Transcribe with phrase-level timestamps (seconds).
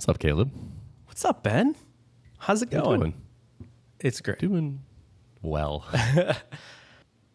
[0.00, 0.50] What's up, Caleb?
[1.08, 1.76] What's up, Ben?
[2.38, 3.00] How's it How going?
[3.00, 3.14] doing?
[3.98, 4.38] It's great.
[4.38, 4.80] Doing
[5.42, 5.84] well.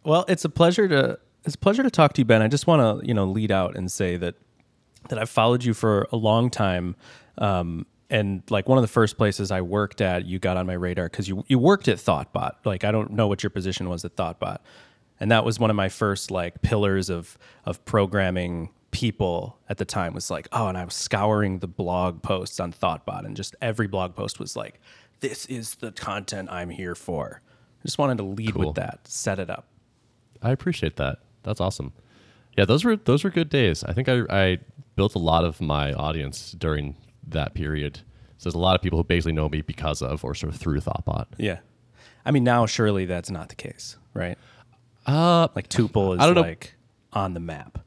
[0.03, 2.41] Well, it's a pleasure to it's a pleasure to talk to you, Ben.
[2.41, 4.33] I just want to you know lead out and say that
[5.09, 6.95] that I've followed you for a long time,
[7.37, 10.73] um, and like one of the first places I worked at, you got on my
[10.73, 12.65] radar because you you worked at ThoughtBot.
[12.65, 14.57] Like I don't know what your position was at ThoughtBot,
[15.19, 19.83] and that was one of my first like pillars of of programming people at the
[19.85, 23.53] time was like oh and i was scouring the blog posts on thoughtbot and just
[23.61, 24.79] every blog post was like
[25.19, 27.41] this is the content i'm here for
[27.79, 28.67] i just wanted to lead Cool.
[28.67, 29.67] with that set it up
[30.41, 31.19] I appreciate that.
[31.41, 31.91] That's awesome.
[32.55, 33.83] Yeah, those were those were good days.
[33.83, 34.59] I think I, I
[34.95, 36.97] built a lot of my audience during
[37.29, 38.01] that period.
[38.37, 40.59] So there's a lot of people who basically know me because of or sort of
[40.59, 41.25] through Thoughtbot.
[41.37, 41.59] Yeah.
[42.25, 44.37] I mean, now surely that's not the case, right?
[45.07, 46.41] Uh, Like Tuple is I don't know.
[46.41, 46.75] like
[47.13, 47.79] on the map.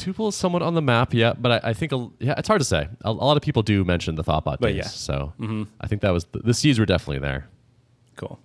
[0.00, 2.60] Tuple is somewhat on the map, yeah, but I, I think a, yeah, it's hard
[2.60, 2.88] to say.
[3.04, 4.84] A, a lot of people do mention the Thoughtbot But days, yeah.
[4.84, 5.32] so
[5.80, 7.48] I think that was the, the seeds were definitely there.
[8.16, 8.38] Cool.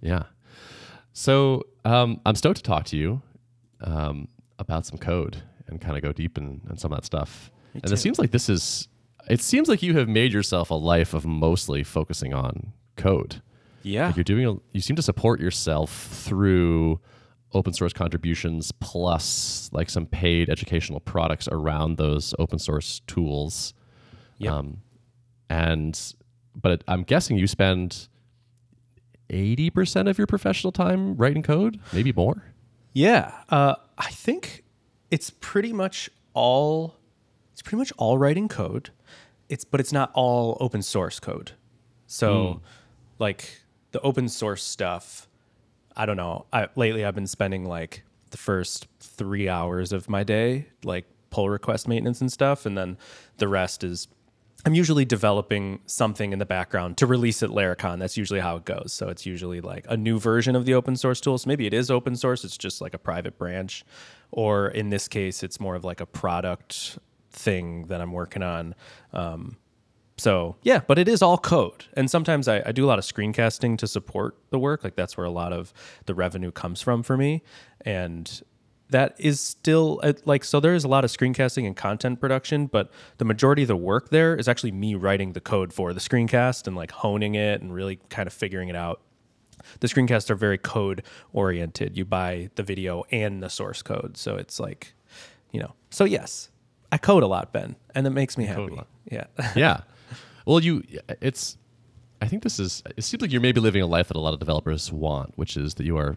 [0.00, 0.24] Yeah.
[1.12, 3.20] So um, I'm stoked to talk to you
[3.80, 7.50] um, about some code and kind of go deep in, in some of that stuff.
[7.74, 7.92] and too.
[7.92, 8.88] it seems like this is.
[9.28, 13.42] It seems like you have made yourself a life of mostly focusing on code.
[13.82, 14.06] Yeah.
[14.06, 14.46] Like you're doing.
[14.46, 17.00] A, you seem to support yourself through
[17.52, 23.74] open source contributions plus like some paid educational products around those open source tools.
[24.38, 24.52] Yep.
[24.52, 24.78] Um,
[25.48, 26.14] and
[26.54, 28.08] but I'm guessing you spend
[29.30, 32.44] eighty percent of your professional time writing code, maybe more.
[32.92, 34.64] Yeah, uh, I think
[35.10, 36.96] it's pretty much all.
[37.52, 38.90] It's pretty much all writing code.
[39.48, 41.52] It's but it's not all open source code.
[42.06, 42.62] So,
[43.18, 45.27] like the open source stuff,
[45.98, 46.46] I don't know.
[46.52, 51.50] I, lately, I've been spending like the first three hours of my day like pull
[51.50, 52.96] request maintenance and stuff, and then
[53.36, 54.08] the rest is
[54.64, 57.98] I'm usually developing something in the background to release at Laracon.
[57.98, 58.92] That's usually how it goes.
[58.92, 61.38] So it's usually like a new version of the open source tool.
[61.38, 63.84] So maybe it is open source, it's just like a private branch.
[64.30, 66.98] Or in this case, it's more of like a product
[67.30, 68.74] thing that I'm working on.
[69.12, 69.56] Um,
[70.18, 71.84] so yeah, but it is all code.
[71.94, 74.84] And sometimes I, I do a lot of screencasting to support the work.
[74.84, 75.72] Like that's where a lot of
[76.06, 77.42] the revenue comes from for me.
[77.82, 78.42] And
[78.90, 82.66] that is still uh, like so there is a lot of screencasting and content production
[82.66, 86.00] but the majority of the work there is actually me writing the code for the
[86.00, 89.02] screencast and like honing it and really kind of figuring it out
[89.80, 91.02] the screencasts are very code
[91.34, 94.94] oriented you buy the video and the source code so it's like
[95.52, 96.48] you know so yes
[96.90, 98.80] i code a lot ben and it makes me a happy
[99.10, 99.24] yeah
[99.56, 99.80] yeah.
[100.48, 100.82] Well, you.
[101.20, 101.56] It's.
[102.20, 102.82] I think this is.
[102.96, 105.56] It seems like you're maybe living a life that a lot of developers want, which
[105.56, 106.16] is that you are.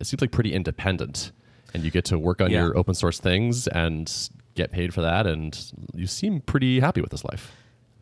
[0.00, 1.30] It seems like pretty independent,
[1.74, 2.62] and you get to work on Yeah.
[2.64, 4.10] your open source things and
[4.54, 5.56] get paid for that, and
[5.94, 7.52] you seem pretty happy with this life.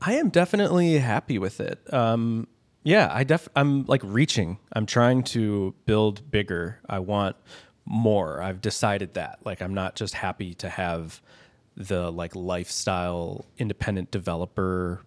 [0.00, 1.92] I am definitely happy with it.
[1.92, 2.46] Um,
[2.84, 4.58] yeah, I def I'm like reaching.
[4.72, 6.78] I'm trying to build bigger.
[6.88, 7.34] I want
[7.84, 8.40] more.
[8.40, 9.40] I've decided that.
[9.44, 11.20] Like I'm not just happy to have
[11.76, 15.00] the like lifestyle independent developer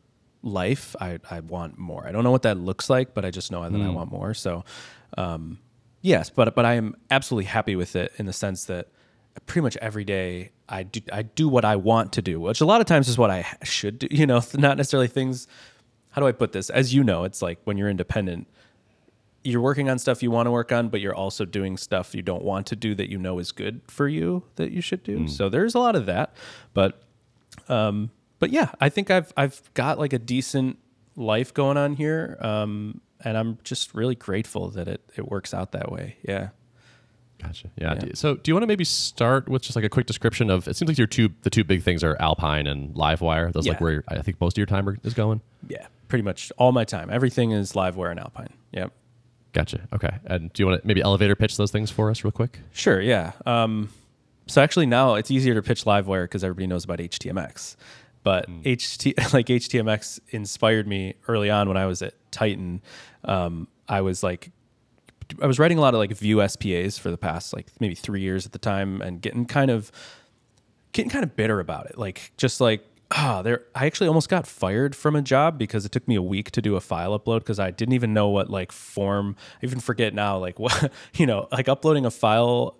[0.47, 0.95] life.
[0.99, 2.07] I I want more.
[2.07, 4.33] I don't know what that looks like, but I just know that I want more.
[4.33, 4.63] So
[5.17, 5.59] um
[6.01, 8.87] yes, but but I am absolutely happy with it in the sense that
[9.45, 12.65] pretty much every day I do I do what I want to do, which a
[12.65, 14.07] lot of times is what I should do.
[14.09, 15.47] You know, not necessarily things.
[16.11, 16.69] How do I put this?
[16.69, 18.47] As you know, it's like when you're independent,
[19.43, 22.21] you're working on stuff you want to work on, but you're also doing stuff you
[22.23, 25.27] don't want to do that you know is good for you that you should do.
[25.27, 26.33] So there's a lot of that,
[26.73, 27.01] but
[27.69, 30.77] um, but yeah, I think I've I've got like a decent
[31.15, 35.71] life going on here, um, and I'm just really grateful that it it works out
[35.73, 36.17] that way.
[36.23, 36.49] Yeah.
[37.41, 37.69] Gotcha.
[37.75, 37.93] Yeah.
[37.93, 40.67] Do- So, do you want to maybe start with just like a quick description of?
[40.67, 43.53] It seems like your two the two big things are Alpine and LiveWire.
[43.53, 45.41] Those like where I think most of your time is going.
[45.69, 47.09] Yeah, pretty much all my time.
[47.11, 48.49] Everything is Livewire and Alpine.
[48.71, 48.91] Yep.
[49.53, 49.87] Gotcha.
[49.93, 50.09] Okay.
[50.25, 52.59] And do you want to maybe elevator pitch those things for us real quick?
[52.73, 52.99] Sure.
[52.99, 53.33] Yeah.
[53.45, 53.89] Um,
[54.47, 57.75] so actually now it's easier to pitch Livewire because everybody knows about HTMX.
[58.27, 62.81] But HT like HTMX inspired me early on when I was at Tighten.
[63.23, 64.51] Um, I was like,
[65.41, 68.19] I was writing a lot of like Vue SPAs for the past like maybe three
[68.19, 69.93] years at the time, and getting kind of
[70.91, 71.97] getting kind of bitter about it.
[71.97, 73.63] Like just like ah, there.
[73.73, 76.61] I actually almost got fired from a job because it took me a week to
[76.61, 79.37] do a file upload because I didn't even know what like form.
[79.63, 80.37] I even forget now.
[80.37, 82.75] Like what you know, like uploading a file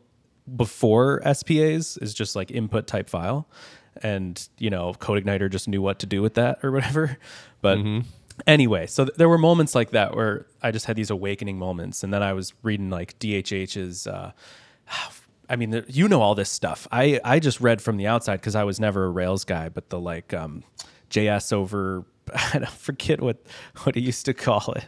[0.57, 3.48] before SPAs is just like input type file,
[4.04, 7.18] and you know, CodeIgniter just knew what to do with that or whatever.
[7.60, 7.80] But
[8.46, 12.04] anyway, so th- there were moments like that where I just had these awakening moments,
[12.04, 14.06] and then I was reading like DHH's.
[14.06, 14.32] Uh,
[15.50, 16.88] I mean, there, you know all this stuff.
[16.92, 19.90] I I just read from the outside because I was never a Rails guy, but
[19.90, 20.64] the like um,
[21.10, 22.06] JS over
[22.54, 23.38] I don't forget what
[23.84, 24.86] what he used to call it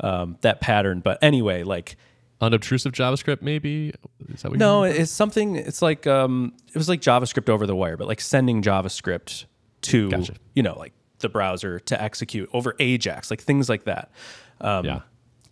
[0.00, 1.00] um, that pattern.
[1.00, 1.96] But anyway, like
[2.40, 3.94] Unobtrusive JavaScript, maybe?
[4.28, 5.56] Is that what no, it's something.
[5.56, 9.46] It's like um, it was like JavaScript over the wire, but like sending JavaScript
[9.82, 10.34] to Gotcha.
[10.54, 14.10] you know like the browser to execute over Ajax, like things like that.
[14.60, 15.00] Um, Yeah.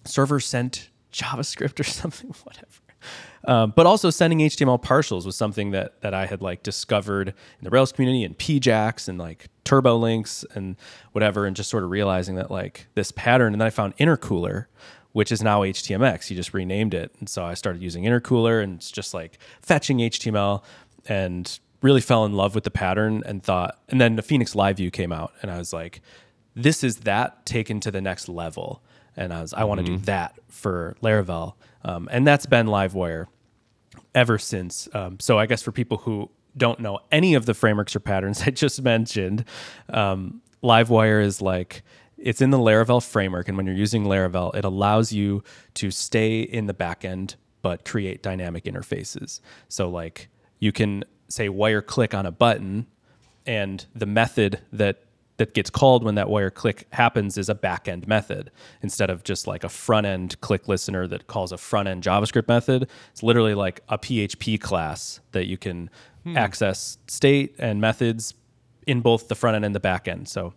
[0.04, 2.68] server sent JavaScript or something, whatever.
[3.46, 7.64] Um, but also sending HTML partials was something that that I had like discovered in
[7.64, 10.76] the Rails community and PJAX and like turbo links and
[11.12, 13.52] whatever, and just sort of realizing that like this pattern.
[13.52, 14.66] And then I found intercooler,
[15.14, 16.28] which is now HTMX.
[16.28, 19.98] You just renamed it, and so I started using intercooler, and it's just like fetching
[19.98, 20.62] HTML
[21.06, 23.78] and really fell in love with the pattern and thought.
[23.88, 26.02] And then the Phoenix Live View came out, and I was like,
[26.54, 28.82] this is that taken to the next level.
[29.16, 31.54] And I was, I want to do that for Laravel.
[31.84, 33.26] Um, and that's been Livewire
[34.14, 34.88] ever since.
[34.94, 38.42] Um, so I guess for people who don't know any of the frameworks or patterns
[38.46, 39.44] I just mentioned,
[39.90, 41.82] um, Livewire is like
[42.24, 45.44] it's in the Laravel framework, and when you're using Laravel, it allows you
[45.74, 49.40] to stay in the backend but create dynamic interfaces.
[49.68, 50.28] So like
[50.58, 52.86] you can say wire click on a button,
[53.46, 55.02] and the method that
[55.36, 58.50] that gets called when that wire click happens is a backend method
[58.82, 62.48] instead of just like a front end click listener that calls a front end JavaScript
[62.48, 62.88] method.
[63.10, 65.90] It's literally like a PHP class that you can
[66.22, 66.38] hmm.
[66.38, 68.32] access state and methods
[68.86, 70.28] in both the front end and the back end.
[70.28, 70.54] So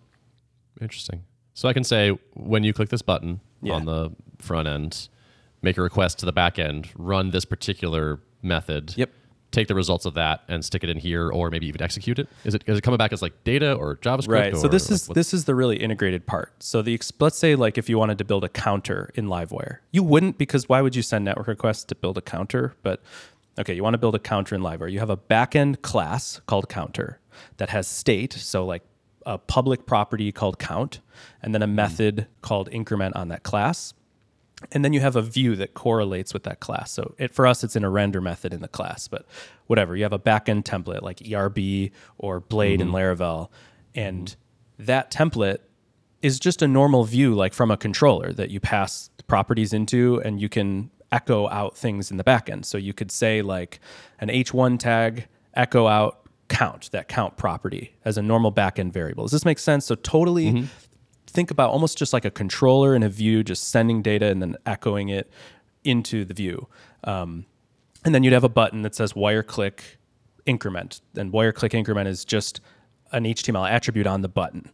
[0.81, 1.23] Interesting.
[1.57, 3.73] So I can say when you click this button Yeah.
[3.73, 5.09] on the front end,
[5.63, 8.93] make a request to the back end, run this particular method.
[8.95, 9.09] Yep.
[9.49, 12.29] Take the results of that and stick it in here, or maybe even execute it.
[12.43, 14.27] Is it is it coming back as like data or JavaScript?
[14.27, 14.55] Right.
[14.55, 16.51] So this is this is the really integrated part.
[16.61, 20.03] So the let's say like if you wanted to build a counter in Livewire, you
[20.03, 22.75] wouldn't because why would you send network requests to build a counter?
[22.83, 23.01] But
[23.57, 24.91] okay, you want to build a counter in Livewire.
[24.91, 27.19] You have a backend class called counter
[27.55, 28.83] that has state, so like
[29.27, 31.01] a public property called count,
[31.43, 31.75] and then a hmm.
[31.75, 33.93] method called increment on that class.
[34.71, 36.91] And then you have a view that correlates with that class.
[36.91, 39.27] So it, for us, it's in a render method in the class, but
[39.67, 39.95] whatever.
[39.95, 42.95] You have a backend template like ERB or Blade in hmm.
[42.95, 43.49] Laravel.
[43.93, 44.35] And
[44.77, 44.85] hmm.
[44.85, 45.59] that template
[46.23, 50.41] is just a normal view, like from a controller that you pass properties into and
[50.41, 52.65] you can echo out things in the backend.
[52.65, 53.79] So you could say like
[54.19, 59.23] an H1 tag, echo out count, that count property as a normal backend variable.
[59.25, 59.85] Does this make sense?
[59.85, 60.67] So totally
[61.27, 64.55] think about almost just like a controller in a view, just sending data and then
[64.65, 65.29] echoing it
[65.83, 66.67] into the view.
[67.03, 67.45] Um,
[68.05, 69.97] and then you'd have a button that says wire click
[70.45, 71.01] increment.
[71.15, 72.61] And wire click increment is just
[73.11, 74.71] an HTML attribute on the button.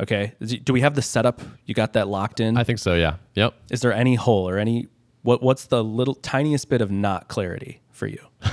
[0.00, 0.32] Okay.
[0.64, 1.40] Do we have the setup?
[1.64, 2.56] You got that locked in?
[2.56, 2.94] I think so.
[2.94, 3.16] Yeah.
[3.34, 3.54] Yep.
[3.70, 4.88] is there any hole or any
[5.22, 8.18] what what's the little tiniest bit of not clarity for you?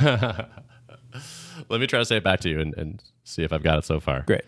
[1.69, 3.77] Let me try to say it back to you and, and see if I've got
[3.79, 4.21] it so far.
[4.27, 4.43] Great.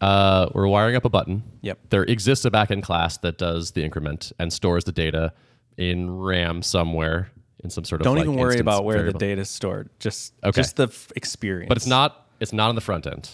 [0.00, 1.42] Uh, we're wiring up a button.
[1.62, 1.78] Yep.
[1.90, 5.32] There exists a backend class that does the increment and stores the data
[5.76, 7.30] in RAM somewhere
[7.64, 9.18] in some sort of Don't like even worry about where variable.
[9.18, 9.90] the data is stored.
[9.98, 10.60] Just Okay.
[10.60, 11.68] just the f- experience.
[11.68, 12.26] But it's not.
[12.38, 13.28] It's not on the front end.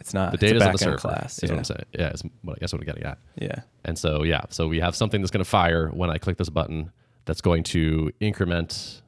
[0.00, 0.32] It's not.
[0.32, 0.96] The data is on the server.
[0.96, 1.38] class.
[1.38, 1.50] Is yeah.
[1.50, 1.84] what I'm saying.
[1.92, 3.18] Yeah, is what I guess what I'm getting at.
[3.36, 3.60] yeah.
[3.84, 6.48] And so yeah, so we have something that's going to fire when I click this
[6.50, 6.90] button
[7.26, 9.02] that's going to increment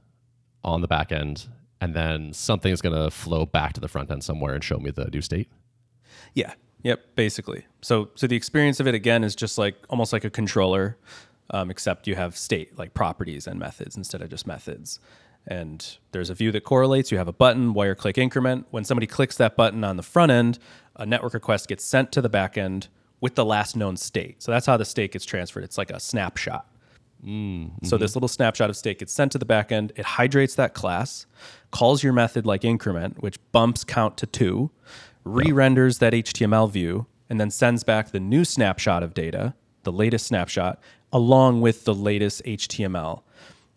[0.62, 1.48] on the back end,
[1.82, 4.78] and then something is going to flow back to the front end somewhere and show
[4.78, 5.48] me the new state.
[6.32, 6.54] Yeah.
[6.84, 7.16] Yep.
[7.16, 7.66] Basically.
[7.80, 10.96] So so the experience of it again is just like almost like a controller,
[11.50, 15.00] um, except you have state like properties and methods instead of just methods.
[15.44, 17.10] And there's a view that correlates.
[17.10, 18.68] You have a button, wire click increment.
[18.70, 20.60] When somebody clicks that button on the front end,
[20.94, 22.86] a network request gets sent to the back end
[23.20, 24.40] with the last known state.
[24.40, 25.64] So that's how the state gets transferred.
[25.64, 26.64] It's like a snapshot.
[27.24, 27.86] Mm-hmm.
[27.86, 29.92] So this little snapshot of state gets sent to the backend.
[29.96, 31.26] It hydrates that class,
[31.70, 34.70] calls your method like increment, which bumps count to two,
[35.24, 40.26] re-renders that HTML view, and then sends back the new snapshot of data, the latest
[40.26, 40.80] snapshot,
[41.12, 43.22] along with the latest HTML.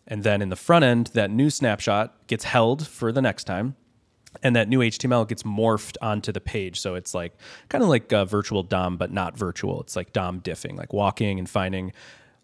[0.08, 3.76] And then in the front end, that new snapshot gets held for the next time
[4.42, 6.80] and that new HTML gets morphed onto the page.
[6.80, 7.36] So it's like
[7.68, 9.80] kind of like a virtual DOM, but not virtual.
[9.80, 11.92] It's like DOM diffing, like walking and finding,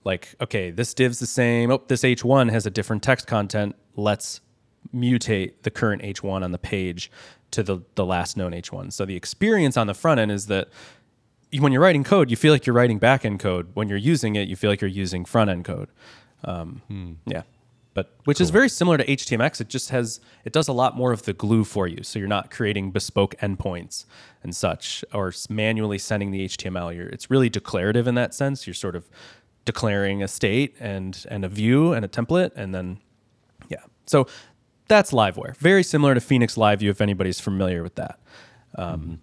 [0.04, 1.71] like, okay, this div's the same.
[1.71, 3.76] Oh, this H1 has a different text content.
[3.97, 4.40] Let's
[4.94, 7.11] mutate the current H1 on the page
[7.52, 8.92] to the, the last known H1.
[8.92, 10.68] So the experience on the front end is that
[11.59, 13.68] when you're writing code, you feel like you're writing back end code.
[13.75, 15.88] When you're using it, you feel like you're using front end code.
[16.44, 16.82] Um,
[17.26, 17.42] Yeah,
[17.94, 19.61] but which is very similar to HTMX.
[19.61, 22.26] It just has it does a lot more of the glue for you, so you're
[22.26, 24.06] not creating bespoke endpoints
[24.42, 26.94] and such, or manually sending the HTML.
[26.97, 28.66] You're, it's really declarative in that sense.
[28.66, 29.11] You're sort of
[29.64, 32.99] declaring a state and and a view and a template, and then
[33.69, 33.83] yeah.
[34.07, 34.26] So
[34.88, 35.57] that's Livewire.
[35.57, 38.19] Very similar to Phoenix Live View, if anybody's familiar with that.
[38.76, 39.21] Um,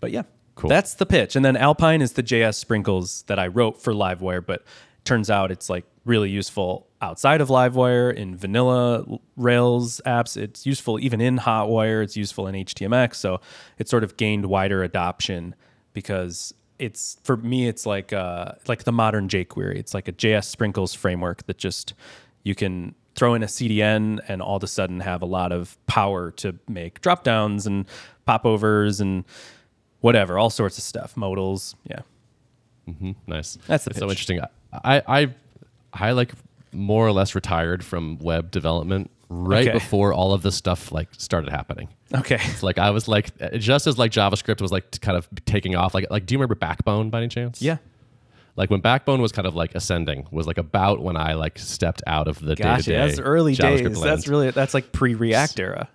[0.00, 0.22] But yeah,
[0.54, 0.68] Cool.
[0.68, 1.34] That's the pitch.
[1.34, 4.64] And then Alpine is the JS sprinkles that I wrote for Livewire, but
[5.04, 9.04] turns out it's like really useful outside of Livewire in vanilla
[9.36, 10.36] Rails apps.
[10.36, 12.02] It's useful even in Hotwire.
[12.04, 13.16] It's useful in HTMX.
[13.16, 13.40] So
[13.78, 15.54] it sort of gained wider adoption
[15.94, 16.52] because
[16.82, 19.76] it's for me it's like uh, like the modern jQuery.
[19.76, 21.94] It's like a JS sprinkles framework that just
[22.42, 25.78] you can throw in a CDN and all of a sudden have a lot of
[25.86, 27.86] power to make drop downs and
[28.26, 29.24] popovers and
[30.00, 31.76] whatever, all sorts of stuff, modals.
[31.88, 32.00] Yeah.
[33.28, 33.58] Nice.
[33.66, 34.40] That's so interesting.
[34.72, 35.34] I, I,
[35.92, 36.32] I like
[36.72, 39.72] more or less retired from web development right Okay.
[39.72, 41.88] before all of this stuff like started happening.
[42.14, 42.38] Okay.
[42.40, 45.94] It's like I was like just as like JavaScript was like kind of taking off.
[45.94, 47.62] Like like do you remember Backbone by any chance?
[47.62, 47.78] Yeah.
[48.54, 52.02] Like when Backbone was kind of like ascending was like about when I like stepped
[52.06, 53.98] out of the day-to-day That's early JavaScript days.
[53.98, 54.10] land.
[54.10, 55.88] That's really that's like pre React era.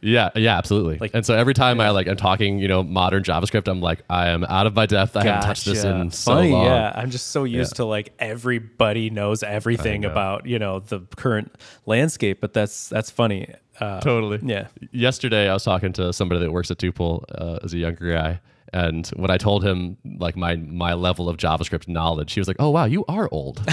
[0.00, 0.98] Yeah, yeah, absolutely.
[0.98, 4.02] Like- and so every time I like I'm talking, you know, modern JavaScript, I'm like,
[4.08, 5.16] I am out of my depth.
[5.16, 6.66] I haven't touched this in so Funny, long.
[6.66, 6.92] yeah.
[6.94, 7.76] I'm just so used Yeah.
[7.78, 10.10] to like everybody knows everything know.
[10.10, 11.52] about you know the current
[11.86, 13.52] landscape, but that's that's funny.
[13.80, 14.40] Uh, Totally.
[14.42, 14.68] Yeah.
[14.92, 18.40] Yesterday, I was talking to somebody that works at Tuple uh, as a younger guy,
[18.72, 22.56] and when I told him like my my level of JavaScript knowledge, he was like,
[22.60, 23.62] "Oh wow, you are old."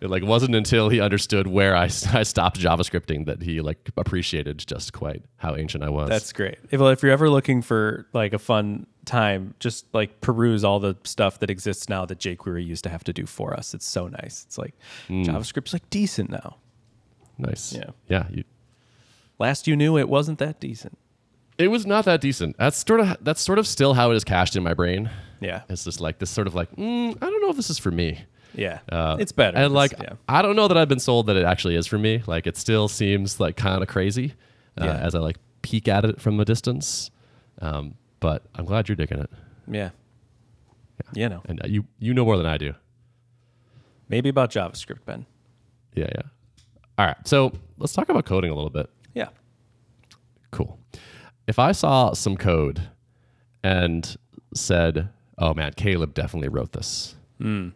[0.00, 4.58] it like wasn't until he understood where I, I stopped JavaScripting that he like appreciated
[4.66, 6.08] just quite how ancient I was.
[6.08, 6.58] That's great.
[6.70, 10.80] If, well, if you're ever looking for like a fun time, just like peruse all
[10.80, 13.72] the stuff that exists now that jQuery used to have to do for us.
[13.74, 14.44] It's so nice.
[14.46, 14.74] It's like
[15.08, 15.22] Hmm.
[15.22, 16.56] JavaScript's like decent now.
[17.38, 17.72] nice.
[17.72, 17.90] Yeah.
[18.08, 18.26] yeah.
[18.30, 18.44] You,
[19.38, 20.96] Last you knew, it wasn't that decent.
[21.58, 22.56] it was not that decent.
[22.58, 25.10] That's sort of that's sort of still how it is cached in my brain.
[25.40, 25.62] Yeah.
[25.68, 27.90] It's just like this sort of like mm, I don't know if this is for
[27.90, 28.24] me.
[28.56, 28.80] Yeah.
[28.90, 29.56] Uh, it's better.
[29.56, 30.14] And like, yeah.
[30.28, 32.22] I don't know that I've been sold that it actually is for me.
[32.26, 34.34] Like, it still seems like kind of crazy
[34.80, 34.96] uh, Yeah.
[34.96, 37.10] as I like peek at it from a distance.
[37.60, 39.30] Um, but I'm glad you're digging it,
[39.70, 39.90] Yeah.
[41.12, 41.22] Yeah.
[41.22, 42.72] You know, and uh, you you know more than I do.
[44.08, 45.26] maybe about JavaScript, Ben.
[45.94, 46.22] Yeah, yeah.
[46.98, 48.88] All right, so let's talk about coding a little bit.
[49.14, 49.28] Yeah.
[50.50, 50.78] Cool.
[51.46, 52.88] If I saw some code
[53.62, 54.16] and
[54.54, 57.70] said, "Oh man, Caleb definitely wrote this," Hmm.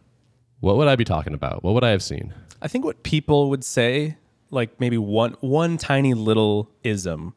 [0.61, 1.63] What would I be talking about?
[1.63, 2.33] What would I have seen?
[2.61, 4.15] I think what people would say,
[4.49, 7.33] like maybe one one tiny little ism,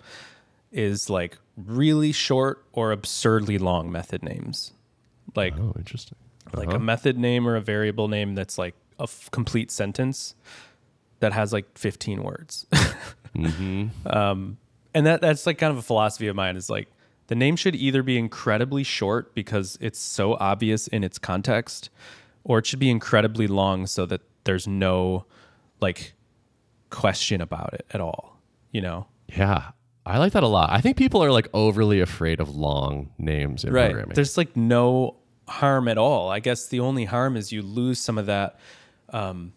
[0.71, 4.73] is like really short or absurdly long method names.
[5.35, 6.17] Like Oh, interesting.
[6.53, 10.35] like a method name or a variable name that's like a f- complete sentence
[11.21, 12.67] that has like 15 words.
[14.07, 14.59] um,
[14.95, 16.89] and that that's like kind of a philosophy of mine is like
[17.27, 21.89] the name should either be incredibly short because it's so obvious in its context
[22.45, 25.27] or it should be incredibly long so that there's no
[25.81, 26.15] like
[26.91, 28.39] question about it at all,
[28.71, 29.07] you know?
[29.29, 29.71] Yeah,
[30.07, 30.71] I like that a lot.
[30.71, 34.15] I think people are like overly afraid of long names in programming.
[34.15, 35.17] There's like no
[35.49, 36.31] harm at all.
[36.31, 38.59] I guess the only harm is you lose some of that
[39.11, 39.55] um,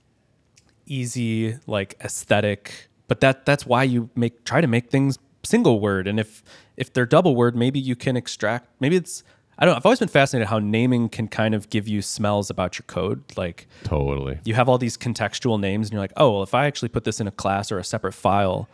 [0.86, 2.88] easy like aesthetic.
[3.08, 6.08] But that that's why you make try to make things single word.
[6.08, 6.44] And if
[6.76, 8.70] if they're double word, maybe you can extract.
[8.80, 9.24] Maybe it's
[9.60, 9.74] I don't.
[9.74, 9.78] know.
[9.78, 13.24] I've always been fascinated how naming can kind of give you smells about your code.
[13.36, 14.40] Like totally.
[14.46, 17.04] you have all these contextual names, and you're like, oh, well, if I actually put
[17.04, 18.70] this in a class or a separate file,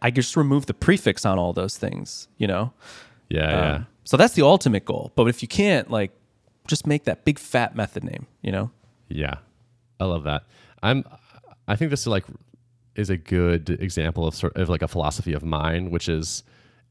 [0.00, 2.28] I just remove the prefix on all those things.
[2.38, 2.72] You know.
[3.28, 3.72] Yeah, yeah.
[3.72, 5.12] Um, so that's the ultimate goal.
[5.16, 6.12] But if you can't, like,
[6.66, 8.70] just make that big fat method name, you know?
[9.08, 9.34] Yeah,
[10.00, 10.44] I love that.
[10.82, 11.04] I'm.
[11.66, 12.24] I think this is like
[12.94, 16.42] is a good example of sort of like a philosophy of mine, which is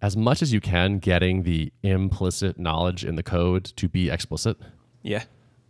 [0.01, 4.57] as much as you can getting the implicit knowledge in the code to be explicit.
[5.01, 5.23] Yeah.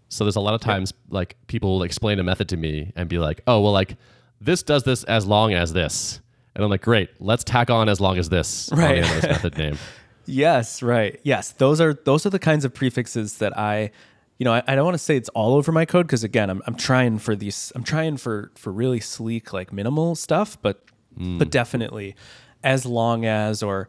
[0.10, 3.10] So there's a lot of times like people will explain a method to me and
[3.10, 3.98] be like, oh well, like
[4.40, 6.22] this does this as long as this,
[6.56, 9.22] and I'm like, great, let's tack on as long as this on the end of
[9.22, 9.78] this method name.
[10.26, 11.20] Yes, right.
[11.24, 13.92] Yes, those are those are the kinds of prefixes that I,
[14.38, 16.50] you know, I, I don't want to say it's all over my code because again,
[16.50, 20.84] I'm I'm trying for these, I'm trying for for really sleek like minimal stuff, but
[21.16, 21.50] but hmm.
[21.50, 22.16] definitely
[22.64, 23.88] as long as or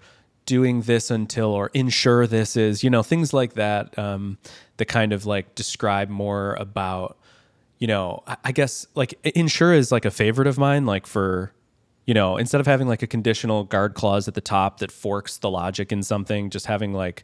[0.49, 3.97] doing this until or ensure this is, you know, things like that.
[3.99, 4.39] Um,
[4.79, 7.17] that kind of like describe more about
[7.81, 11.53] you know, I- guess like ensure is like a favorite of mine, like for,
[12.07, 15.37] you know, instead of having like a conditional guard clause at the top that forks
[15.39, 17.23] the logic in something, just having like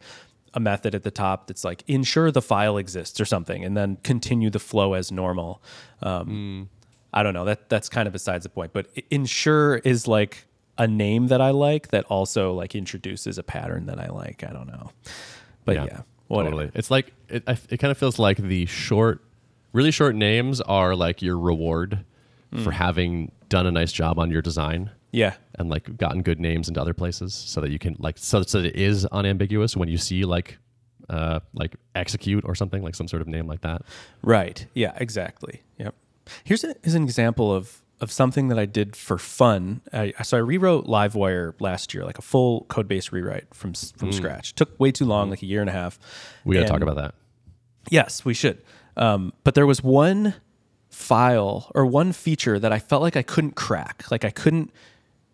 [0.52, 3.96] a method at the top that's like ensure the file exists or something, and then
[4.04, 5.60] continue the flow as normal.
[6.02, 6.68] Um,
[7.12, 7.44] I don't know.
[7.44, 8.72] That that's kind of besides the point.
[8.72, 10.46] But ensure is like
[10.78, 14.42] a name that I like that also like introduces a pattern that I like.
[14.44, 14.90] I don't know.
[15.64, 16.50] But yeah, whatever.
[16.56, 16.70] Totally.
[16.74, 17.44] It's like it.
[17.70, 19.22] It kind of feels like the short,
[19.72, 22.04] really short names are like your reward
[22.62, 25.34] for having done a nice job on your design Yeah.
[25.58, 28.62] and like gotten good names into other places, so that you can like so so
[28.62, 30.58] that it is unambiguous when you see like
[31.08, 33.82] uh, like execute or something like some sort of name like that.
[34.22, 34.64] Right.
[34.74, 35.62] Yeah, exactly.
[35.78, 35.94] Yep.
[36.44, 39.80] Here's, a, here's an example of of something that I did for fun.
[39.92, 44.12] I, so I rewrote Livewire last year, like a full code base rewrite from from
[44.12, 44.54] scratch.
[44.54, 45.98] Took way too long, like a year and a half.
[46.44, 47.14] We got to talk about that.
[47.90, 48.62] Yes, we should.
[48.96, 50.34] Um, but there was one
[50.88, 54.04] file or one feature that I felt like I couldn't crack.
[54.10, 54.70] Like I couldn't,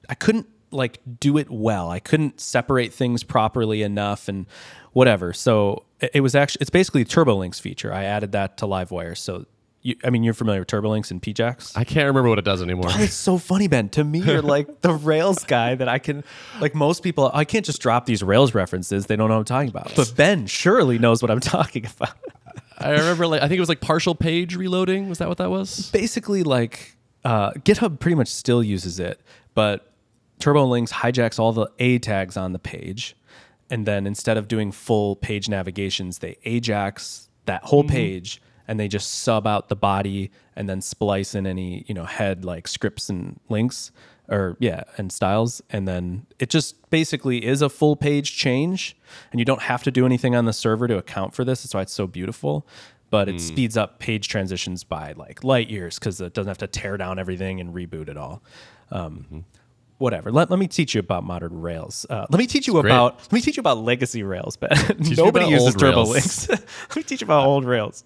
[0.08, 1.90] I couldn't like do it well.
[1.90, 4.46] I couldn't separate things properly enough and
[4.92, 5.32] whatever.
[5.32, 7.92] So it, it was actually, it's basically a TurboLinks feature.
[7.92, 9.16] I added that to Livewire.
[9.16, 9.46] So
[9.82, 11.76] you, I mean, you're familiar with TurboLinks and PJAX.
[11.76, 12.90] I can't remember what it does anymore.
[12.90, 13.88] Oh, it's so funny, Ben.
[13.90, 16.22] To me, you're like the Rails guy that I can,
[16.60, 19.06] like most people, I can't just drop these Rails references.
[19.06, 19.94] They don't know what I'm talking about.
[19.96, 22.16] But Ben surely knows what I'm talking about.
[22.78, 25.08] I remember like I think it was like partial page reloading.
[25.08, 25.90] Was that what that was?
[25.90, 29.20] basically like uh, GitHub pretty much still uses it,
[29.54, 29.92] but
[30.40, 33.16] TurboLinks hijacks all the A tags on the page,
[33.68, 38.86] and then instead of doing full page navigations, they Ajax that whole page and they
[38.86, 43.10] just sub out the body and then splice in any you know head like scripts
[43.10, 43.90] and links
[44.28, 45.60] or yeah and styles.
[45.70, 48.96] And then it just basically is a full page change
[49.32, 51.64] and you don't have to do anything on the server to account for this.
[51.64, 52.64] That's why it's so beautiful.
[53.10, 56.68] But it speeds up page transitions by like light years because it doesn't have to
[56.68, 58.40] tear down everything and reboot it all.
[58.92, 59.44] Um,
[59.98, 60.30] whatever.
[60.30, 62.06] Let, let me teach you about modern rails.
[62.08, 62.86] Uh, let me teach you great.
[62.86, 64.70] about let me teach you about legacy rails but
[65.16, 66.48] nobody uses turbo links.
[66.48, 68.04] Let me teach you about old rails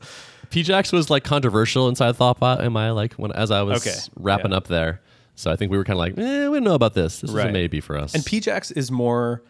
[0.55, 2.61] PJAX was like controversial inside Thoughtbot.
[2.63, 4.57] Am I like when as I was Okay, wrapping yeah.
[4.59, 5.01] up there?
[5.35, 7.21] So I think we were kind of like, eh, we don't know about this.
[7.21, 7.53] This is a Right.
[7.53, 8.15] maybe for us.
[8.15, 9.43] And PJAX is more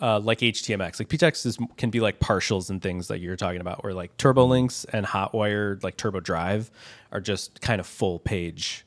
[0.00, 0.98] uh, like HTMX.
[1.00, 4.16] Like PJAX is can be like partials and things that you're talking about, where like
[4.16, 6.70] TurboLinks and Hotwire, like Turbo Drive,
[7.12, 8.84] are just kind of full page.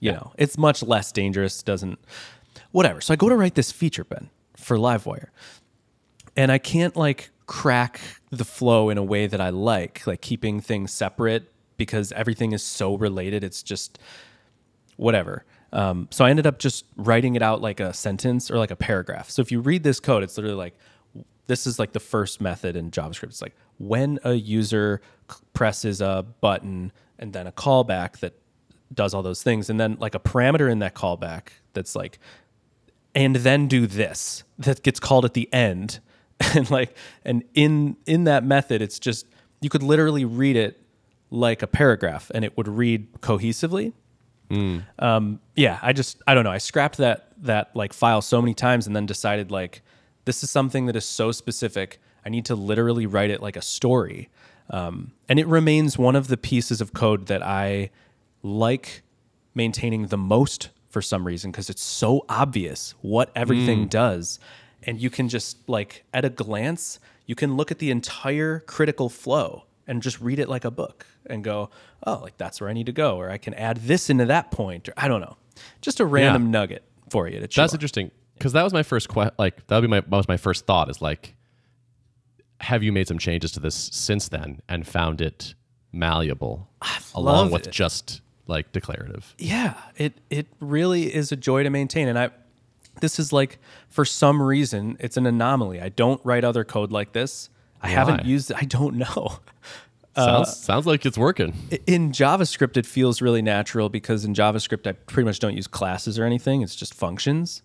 [0.00, 1.62] You know, it's much less dangerous.
[1.62, 1.98] Doesn't
[2.72, 3.00] whatever.
[3.00, 5.28] So I go to write this feature, Ben, for Livewire,
[6.36, 8.00] and I can't like crack
[8.30, 12.62] the flow in a way that I like, like keeping things separate because everything is
[12.62, 13.44] so related.
[13.44, 13.98] It's just
[14.96, 15.44] whatever.
[15.72, 18.76] Um, so I ended up just writing it out like a sentence or like a
[18.76, 19.30] paragraph.
[19.30, 20.74] So if you read this code, it's literally like
[21.46, 23.24] this is like the first method in JavaScript.
[23.24, 25.00] It's like when a user
[25.52, 28.34] presses a button and then a callback that
[28.94, 32.18] does all those things, and then like a parameter in that callback that's like
[33.14, 36.00] and then do this that gets called at the end
[36.54, 39.26] and like and in in that method it's just
[39.60, 40.80] you could literally read it
[41.30, 43.92] like a paragraph and it would read cohesively.
[44.98, 46.52] Um, yeah i just i don't know.
[46.52, 49.82] I scrapped that that like file so many times and then decided like
[50.24, 51.98] this is something that is so specific.
[52.24, 54.28] I need to literally write it like a story.
[54.70, 57.90] Um, and it remains one of the pieces of code that i
[58.42, 59.02] like
[59.54, 64.38] maintaining the most for some reason because it's so obvious what everything does
[64.86, 69.08] and you can just like at a glance you can look at the entire critical
[69.08, 71.68] flow and just read it like a book and go
[72.06, 74.50] oh like that's where i need to go or i can add this into that
[74.50, 75.36] point or i don't know
[75.80, 77.76] just a random nugget for you to chew That's on.
[77.78, 80.36] interesting because that was my first que- like that would be my that was my
[80.36, 81.34] first thought is like,
[82.60, 85.54] have you made some changes to this since then and found it
[85.92, 86.68] malleable
[87.14, 87.72] along with it.
[87.72, 89.34] just like declarative?
[89.38, 92.28] yeah it it really is a joy to maintain and i
[93.00, 95.80] this is like for some reason it's an anomaly.
[95.80, 97.50] I don't write other code like this.
[97.82, 98.56] I haven't used it.
[98.56, 99.38] I don't know.
[100.16, 101.52] Sounds sounds like it's working.
[101.86, 106.18] in javascript it feels really natural because in javascript i pretty much don't use classes
[106.18, 106.62] or anything.
[106.62, 107.62] It's just functions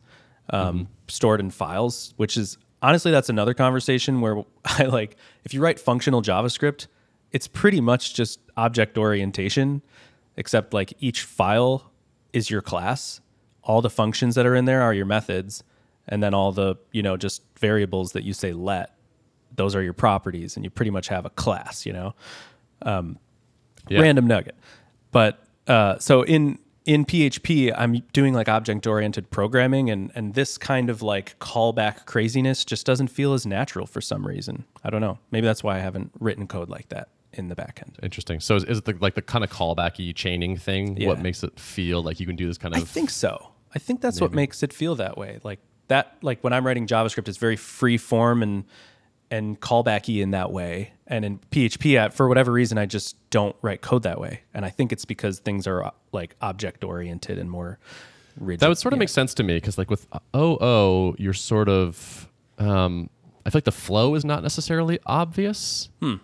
[0.50, 5.16] um, stored in files which is honestly that's another conversation where i like
[5.46, 6.88] if you write functional javascript
[7.32, 9.82] it's pretty much just object orientation
[10.36, 11.90] except like each file
[12.34, 13.22] is your class
[13.64, 15.64] all the functions that are in there are your methods
[16.08, 18.96] and then all the you know just variables that you say let
[19.56, 22.14] those are your properties and you pretty much have a class you know
[23.90, 24.00] Yeah.
[24.02, 24.56] random nugget.
[25.12, 30.58] But uh, so in in PHP, I'm doing like object oriented programming, and and this
[30.58, 34.64] kind of like callback craziness just doesn't feel as natural for some reason.
[34.84, 35.20] I don't know.
[35.32, 38.02] Maybe that's why I haven't written code like that in the backend.
[38.02, 38.40] Interesting.
[38.40, 40.98] So is, is it the, like the kind of callbacky chaining thing?
[40.98, 41.08] Yeah.
[41.10, 42.82] What makes it feel like you can do this kind of?
[42.82, 43.51] I think so.
[43.74, 45.40] I think that's what makes it feel that way.
[45.44, 46.16] Like that.
[46.22, 48.66] Like when I'm writing JavaScript, it's very free form and
[49.30, 50.92] and callbacky in that way.
[51.08, 54.42] And in PHP, I, for whatever reason, I just don't write code that way.
[54.54, 57.80] And I think it's because things are like object oriented and more
[58.38, 58.60] rigid.
[58.60, 59.02] That would sort of Yeah.
[59.02, 60.06] make sense to me because, like, with
[60.36, 62.30] OO, you're sort of.
[62.58, 63.10] Um,
[63.46, 65.90] I feel like the flow is not necessarily obvious.
[66.02, 66.16] Hmm.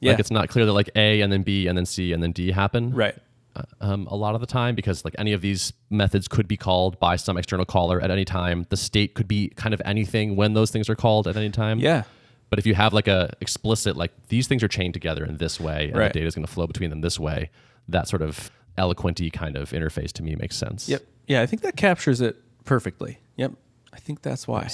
[0.00, 0.12] Yeah.
[0.12, 2.32] Like, it's not clear that like A and then B and then C and then
[2.32, 2.92] D happen.
[2.94, 3.16] right.
[3.56, 6.56] Uh, Um, a lot of the time because like any of these methods could be
[6.56, 8.66] called by some external caller at any time.
[8.70, 11.78] The state could be kind of anything when those things are called at any time.
[11.80, 12.04] Yeah.
[12.50, 15.60] But if you have like a explicit like these things are chained together in this
[15.60, 16.12] way, and Right.
[16.12, 17.50] the data is going to flow between them this way,
[17.88, 20.88] that sort of eloquenty kind of interface to me makes sense.
[20.88, 21.02] Yep.
[21.28, 23.18] Yeah, I think that captures it perfectly.
[23.36, 23.52] Yep.
[23.92, 24.68] I think that's why.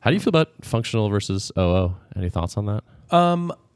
[0.00, 1.94] How do you feel about functional versus OO?
[2.16, 2.82] Any thoughts on that?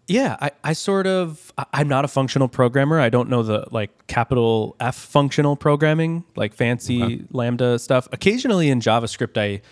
[0.06, 3.00] Yeah, I, I sort of I'm not a functional programmer.
[3.00, 8.08] I don't know the like capital F functional programming, like fancy lambda stuff.
[8.12, 9.62] Occasionally in JavaScript I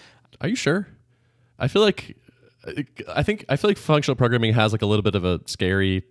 [0.41, 0.89] Are you sure?
[1.59, 2.17] I feel like
[3.09, 6.05] I think I feel like functional programming has like a little bit of a scary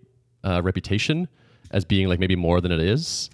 [0.44, 1.28] uh, reputation
[1.70, 3.30] as being like maybe more than it is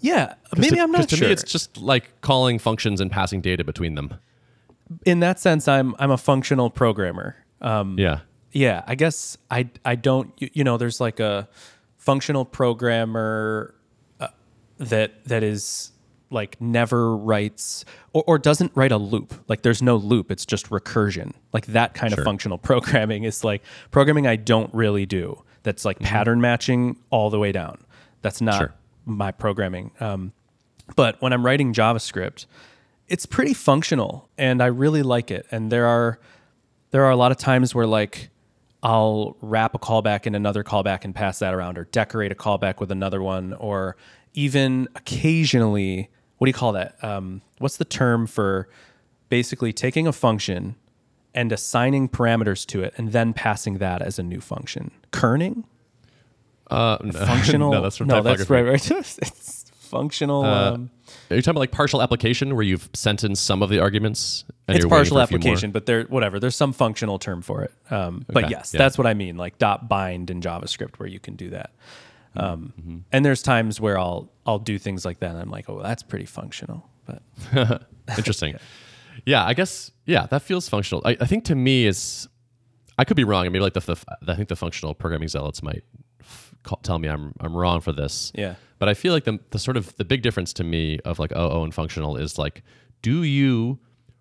[0.00, 1.26] yeah maybe to, i'm not to sure.
[1.26, 4.14] me, it's just like calling functions and passing data between them.
[5.04, 7.36] in that sense I'm I'm a functional programmer.
[7.60, 8.20] Um Yeah.
[8.52, 11.48] Yeah, I guess I I don't you, you know there's like a
[11.96, 13.74] functional programmer
[14.20, 14.28] uh,
[14.78, 15.92] that that is
[16.30, 19.34] like never writes or, or doesn't write a loop.
[19.48, 21.32] Like there's no loop, it's just recursion.
[21.52, 25.42] Like that kind of functional programming is like programming I don't really do.
[25.62, 27.78] That's like pattern matching all the way down.
[28.22, 28.74] That's not Sure.
[29.04, 29.92] my programming.
[30.00, 30.32] Um,
[30.94, 32.46] but when I'm writing JavaScript,
[33.08, 35.46] it's pretty functional and I really like it.
[35.50, 36.18] And there are
[36.90, 38.30] there are a lot of times where like
[38.86, 42.78] I'll wrap a callback in another callback and pass that around, or decorate a callback
[42.78, 43.96] with another one, or
[44.34, 46.94] even occasionally, what do you call that?
[47.02, 48.68] Um, what's the term for
[49.28, 50.76] basically taking a function
[51.34, 54.92] and assigning parameters to it and then passing that as a new function?
[55.10, 55.64] Currying?
[56.70, 57.72] Uh, no, Functional?
[57.72, 58.90] no, that's from no, that's right, right.
[58.90, 60.44] it's functional.
[60.44, 60.90] Uh, um,
[61.30, 64.44] Are you talking about like partial application where you've sent in some of the arguments?
[64.68, 65.40] And it's partial for a few more?
[65.40, 66.38] application, but there, whatever.
[66.40, 67.72] There's some functional term for it.
[67.90, 68.78] Um, but yes, yeah.
[68.78, 69.36] that's what I mean.
[69.36, 71.70] Like dot bind in JavaScript, where you can do that.
[72.36, 72.98] Um, Mm-hmm.
[73.12, 76.02] And there's times where I'll I'll do things like that, and I'm like, oh, that's
[76.02, 76.88] pretty functional.
[77.06, 77.22] But
[78.18, 78.56] Interesting.
[79.26, 79.90] yeah, I guess.
[80.04, 81.02] Yeah, that feels functional.
[81.04, 82.28] I, I think to me is,
[82.98, 83.46] I could be wrong.
[83.46, 85.84] and Maybe like the, the I think the functional programming zealots might
[86.66, 88.32] call, tell me I'm I'm wrong for this.
[88.34, 88.56] Yeah.
[88.78, 91.32] But I feel like the the sort of the big difference to me of like
[91.32, 92.62] OO and functional is like,
[93.00, 93.78] do you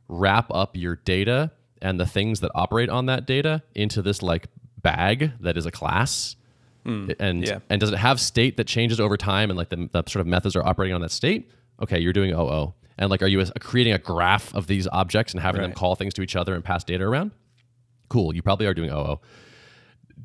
[0.08, 4.48] wrap up your data and the things that operate on that data into this like
[4.82, 6.36] bag that is a class?
[6.86, 7.10] Hmm.
[7.20, 7.60] and yeah.
[7.68, 10.28] and does it have state that changes over time and like the, the sort of
[10.28, 11.50] methods are operating on that state
[11.82, 15.34] okay you're doing oo and like are you a, creating a graph of these objects
[15.34, 17.32] and having them call things to each other and pass data around
[18.08, 19.20] cool you probably are doing oo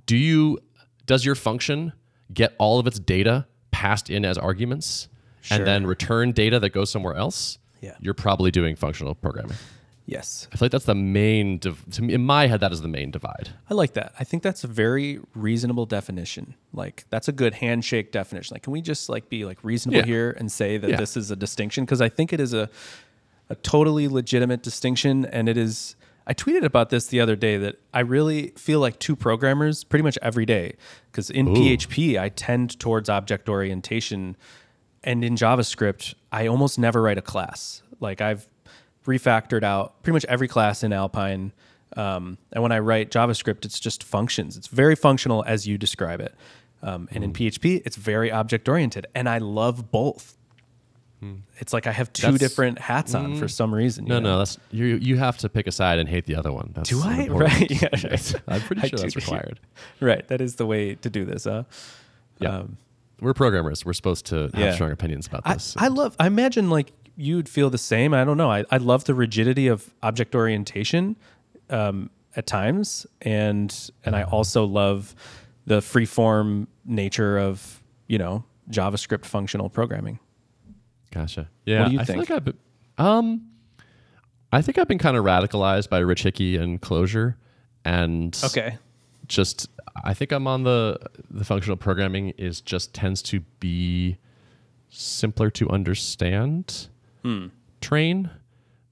[0.05, 0.59] do you
[1.07, 1.95] does your function
[2.33, 5.09] get all of its data passed in as arguments
[5.43, 5.57] Sure.
[5.57, 7.95] and then return data that goes somewhere else Yeah.
[8.01, 9.57] you're probably doing functional programming
[10.07, 12.83] yes, i feel like that's the main div- to me in my head that is
[12.83, 14.13] the main divide I like that.
[14.19, 16.55] I think that's a very reasonable definition.
[16.73, 18.55] Like that's a good handshake definition.
[18.57, 20.07] Like, can we just like be like reasonable Yeah.
[20.07, 20.97] here and say that Yeah.
[20.97, 21.85] this is a distinction?
[21.85, 22.69] Because I think it is a
[23.49, 25.95] a totally legitimate distinction, and it is.
[26.31, 30.05] I tweeted about this the other day that I really feel like two programmers pretty
[30.05, 30.77] much every day.
[31.11, 34.37] Because in PHP, I tend towards object orientation,
[35.03, 37.83] and in JavaScript, I almost never write a class.
[37.99, 38.47] Like I've
[39.05, 41.53] refactored out pretty much every class in Alpine.
[41.97, 44.57] Um, and when I write JavaScript, it's just functions.
[44.57, 46.33] It's very functional as you describe it.
[46.81, 49.09] Um, and in PHP, it's very object oriented.
[49.17, 50.37] And I love both.
[51.59, 54.07] It's like I have two That's- different hats on for some reason.
[54.07, 54.31] no know?
[54.31, 56.89] no that's you you have to pick a side and hate the other one that's
[56.89, 57.23] Do I?
[57.25, 57.53] important.
[57.61, 57.71] Right.
[57.71, 58.35] Yeah, right.
[58.49, 59.21] i'm pretty I sure that's do.
[59.25, 59.61] required
[60.01, 60.27] Right.
[60.29, 61.65] That is the way to do this, huh?
[62.39, 62.59] Yeah.
[62.61, 62.79] Um,
[63.21, 63.85] We're programmers.
[63.85, 64.73] We're supposed to have Yeah.
[64.73, 65.75] strong opinions about I, this.
[65.77, 68.15] I love, I imagine like you'd feel the same.
[68.15, 68.51] I don't know.
[68.51, 71.17] I, I love the rigidity of object orientation
[71.69, 73.07] um, at times.
[73.21, 73.75] And,
[74.07, 75.15] and I also love
[75.67, 80.19] the free form nature of, you know, JavaScript functional programming.
[81.11, 81.49] Gotcha.
[81.67, 81.87] Yeah.
[81.87, 82.15] do you I think?
[82.15, 82.59] Feel like I've been,
[82.99, 83.47] um,
[84.53, 87.35] I think I've been kind of radicalized by Rich Hickey and Clojure,
[87.85, 88.79] and okay,
[89.27, 89.69] just
[90.05, 90.99] I think I'm on the
[91.31, 94.19] the functional programming is just tends to be
[94.89, 96.89] simpler to understand
[97.23, 97.49] Hmm.
[97.81, 98.31] train,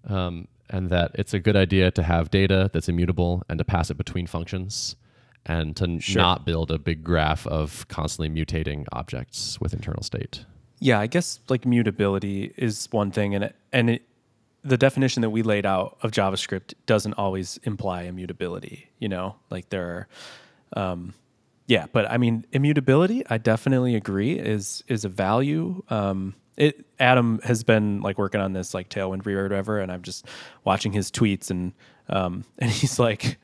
[0.06, 3.90] um, and that it's a good idea to have data that's immutable and to pass
[3.90, 4.96] it between functions,
[5.46, 6.20] and to Sure.
[6.22, 10.44] not build a big graph of constantly mutating objects with internal state.
[10.80, 14.02] Yeah, I guess like mutability is one thing, and it, and it,
[14.62, 18.88] the definition that we laid out of JavaScript doesn't always imply immutability.
[18.98, 20.08] You know, like there
[20.74, 21.14] are, um,
[21.66, 23.24] yeah, but I mean immutability.
[23.28, 25.82] I definitely agree is is a value.
[25.88, 29.90] Um, it Adam has been like working on this like Tailwind rewrite or whatever, and
[29.90, 30.26] I'm just
[30.64, 31.72] watching his tweets and
[32.08, 33.38] um, and he's like,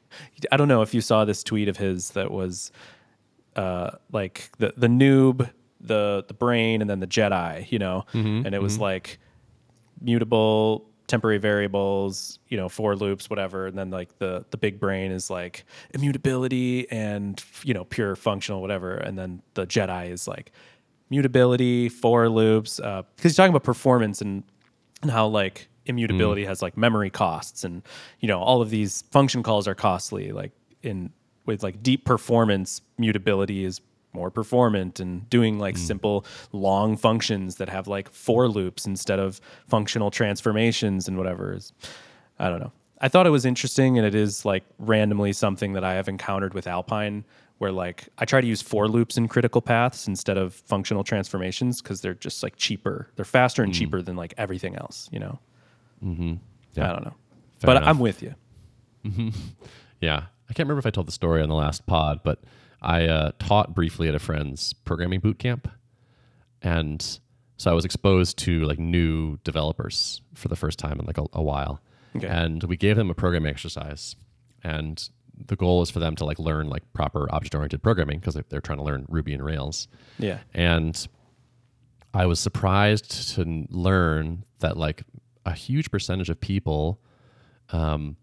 [0.53, 2.73] I don't know if you saw this tweet of his that was
[3.57, 5.51] uh, like the the noob,
[5.85, 8.05] the the brain, and then the Jedi, you know,
[8.47, 9.19] and it was like
[10.01, 13.67] mutable temporary variables, you know, for loops, whatever.
[13.67, 18.61] And then like the the big brain is like immutability and you know pure functional,
[18.61, 18.95] whatever.
[18.95, 20.53] And then the Jedi is like
[21.11, 24.43] mutability, for loops, because uh, he's talking about performance and
[25.03, 26.47] and how like immutability mm.
[26.47, 27.83] has like memory costs and
[28.21, 30.51] you know all of these function calls are costly like
[30.83, 31.11] in
[31.45, 33.83] with like deep performance mutability is
[34.15, 35.79] more performant and doing like mm.
[35.79, 41.73] simple long functions that have like for loops instead of functional transformations and whatever is
[42.39, 42.73] I don't know.
[43.01, 46.55] I thought it was interesting and it is like randomly something that I have encountered
[46.55, 47.25] with Alpine
[47.59, 51.81] where like I try to use for loops in critical paths instead of functional transformations
[51.83, 53.11] because they're just like cheaper.
[53.17, 53.77] They're faster and mm.
[53.77, 55.39] cheaper than like everything else, you know?
[56.05, 56.35] Mm-hmm.
[56.75, 56.91] Yeah.
[56.91, 57.15] I don't know.
[57.59, 57.89] Fair but enough.
[57.89, 58.35] I'm with you.
[59.05, 59.29] Mm-hmm.
[60.01, 60.25] Yeah.
[60.51, 62.41] I can't remember if I told the story on the last pod, but
[62.85, 65.69] I uh, taught briefly at a friend's programming boot camp,
[66.63, 67.19] and
[67.57, 71.25] so I was exposed to like new developers for the first time in like a,
[71.33, 71.81] a while.
[72.17, 72.27] Okay.
[72.29, 74.17] And we gave them a programming exercise,
[74.63, 75.09] and
[75.47, 78.79] the goal is for them to like learn like proper object-oriented programming because they're, trying
[78.79, 79.89] to learn Ruby and Rails.
[80.19, 80.39] Yeah.
[80.53, 81.09] And
[82.13, 85.03] I was surprised to learn that like
[85.45, 87.01] a huge percentage of people
[87.71, 88.17] um,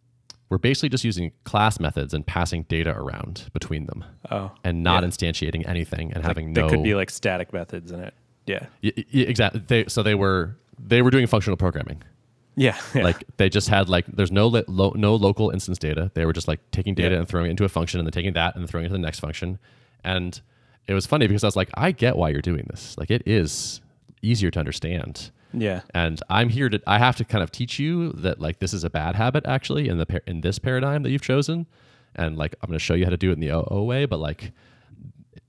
[0.52, 4.04] we're basically just using class methods and passing data around between them.
[4.30, 5.10] Oh, and not yeah.
[5.10, 6.62] instantiating anything and having no.
[6.62, 8.14] There could be like static methods in it.
[8.46, 8.66] Yeah.
[8.84, 9.62] Y- y- exactly.
[9.66, 12.04] They, so they were they were doing functional programming.
[12.58, 13.04] Yeah, yeah.
[13.04, 16.12] Like they just had like there's no li- lo- no local instance data.
[16.16, 17.20] They were just like taking data yeah.
[17.20, 18.98] and throwing it into a function and then taking that and then throwing it into
[18.98, 19.58] the next function.
[20.04, 20.40] And
[20.86, 22.98] it was funny because I was like, I get why you're doing this.
[22.98, 23.80] Like it is
[24.22, 25.32] easier to understand.
[25.54, 25.82] Yeah.
[25.94, 28.84] And I'm here to I have to kind of teach you that like this is
[28.84, 31.68] a bad habit actually in the in this paradigm that you've chosen.
[32.16, 34.06] And like I'm going to show you how to do it in the OO way,
[34.06, 34.52] but like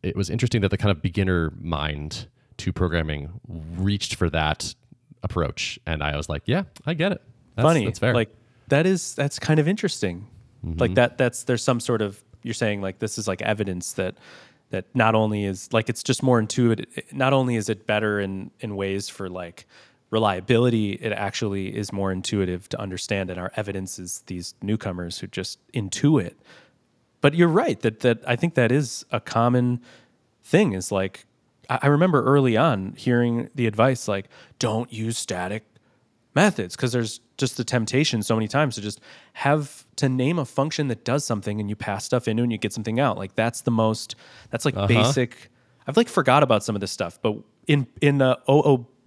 [0.02, 3.40] it was interesting that the kind of beginner mind to programming
[3.76, 4.74] reached for that
[5.22, 7.22] approach and I was like, yeah, I get it.
[7.56, 7.84] That's, Funny.
[7.84, 8.14] That's fair.
[8.14, 8.34] Like
[8.68, 10.28] that is that's kind of interesting.
[10.64, 10.78] Mm-hmm.
[10.78, 14.16] Like that that's there's some sort of you're saying like this is like evidence that
[14.70, 18.50] that not only is like it's just more intuitive not only is it better in
[18.60, 19.66] in ways for like
[20.12, 23.30] reliability, it actually is more intuitive to understand.
[23.30, 26.34] And our evidence is these newcomers who just intuit.
[27.22, 29.80] But you're right that that I think that is a common
[30.44, 30.74] thing.
[30.74, 31.24] Is like
[31.68, 35.64] I remember early on hearing the advice like, don't use static
[36.34, 39.00] methods because there's just the temptation so many times to just
[39.34, 42.58] have to name a function that does something and you pass stuff into and you
[42.58, 43.16] get something out.
[43.16, 44.14] Like that's the most
[44.50, 44.88] that's like uh-huh.
[44.88, 45.50] basic.
[45.86, 48.36] I've like forgot about some of this stuff, but in in uh,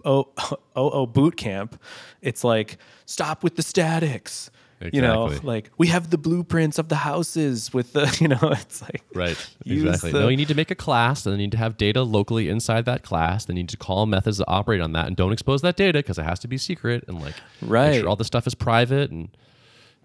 [0.04, 1.80] OO oh, oh oh boot camp,
[2.22, 4.50] it's like stop with the statics.
[4.78, 4.98] Exactly.
[4.98, 8.82] You know, like we have the blueprints of the houses with the, you know, it's
[8.82, 10.12] like right, exactly.
[10.12, 12.50] The, no, you need to make a class, and they need to have data locally
[12.50, 13.46] inside that class.
[13.46, 16.18] They need to call methods that operate on that, and don't expose that data because
[16.18, 19.10] it has to be secret, and like right, make sure all the stuff is private.
[19.10, 19.30] And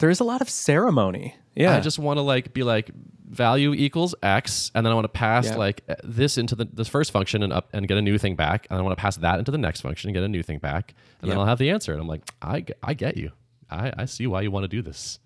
[0.01, 1.35] there is a lot of ceremony.
[1.55, 2.91] Yeah, I just want to like be like
[3.29, 5.55] value equals x, and then I want to pass yeah.
[5.55, 8.67] like this into the this first function and up and get a new thing back,
[8.69, 10.59] and I want to pass that into the next function and get a new thing
[10.59, 11.33] back, and yeah.
[11.33, 11.93] then I'll have the answer.
[11.93, 13.31] And I'm like, I, I get you.
[13.69, 15.19] I, I see why you want to do this.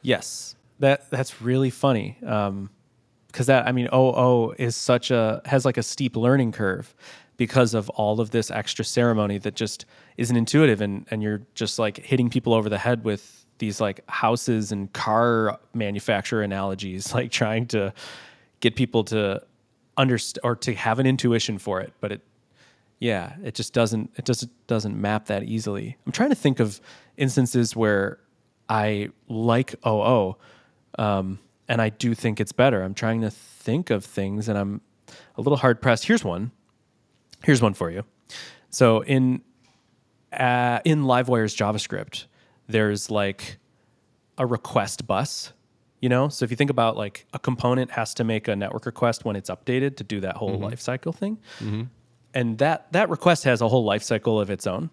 [0.00, 2.18] Yes, that that's really funny.
[2.26, 2.70] Um,
[3.26, 6.94] because that I mean, OO is such a has like a steep learning curve
[7.36, 9.84] because of all of this extra ceremony that just
[10.16, 14.00] isn't intuitive, and and you're just like hitting people over the head with these like
[14.10, 17.94] houses and car manufacturer analogies, like trying to
[18.58, 19.40] get people to
[19.96, 22.22] understand or to have an intuition for it, but it
[22.98, 25.96] yeah, it just doesn't it just doesn't map that easily.
[26.04, 26.80] I'm trying to think of
[27.16, 28.18] instances where
[28.68, 30.34] I like OO,
[30.98, 32.82] um, and I do think it's better.
[32.82, 34.80] I'm trying to think of things, and I'm
[35.36, 36.06] a little hard pressed.
[36.06, 36.50] Here's one.
[37.44, 38.02] Here's one for you.
[38.70, 39.40] So in
[40.32, 42.26] uh, in Livewire's JavaScript,
[42.72, 43.58] there's like
[44.38, 45.52] a request bus
[46.00, 48.86] you know so if you think about like a component has to make a network
[48.86, 50.64] request when it's updated to do that whole mm-hmm.
[50.64, 51.82] lifecycle thing mm-hmm.
[52.34, 54.90] and that that request has a whole lifecycle of its own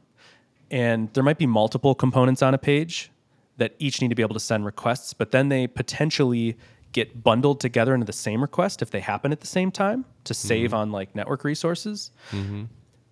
[0.71, 3.11] and there might be multiple components on a page
[3.57, 6.55] that each need to be able to send requests but then they potentially
[6.91, 10.33] get bundled together into the same request if they happen at the same time to
[10.33, 10.79] save mm-hmm.
[10.79, 12.63] on like network resources mm-hmm.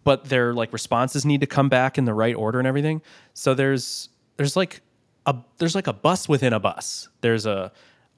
[0.03, 3.01] but their like responses need to come back in the right order and everything
[3.33, 4.81] so there's there's like
[5.25, 7.09] a there's like a bus within a bus.
[7.21, 7.71] There's a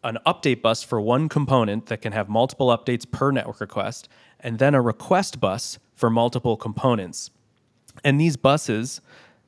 [0.04, 4.08] an update bus for one component that can have multiple updates per network request,
[4.40, 7.32] and then a request bus for multiple components.
[8.04, 9.02] And these buses,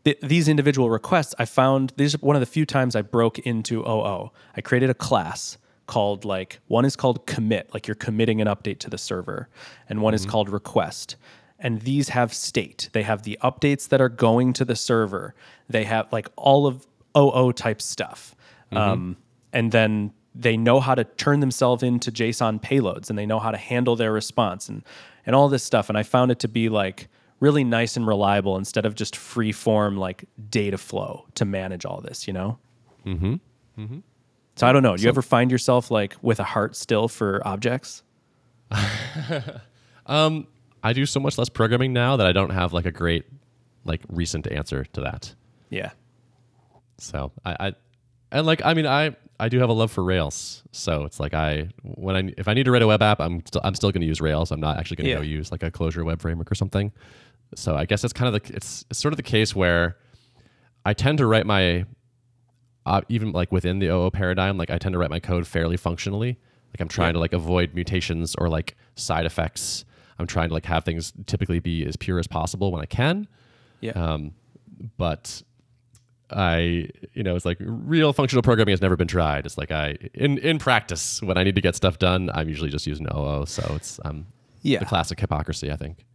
[0.03, 3.39] th- these individual requests, I found these are one of the few times I broke
[3.39, 4.31] into OO.
[4.57, 5.57] I created a class
[5.87, 9.47] called like one is called commit, like you're committing an update to the server,
[9.87, 10.15] and one mm-hmm.
[10.15, 11.15] is called request.
[11.61, 12.89] And these have state.
[12.91, 15.35] They have the updates that are going to the server.
[15.69, 18.35] They have like all of OO type stuff.
[18.73, 19.17] Um,
[19.53, 23.51] and then they know how to turn themselves into JSON payloads and they know how
[23.51, 24.83] to handle their response and,
[25.25, 25.89] and all this stuff.
[25.89, 29.51] And I found it to be like really nice and reliable instead of just free
[29.51, 32.57] form like data flow to manage all this, you know?
[33.05, 33.33] Mm-hmm.
[33.77, 33.99] Mm-hmm.
[34.55, 34.95] So I don't know.
[34.95, 38.03] Do you ever find yourself like with a heart still for objects?
[40.83, 43.25] I do so much less programming now that I don't have like a great
[43.85, 45.33] like recent answer to that.
[45.69, 45.91] Yeah.
[46.97, 47.73] So I, I
[48.31, 50.63] and like I mean I I do have a love for Rails.
[50.71, 53.43] So it's like I when I if I need to write a web app, I'm
[53.45, 54.51] still I'm still going to use Rails.
[54.51, 55.15] I'm not actually going to Yeah.
[55.17, 56.91] go use like a Clojure web framework or something.
[57.55, 59.97] So I guess it's kind of the it's, it's sort of the case where
[60.85, 61.85] I tend to write my
[62.85, 65.77] uh, even like within the OO paradigm, like I tend to write my code fairly
[65.77, 66.39] functionally.
[66.73, 67.13] Like I'm trying Yeah.
[67.13, 69.85] to like avoid mutations or like side effects.
[70.21, 73.27] I'm trying to like have things typically be as pure as possible when I can
[73.81, 73.91] Yeah.
[73.91, 74.33] Um,
[74.97, 75.41] but
[76.29, 79.45] I, you know, it's like real functional programming has never been tried.
[79.45, 82.69] It's like I, in in practice, when I need to get stuff done, I'm usually
[82.69, 83.45] just using OO.
[83.47, 84.27] So it's um,
[84.61, 84.79] Yeah.
[84.79, 86.05] the classic hypocrisy, I think.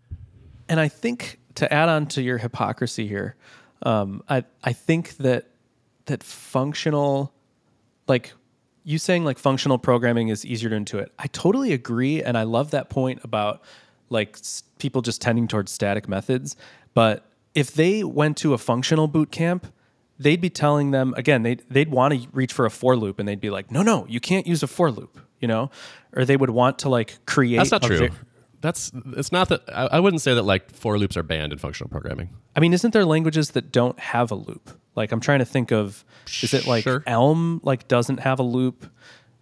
[0.69, 3.37] And I think to add on to your hypocrisy here,
[3.83, 5.51] um, I I think that
[6.07, 7.33] that functional,
[8.09, 8.33] like
[8.85, 11.09] you saying like functional programming is easier to intuit.
[11.19, 13.61] I totally agree, and I love that point about
[14.09, 16.57] like s- people just tending towards static methods.
[16.95, 19.66] But if they went to a functional boot camp,
[20.19, 23.29] they'd be telling them again they'd, they'd want to reach for a for loop and
[23.29, 25.71] they'd be like no no you can't use a for loop you know
[26.14, 27.99] or they would want to like create That's not true.
[28.09, 28.14] ve-
[28.62, 31.59] That's it's not that I, I wouldn't say that like for loops are banned in
[31.59, 32.31] functional programming.
[32.57, 34.71] I mean, isn't there languages that don't have a loop?
[34.95, 36.03] Like I'm trying to think of
[36.42, 37.03] is it like Sure.
[37.07, 38.90] Elm like doesn't have a loop?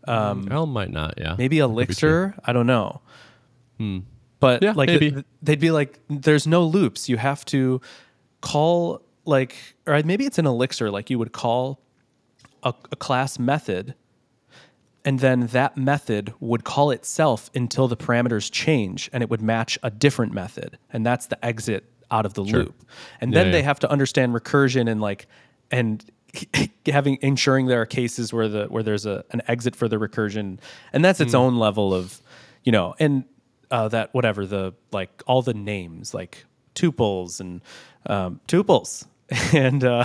[0.08, 1.30] Elm might not, yeah.
[1.30, 1.58] Um, Maybe.
[1.60, 2.34] Elixir?
[2.44, 3.00] I don't know.
[4.44, 7.08] But Yeah, like th- they'd be like there's no loops.
[7.08, 7.80] You have to
[8.42, 11.80] call like or maybe it's an Elixir like you would call
[12.62, 13.94] a, a class method
[15.06, 19.78] and then that method would call itself until the parameters change and it would match
[19.82, 22.74] a different method and that's the exit out of the loop
[23.20, 23.64] and Yeah, then they yeah.
[23.64, 25.26] have to understand recursion and like
[25.70, 26.04] and
[26.86, 30.58] having ensuring there are cases where the where there's a an exit for the recursion
[30.92, 31.38] and that's its Hmm.
[31.40, 32.20] own level of
[32.62, 33.24] you know and
[33.74, 36.44] uh, that whatever the like all the names like
[36.76, 37.60] tuples and
[38.06, 39.06] um, tuples
[39.52, 40.04] and uh,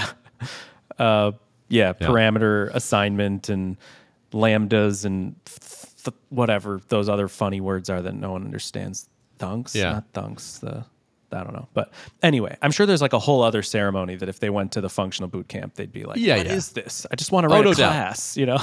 [0.98, 1.32] uh,
[1.68, 3.78] yeah, parameter assignment and
[4.32, 9.08] lambdas and th- th- whatever those other funny words are that no one understands.
[9.38, 9.92] Thunks, Yeah.
[9.94, 10.60] not thunks.
[10.60, 10.84] The
[11.32, 11.92] I don't know, but
[12.24, 14.90] anyway, I'm sure there's like a whole other ceremony that if they went to the
[14.90, 16.84] functional boot camp, they'd be like, Yeah, "What is yeah.
[16.84, 17.06] this?
[17.12, 17.92] I just want to write oh, no a doubt.
[17.92, 18.58] class," you know?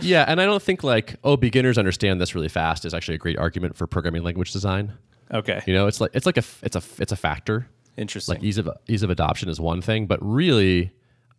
[0.00, 3.18] yeah, and I don't think like oh beginners understand this really fast is actually a
[3.18, 4.92] great argument for programming language design.
[5.32, 7.68] okay, You know, it's like it's like a it's a it's a factor.
[7.96, 8.36] interesting.
[8.36, 10.92] like ease of ease of adoption is one thing, but really,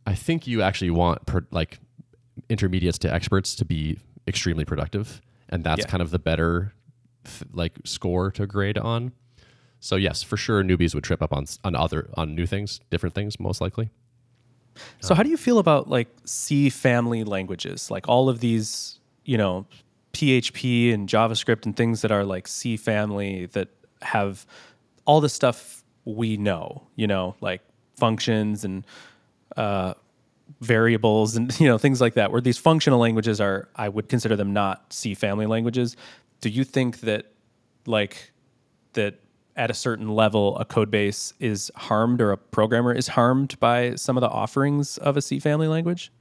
[0.06, 1.80] I think you actually want per, like
[2.49, 5.88] intermediates to experts to be extremely productive, and that's Yeah.
[5.88, 6.73] kind of the better
[7.53, 9.12] like score to grade on.
[9.80, 13.16] So yes, for sure, newbies would trip up on on other on new things, different
[13.16, 13.90] things, most likely.
[15.00, 17.90] So how do you feel about like C family languages?
[17.90, 19.66] Like all of these, you know,
[20.13, 23.70] PHP and JavaScript and things that are like C family that
[24.02, 24.46] have
[25.06, 27.62] all the stuff we know, you know, like
[27.98, 28.86] functions and
[29.56, 29.94] uh,
[30.62, 32.32] variables and you know things like that.
[32.32, 35.96] Where these functional languages are, I would consider them not C family languages.
[36.42, 37.32] Do you think that
[37.86, 38.32] like
[38.94, 39.20] that
[39.58, 43.96] at a certain level a code base is harmed or a programmer is harmed by
[43.96, 46.12] some of the offerings of a C family language?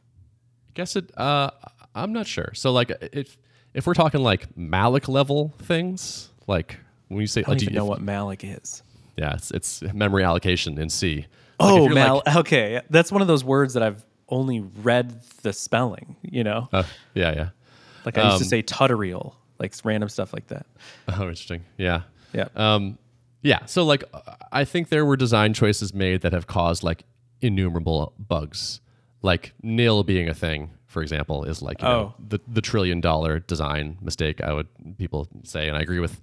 [0.68, 1.16] I guess it.
[1.18, 1.50] Uh,
[1.94, 2.50] I'm not sure.
[2.54, 3.36] So like if
[3.74, 7.74] if we're talking like malloc level things, like when you say I don't like, even
[7.74, 8.82] if- know what malloc is.
[9.16, 11.26] yeah, it's, it's memory allocation in C.
[11.60, 12.22] Oh, mal.
[12.26, 16.16] like- okay, that's one of those words that I've only read the spelling.
[16.22, 16.82] You know, uh,
[17.14, 17.48] yeah, yeah.
[18.04, 20.66] like I used to um, say tutorial, like random stuff like that.
[21.08, 21.64] Oh, interesting.
[21.78, 22.02] Yeah.
[22.32, 22.48] Yeah.
[22.56, 22.98] Um,
[23.42, 23.64] yeah.
[23.66, 24.04] So like,
[24.52, 27.04] I think there were design choices made that have caused like
[27.40, 28.80] innumerable bugs.
[29.22, 32.22] Like nil being a thing, for example, is like you know, Oh.
[32.28, 34.40] the the trillion dollar design mistake.
[34.40, 34.68] I would
[34.98, 36.20] people say, and I agree with.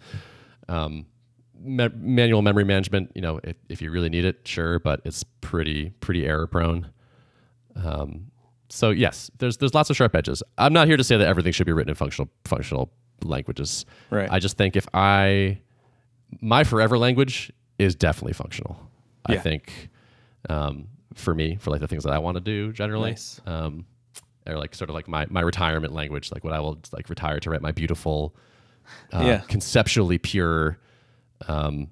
[0.69, 1.05] Um,
[1.59, 5.23] me- manual memory management, you know, if, if you really need it, sure, but it's
[5.41, 6.89] pretty pretty error prone.
[7.75, 8.31] Um,
[8.69, 10.41] so yes, there's there's lots of sharp edges.
[10.57, 12.91] I'm not here to say that everything should be written in functional functional
[13.23, 13.85] languages.
[14.09, 14.29] Right.
[14.31, 15.59] I just think if I
[16.41, 18.77] my forever language is definitely functional.
[19.25, 19.89] I think
[20.49, 23.39] um, for me, for like the things that I want to do generally, Nice.
[23.45, 23.85] um,
[24.45, 27.39] or like sort of like my my retirement language, like what I will like retire
[27.39, 28.35] to write my beautiful,
[29.13, 29.37] uh, Yeah.
[29.47, 30.77] conceptually pure,
[31.47, 31.87] um,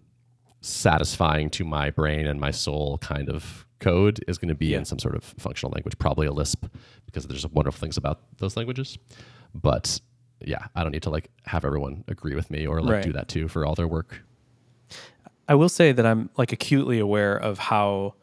[0.61, 4.79] satisfying to my brain and my soul kind of code is going to be Yeah.
[4.79, 6.65] in some sort of functional language, probably a Lisp,
[7.05, 8.97] because there's wonderful things about those languages.
[9.55, 9.99] But
[10.39, 13.03] yeah, I don't need to like have everyone agree with me or like Right.
[13.03, 14.21] do that too for all their work.
[15.51, 18.13] I will say that I'm like acutely aware of how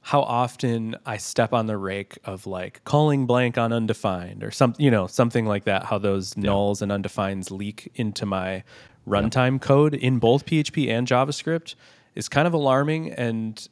[0.00, 4.74] how often I step on the rake of like calling blank on undefined or some
[4.76, 5.84] you know something like that.
[5.84, 8.64] How those nulls and undefines leak into my
[9.06, 11.76] runtime code in both PHP and JavaScript
[12.16, 13.68] is kind of alarming and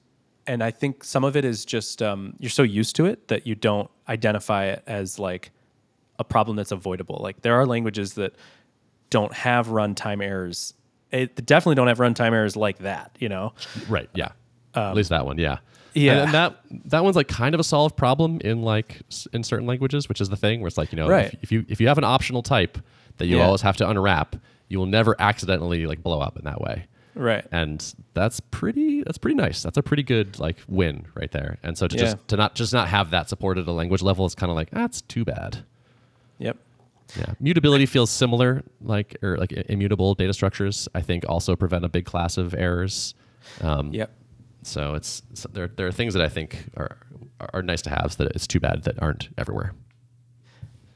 [0.47, 3.45] and I think some of it is just um, you're so used to it that
[3.45, 5.51] you don't identify it as like
[6.21, 7.19] a problem that's avoidable.
[7.21, 8.37] Like there are languages that
[9.11, 10.75] don't have runtime errors.
[11.11, 13.17] It definitely don't have runtime errors like that.
[13.19, 13.53] You know,
[13.89, 14.09] Right.
[14.15, 14.31] Yeah.
[14.75, 15.39] At least that one.
[15.39, 15.53] Yeah.
[15.53, 15.59] Um,
[15.95, 16.13] yeah.
[16.13, 16.59] And, and that
[16.91, 19.01] that one's like kind of a solved problem in like
[19.33, 21.33] in certain languages, which is the thing where it's like you know Right.
[21.35, 22.79] if, if you if you have an optional type
[23.17, 23.45] that you Yeah.
[23.47, 24.37] always have to unwrap,
[24.69, 26.87] you will never accidentally like blow up in that way.
[27.15, 27.45] right?
[27.51, 31.77] and that's pretty that's pretty nice that's a pretty good like win right there and
[31.77, 32.03] so to Yeah.
[32.03, 34.57] just to not just not have that supported at a language level is kind of
[34.57, 35.65] like that's too bad
[36.39, 36.59] Yep.
[37.17, 41.89] Yeah mutability feels similar like or like immutable data structures i think also prevent a
[41.89, 43.15] big class of errors
[43.63, 44.11] um, Yep.
[44.63, 46.99] so it's so there, there are things that i think are
[47.55, 49.73] are nice to have so that it's too bad that aren't everywhere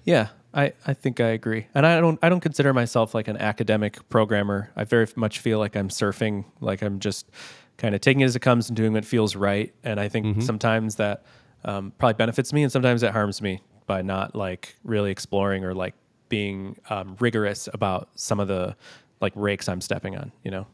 [0.04, 1.66] Yeah, I, I think I agree.
[1.74, 4.70] And I don't I don't consider myself like an academic programmer.
[4.74, 7.30] I very much feel like I'm surfing, like I'm just
[7.78, 9.72] kind of taking it as it comes and doing what feels right.
[9.84, 11.24] And I think sometimes that
[11.64, 15.72] um, probably benefits me and sometimes it harms me by not like really exploring or
[15.74, 15.94] like
[16.32, 18.74] being um, rigorous about some of the
[19.20, 20.66] like rakes I'm stepping on, you know?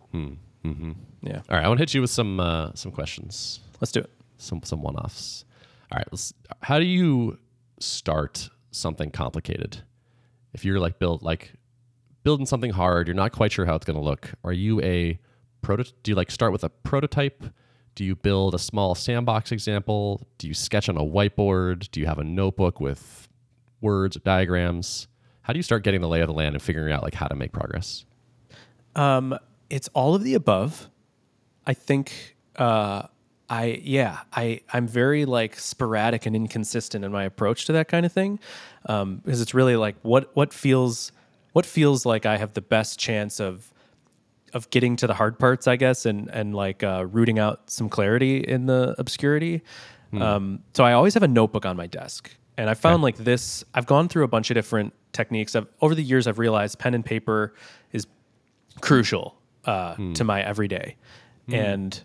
[1.23, 1.41] Yeah.
[1.51, 4.11] all right i want to hit you with some uh, some questions Let's do it.
[4.37, 5.45] some some one-offs.
[5.91, 6.33] All right, let's,
[6.63, 7.39] how do you
[7.81, 9.79] start something complicated?
[10.53, 11.53] If you're like build like
[12.23, 14.33] building something hard, you're not quite sure how it's going to look.
[14.45, 15.19] Are you a
[15.63, 15.85] proto?
[16.03, 17.43] Do you like start with a prototype?
[17.97, 20.21] Do you build a small sandbox example?
[20.39, 21.91] Do you sketch on a whiteboard?
[21.91, 23.29] Do you have a notebook with
[23.81, 25.08] words or diagrams?
[25.49, 27.27] How do you start getting the lay of the land and figuring out like how
[27.27, 28.05] to make progress?
[28.95, 29.39] Um,
[29.71, 30.91] it's all of the above.
[31.67, 33.05] I think uh,
[33.49, 38.05] I yeah I I'm very like sporadic and inconsistent in my approach to that kind
[38.05, 38.41] of thing
[38.91, 41.13] um, because it's really like what what feels
[41.55, 43.73] what feels like I have the best chance of
[44.53, 47.89] of getting to the hard parts, I guess, and and like uh, rooting out some
[47.89, 49.63] clarity in the obscurity.
[50.23, 53.65] Um, so I always have a notebook on my desk, and I found like this.
[53.73, 55.57] I've gone through a bunch of different techniques.
[55.57, 57.55] I've, over the years, I've realized pen and paper
[57.93, 58.07] is
[58.83, 59.35] crucial
[59.65, 60.97] uh, to my everyday.
[61.51, 61.99] And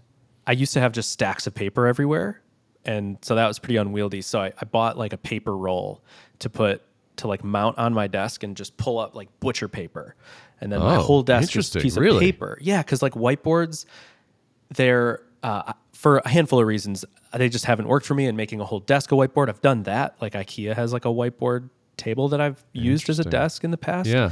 [0.47, 2.39] I used to have just stacks of paper everywhere.
[2.85, 4.21] And so that was pretty unwieldy.
[4.21, 6.01] So I, I bought like a paper roll
[6.39, 6.81] to put
[7.17, 10.15] to like mount on my desk and just pull up like butcher paper.
[10.61, 12.15] And then my Oh, whole desk is a piece Really?
[12.17, 12.57] of paper.
[12.61, 13.85] Yeah, because like whiteboards,
[14.69, 17.03] they're uh, for a handful of reasons.
[17.35, 18.27] They just haven't worked for me.
[18.27, 20.15] And making a whole desk a whiteboard, I've done that.
[20.21, 23.77] Like IKEA has like a whiteboard table that I've used as a desk in the
[23.77, 24.09] past.
[24.09, 24.31] Yeah.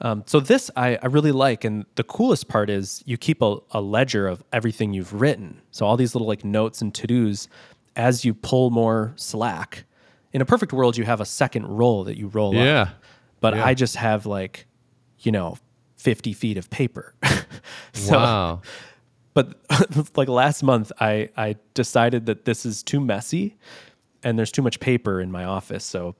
[0.00, 3.58] Um, so this I, I really like, and the coolest part is you keep a,
[3.72, 5.60] a ledger of everything you've written.
[5.72, 7.48] So all these little like notes and to dos,
[7.96, 9.84] as you pull more slack.
[10.32, 12.82] In a perfect world, you have a second roll that you roll Yeah.
[12.82, 12.88] up.
[13.40, 13.64] But Yeah.
[13.64, 14.66] I just have like,
[15.20, 15.58] you know,
[15.96, 17.14] fifty feet of paper.
[17.92, 18.60] so, wow.
[19.38, 19.54] But
[20.16, 23.56] like last month, I I decided that this is too messy,
[24.24, 25.84] and there's too much paper in my office.
[25.84, 26.16] So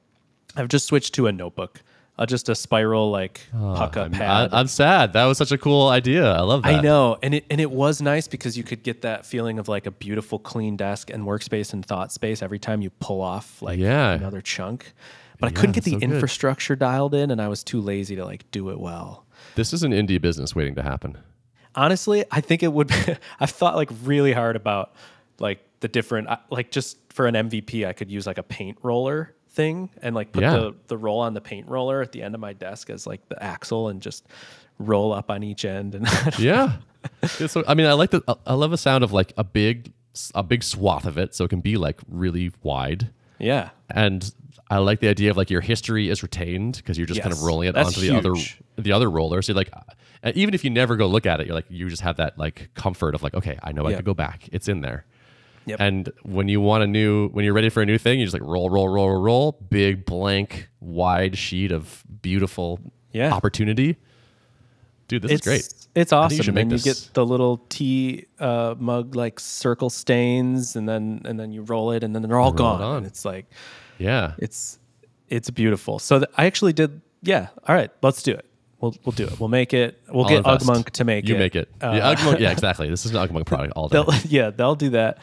[0.54, 1.82] I've just switched to a notebook,
[2.16, 4.50] uh, just a spiral like Pukka I'm, pad.
[4.52, 5.14] I, am sad.
[5.14, 6.32] That was such a cool idea.
[6.32, 6.76] I love that.
[6.76, 9.66] I know, and it and it was nice because you could get that feeling of
[9.66, 13.60] like a beautiful, clean desk and workspace and thought space every time you pull off
[13.60, 14.12] like Yeah.
[14.12, 14.92] another chunk.
[15.40, 18.24] But I couldn't get the so infrastructure dialed in, and I was too lazy to
[18.24, 19.26] like do it well.
[19.56, 21.18] This is an indie business waiting to happen.
[21.74, 22.88] Honestly, I think it would.
[22.88, 22.94] Be,
[23.40, 24.92] I've thought like really hard about
[25.38, 29.34] like the different like just for an MVP, I could use like a paint roller
[29.50, 30.52] thing and like put Yeah.
[30.52, 33.28] the the roll on the paint roller at the end of my desk as like
[33.28, 34.26] the axle and just
[34.78, 36.06] roll up on each end and
[36.38, 36.74] Yeah.
[37.26, 38.22] So, I mean, I like the.
[38.46, 39.92] I love the sound of like a big,
[40.34, 43.10] a big swath of it, so it can be like really wide.
[43.38, 43.70] Yeah.
[43.90, 44.30] And
[44.70, 47.42] I like the idea of like your history is retained because you're just kind of
[47.42, 48.34] rolling it That's onto the other
[48.76, 49.40] the other roller.
[49.42, 49.70] So you're like,
[50.22, 52.38] uh, even if you never go look at it, you're like you just have that
[52.38, 54.48] like comfort of like, okay, I know I could go back.
[54.52, 55.06] It's in there.
[55.66, 55.80] Yep.
[55.80, 58.32] And when you want a new, when you're ready for a new thing, you just
[58.32, 59.52] like roll, roll, roll, roll, roll.
[59.68, 62.80] Big blank, wide sheet of beautiful
[63.12, 63.32] Yeah.
[63.32, 63.96] opportunity.
[65.08, 65.50] Dude, this it's is
[65.86, 65.87] great.
[66.00, 66.54] It's awesome.
[66.54, 71.38] you and you get the little tea uh, mug like circle stains, and then and
[71.38, 72.82] then you roll it, and then they're all roll it gone.
[72.82, 73.04] on.
[73.04, 73.46] It's like
[73.98, 74.32] Yeah.
[74.38, 74.78] it's
[75.28, 75.98] it's beautiful.
[75.98, 77.00] So th- I actually did.
[77.22, 77.48] Yeah.
[77.66, 77.90] All right.
[78.02, 78.44] Let's do it.
[78.80, 79.40] We'll we'll do it.
[79.40, 80.00] We'll make it.
[80.08, 80.66] We'll I'll get invest.
[80.66, 81.38] Ugmonk to make You it.
[81.38, 81.68] make it.
[81.82, 82.88] Uh, yeah, Ugmonk, yeah, exactly.
[82.88, 83.94] This is an Ugmonk product all day.
[84.02, 85.18] they'll yeah they'll do that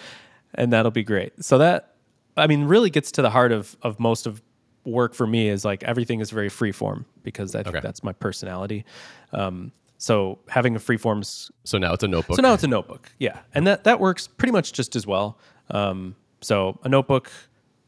[0.53, 1.95] and that'll be great so that
[2.37, 4.41] i mean really gets to the heart of of most of
[4.85, 7.79] work for me is like everything is very free form because i think Okay.
[7.83, 8.85] that's my personality
[9.33, 12.35] um, so having a free forms So now it's a notebook.
[12.35, 13.39] so now it's a notebook yeah.
[13.53, 15.37] And that that works pretty much just as well.
[15.69, 17.31] Um, so a notebook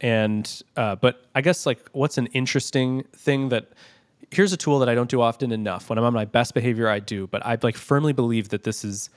[0.02, 3.70] and uh, but i guess like what's an interesting thing that
[4.32, 5.90] here's a tool that i don't do often enough.
[5.90, 8.86] When i'm on my best behavior i do but i like firmly believe that this
[8.86, 9.10] is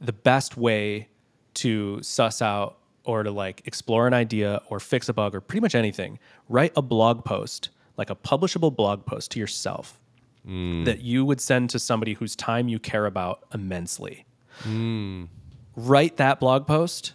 [0.00, 1.08] the best way
[1.54, 5.60] to suss out or to like explore an idea or fix a bug or pretty
[5.60, 6.18] much anything.
[6.48, 10.00] Write a blog post like a publishable blog post to yourself
[10.46, 10.84] Mm.
[10.84, 14.26] that you would send to somebody whose time you care about immensely.
[14.64, 15.28] Mm.
[15.74, 17.14] Write that blog post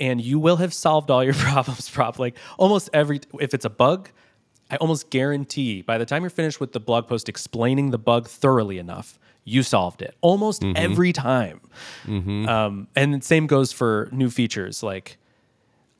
[0.00, 3.70] and you will have solved all your problems probably like almost every if it's a
[3.70, 4.08] bug
[4.70, 8.26] i almost guarantee by the time you're finished with the blog post explaining the bug
[8.26, 10.76] thoroughly enough you solved it almost mm-hmm.
[10.76, 11.60] every time.
[12.04, 12.48] Mm-hmm.
[12.48, 14.82] Um, and the same goes for new features.
[14.82, 15.18] Like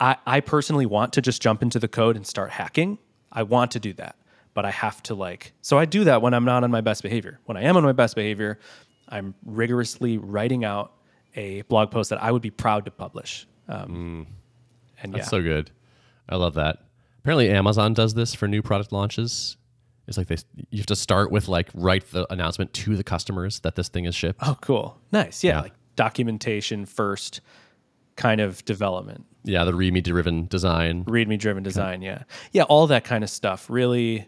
[0.01, 2.99] I, I personally want to just jump into the code and start hacking.
[3.33, 4.16] I want to do that
[4.55, 7.03] but i have to like so i do that when i'm not on my best
[7.03, 8.59] behavior when i am on my best behavior
[9.09, 10.92] i'm rigorously writing out
[11.36, 14.26] a blog post that i would be proud to publish um,
[15.03, 15.70] and yeah That's so good.
[16.28, 16.78] I love that.
[17.20, 19.57] Apparently, Amazon does this for new product launches.
[20.09, 20.36] It's like they
[20.70, 24.05] you have to start with like write the announcement to the customers that this thing
[24.05, 24.40] is shipped.
[24.46, 25.61] oh cool nice yeah, Yeah.
[25.62, 27.40] like documentation first
[28.16, 31.05] kind of development Yeah, the README driven design.
[31.05, 34.26] readme driven design yeah yeah all that kind of stuff really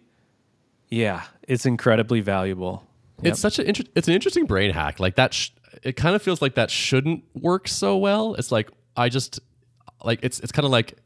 [0.89, 2.85] yeah it's incredibly valuable
[3.23, 4.99] It's such an inter- it's an interesting brain hack.
[5.01, 5.51] Like that, sh-
[5.83, 8.35] it kind of feels like that shouldn't work so well.
[8.35, 9.41] It's like I just
[10.05, 10.99] like it's it's kind of like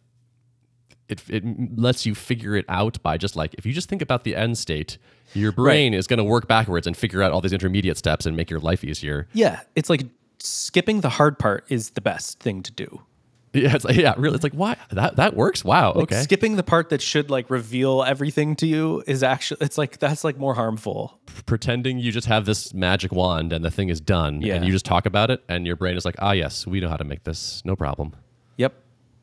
[1.09, 1.45] it it
[1.79, 4.59] lets you figure it out by just like if you just think about the end
[4.59, 4.99] state,
[5.35, 8.37] your brain is going to work backwards and figure out all these intermediate steps and
[8.37, 9.29] make your life easier.
[9.33, 10.03] Yeah, it's like
[10.41, 13.03] skipping the hard part is the best thing to do.
[13.55, 14.35] Yeah, it's like yeah, really.
[14.35, 15.65] It's like why that that works.
[15.65, 15.95] Wow.
[15.95, 16.23] Like okay.
[16.23, 20.23] skipping the part that should like reveal everything to you is actually it's like that's
[20.23, 21.19] like more harmful.
[21.47, 24.55] Pretending you just have this magic wand and the thing is done, Yeah.
[24.55, 26.89] and you just talk about it, and your brain is like, ah, yes, we know
[26.89, 27.63] how to make this.
[27.65, 28.15] No problem.
[28.59, 28.75] Yep.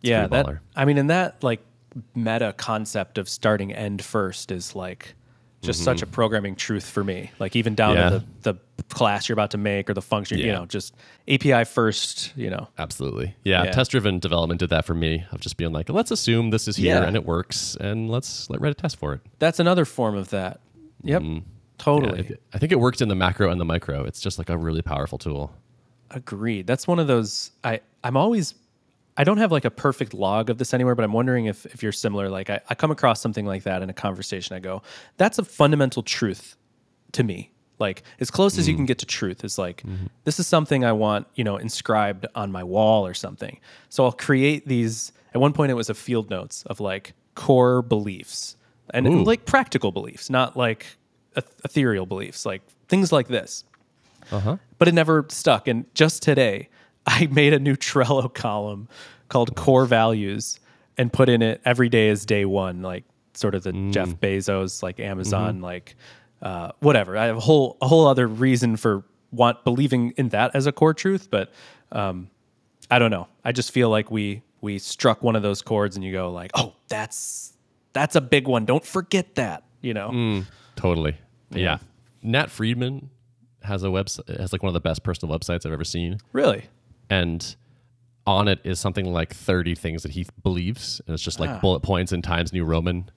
[0.02, 0.60] Yeah, pretty that.
[0.76, 1.62] I mean in that like
[2.14, 5.16] meta concept of starting end first is like
[5.66, 7.32] just such a programming truth for me.
[7.40, 8.14] Like even down Mm-hmm.
[8.14, 8.20] Yeah.
[8.20, 10.94] to the, the class you're about to make or the function, you know, just
[11.28, 12.68] API first, you know.
[12.78, 13.36] Absolutely.
[13.44, 13.72] Yeah, Yeah.
[13.72, 16.76] test driven development did that for me of just being like, let's assume this is
[16.76, 17.04] here Yeah.
[17.06, 19.22] and it works and let's let write a test for it.
[19.40, 20.60] That's another form of that.
[21.04, 21.22] Yep.
[21.22, 21.34] Mm-hmm.
[21.36, 21.42] Yeah,
[21.78, 22.20] Totally.
[22.30, 24.04] it- I think it worked in the macro and the micro.
[24.04, 25.54] It's just like a really powerful tool.
[26.12, 26.68] Agreed.
[26.68, 28.54] That's one of those I I'm always
[29.18, 31.82] I don't have like a perfect log of this anywhere, but I'm wondering if if
[31.84, 32.30] you're similar.
[32.30, 34.82] Like I, I come across something like that in a conversation, I go,
[35.18, 36.58] that's a fundamental truth
[37.14, 37.52] to me.
[37.80, 39.84] Like as close as you can get to truth is like
[40.24, 43.60] this is something I want, you know, inscribed on my wall or something.
[43.90, 47.82] So I'll create these at one point it was a field notes of like core
[47.82, 48.56] beliefs
[48.92, 49.24] and, Ooh.
[49.24, 50.86] like practical beliefs, not like
[51.36, 53.66] eth- ethereal beliefs, like things like this
[54.32, 54.58] Uh huh.
[54.78, 55.68] but it never stuck.
[55.68, 56.70] And just today,
[57.06, 58.88] I made a new Trello column
[59.30, 60.60] called Core Values
[60.98, 63.04] and put in it every day is day one, like
[63.34, 65.96] sort of the Jeff Bezos, like Amazon, like
[66.42, 67.18] uh, whatever.
[67.18, 70.72] I have a whole a whole other reason for want believing in that as a
[70.72, 71.52] core truth, but
[71.92, 72.30] um,
[72.90, 73.28] I don't know.
[73.44, 76.52] I just feel like we we struck one of those chords, and you go like,
[76.54, 77.54] oh, that's
[77.94, 78.66] that's a big one.
[78.66, 79.64] Don't forget that.
[79.82, 80.44] You know.
[80.76, 81.18] Totally.
[81.52, 81.78] Yeah.
[82.24, 83.10] Nat Friedman
[83.62, 86.18] has a website, has like one of the best personal websites I've ever seen.
[86.34, 86.66] Really.
[87.10, 87.56] And
[88.28, 91.02] on it is something like 30 things that he believes.
[91.06, 91.60] And it's just like Ah.
[91.60, 93.10] bullet points in Times New Roman.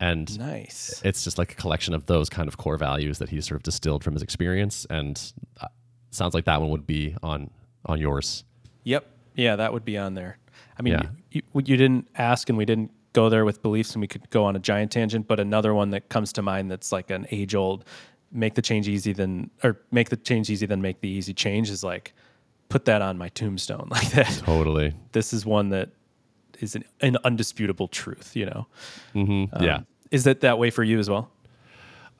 [0.00, 1.00] And Nice.
[1.04, 3.62] it's just like a collection of those kind of core values that he's sort of
[3.62, 4.86] distilled from his experience.
[4.90, 5.20] And
[5.60, 5.68] uh,
[6.10, 7.50] sounds like that one would be on
[7.86, 8.44] on yours.
[8.84, 9.06] Yep.
[9.36, 10.38] Yeah, that would be on there.
[10.78, 11.02] I mean, Yeah.
[11.30, 14.28] you, you, you didn't ask and we didn't go there with beliefs and we could
[14.30, 17.26] go on a giant tangent, but another one that comes to mind that's like an
[17.30, 17.84] age old
[18.32, 21.70] make the change easy then or make the change easy then make the easy change
[21.70, 22.12] is like
[22.68, 24.42] put that on my tombstone like that.
[24.44, 24.94] Totally.
[25.12, 25.90] This is one that
[26.60, 28.66] is an, an undisputable truth, you know.
[29.12, 29.80] hmm yeah.
[30.10, 31.30] Is that that way for you as well?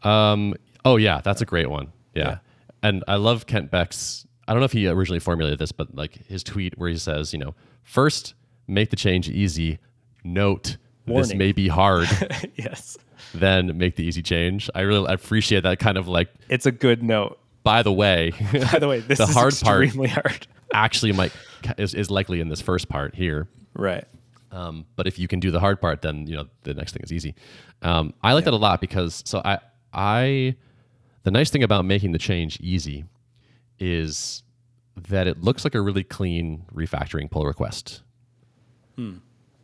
[0.03, 1.93] Um, oh yeah, that's a great one.
[2.15, 2.25] Yeah.
[2.25, 2.39] Yeah.
[2.83, 6.25] And I love Kent Beck's I don't know if he originally formulated this, but like
[6.27, 8.35] his tweet where he says, you know, first
[8.69, 9.79] make the change easy.
[10.25, 10.77] Note
[11.07, 12.09] this may be hard,
[12.57, 12.99] yes.
[13.35, 14.69] then make the easy change.
[14.75, 17.39] I really appreciate that kind of like, It's a good note.
[17.67, 18.31] By the way,
[18.73, 20.47] By the way, this the is hard part extremely hard.
[20.73, 21.33] actually might
[21.79, 23.49] is, is likely in this first part here.
[23.75, 24.05] Right.
[24.53, 27.03] Um, but if you can do the hard part, then you know the next thing
[27.03, 27.35] is easy.
[27.83, 29.59] Um, I like that a lot because so I
[29.93, 30.55] I
[31.25, 33.05] the nice thing about making the change easy
[33.81, 34.45] is
[35.09, 38.03] that it looks like a really clean refactoring pull request.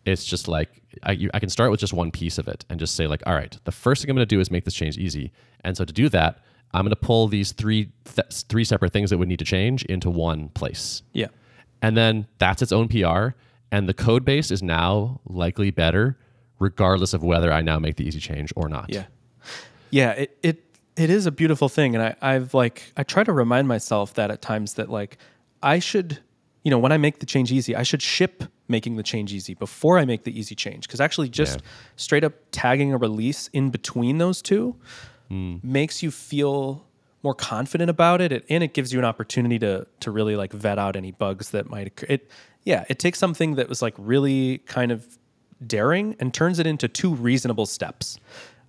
[0.05, 2.81] It's just like I, you, I can start with just one piece of it and
[2.81, 4.75] just say like, all right, the first thing I'm going to do is make this
[4.75, 5.31] change easy.
[5.63, 6.41] And so to do that,
[6.75, 9.85] I'm going to pull these three th- three separate things that would need to change
[9.85, 11.03] into one place.
[11.13, 11.29] Yeah.
[11.83, 13.31] And then that's its own PR.
[13.71, 16.19] And the code base is now likely better,
[16.59, 18.87] regardless of whether I now make the easy change or not.
[18.89, 19.05] Yeah.
[19.91, 20.65] Yeah, it it
[20.97, 24.31] it is a beautiful thing and I I've like I try to remind myself that
[24.31, 25.19] at times that like
[25.63, 26.19] I should
[26.65, 29.53] you know, when I make the change easy, I should ship making the change easy
[29.55, 31.67] before I make the easy change cuz actually just Yeah.
[31.97, 34.77] straight up tagging a release in between those two
[35.33, 35.65] Mm.
[35.65, 36.85] makes you feel
[37.23, 40.53] more confident about it it- and it gives you an opportunity to to really like
[40.53, 42.07] vet out any bugs that might occur.
[42.11, 42.31] It
[42.65, 45.19] yeah, it takes something that was like really kind of
[45.67, 48.19] daring and turns it into two reasonable steps.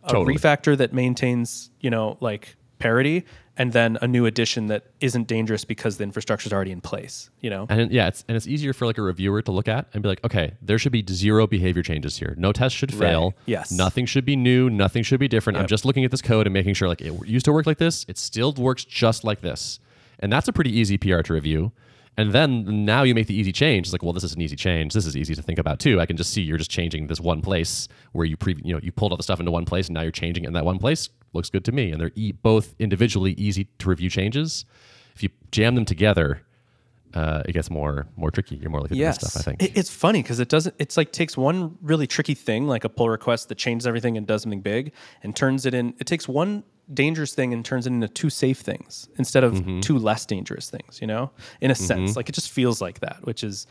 [0.05, 0.35] A Totally.
[0.35, 3.25] refactor that maintains, you know, like parity
[3.57, 7.29] and then a new addition that isn't dangerous because the infrastructure is already in place,
[7.41, 7.67] you know.
[7.69, 10.09] And yeah, it's and it's easier for like a reviewer to look at and be
[10.09, 12.33] like, okay, there should be zero behavior changes here.
[12.37, 13.35] No test should fail.
[13.45, 13.71] Yes.
[13.71, 14.69] Nothing should be new.
[14.69, 15.59] Nothing should be different.
[15.59, 17.77] I'm just looking at this code and making sure like it used to work like
[17.77, 18.05] this.
[18.07, 19.79] It still works just like this.
[20.19, 21.71] And that's a pretty easy PR to review.
[22.15, 23.87] And then now you make the easy change.
[23.87, 24.93] It's like, well, this is an easy change.
[24.93, 25.99] This is easy to think about too.
[25.99, 28.79] I can just see you're just changing this one place where you pre, you know,
[28.83, 30.65] you pulled all the stuff into one place and now you're changing it in that
[30.65, 31.09] one place.
[31.33, 31.91] Looks good to me.
[31.91, 34.65] And they're e- both individually easy to review changes.
[35.15, 36.41] If you jam them together,
[37.13, 38.55] uh, it gets more more tricky.
[38.55, 39.37] You're more likely to miss stuff.
[39.37, 39.61] I think.
[39.63, 40.75] It- it's funny because it doesn't.
[40.79, 44.25] It's like takes one really tricky thing, like a pull request that changes everything and
[44.25, 45.93] does something big, and turns it in.
[45.99, 46.63] It takes one
[46.93, 49.79] dangerous thing and turns it into two safe things instead of Mm-hmm.
[49.81, 50.99] two less dangerous things.
[51.01, 51.31] You know,
[51.61, 53.67] in a sense, like it just feels like that, which is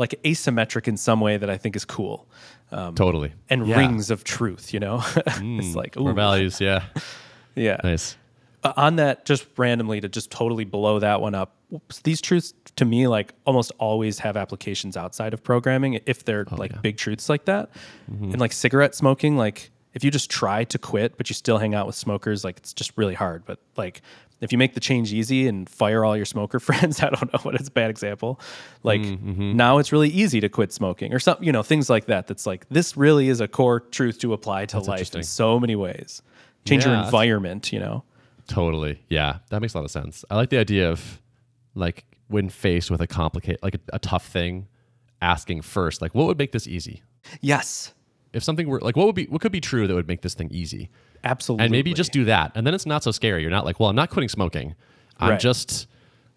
[0.00, 2.26] like asymmetric in some way that I think is cool,
[2.72, 3.32] um, totally.
[3.50, 3.76] and Yeah.
[3.76, 4.72] rings of truth.
[4.72, 6.58] You know, it's mm, like More values.
[6.60, 6.84] Yeah.
[7.54, 7.76] yeah.
[7.84, 8.16] Nice.
[8.64, 11.54] Uh, on that just randomly to just totally blow that one up
[12.02, 16.56] these truths to me like almost always have applications outside of programming if they're oh,
[16.56, 17.70] like big truths like that
[18.10, 18.24] mm-hmm.
[18.24, 21.74] and like cigarette smoking like if you just try to quit but you still hang
[21.74, 24.02] out with smokers like it's just really hard but like
[24.40, 27.40] if you make the change easy and fire all your smoker friends i don't know
[27.42, 28.40] what it's a bad example
[28.82, 29.56] like mm, mm-hmm.
[29.56, 32.46] now it's really easy to quit smoking or something you know things like that that's
[32.46, 36.22] like this really is a core truth to apply to life in so many ways
[36.64, 38.04] change Yeah, your environment you know
[38.50, 39.00] Totally.
[39.08, 39.38] Yeah.
[39.50, 40.24] That makes a lot of sense.
[40.28, 41.20] I like the idea of
[41.76, 44.66] like when faced with a complicated, like a, a tough thing,
[45.22, 47.02] asking first, like, what would make this easy?
[47.42, 47.92] yes
[48.32, 50.34] If something were like, what would be, what could be true that would make this
[50.34, 50.88] thing easy?
[51.24, 51.64] Absolutely.
[51.64, 52.52] And maybe just do that.
[52.54, 53.42] And then it's not so scary.
[53.42, 54.74] You're not like, well, I'm not quitting smoking.
[55.18, 55.40] I'm Right.
[55.40, 55.86] just,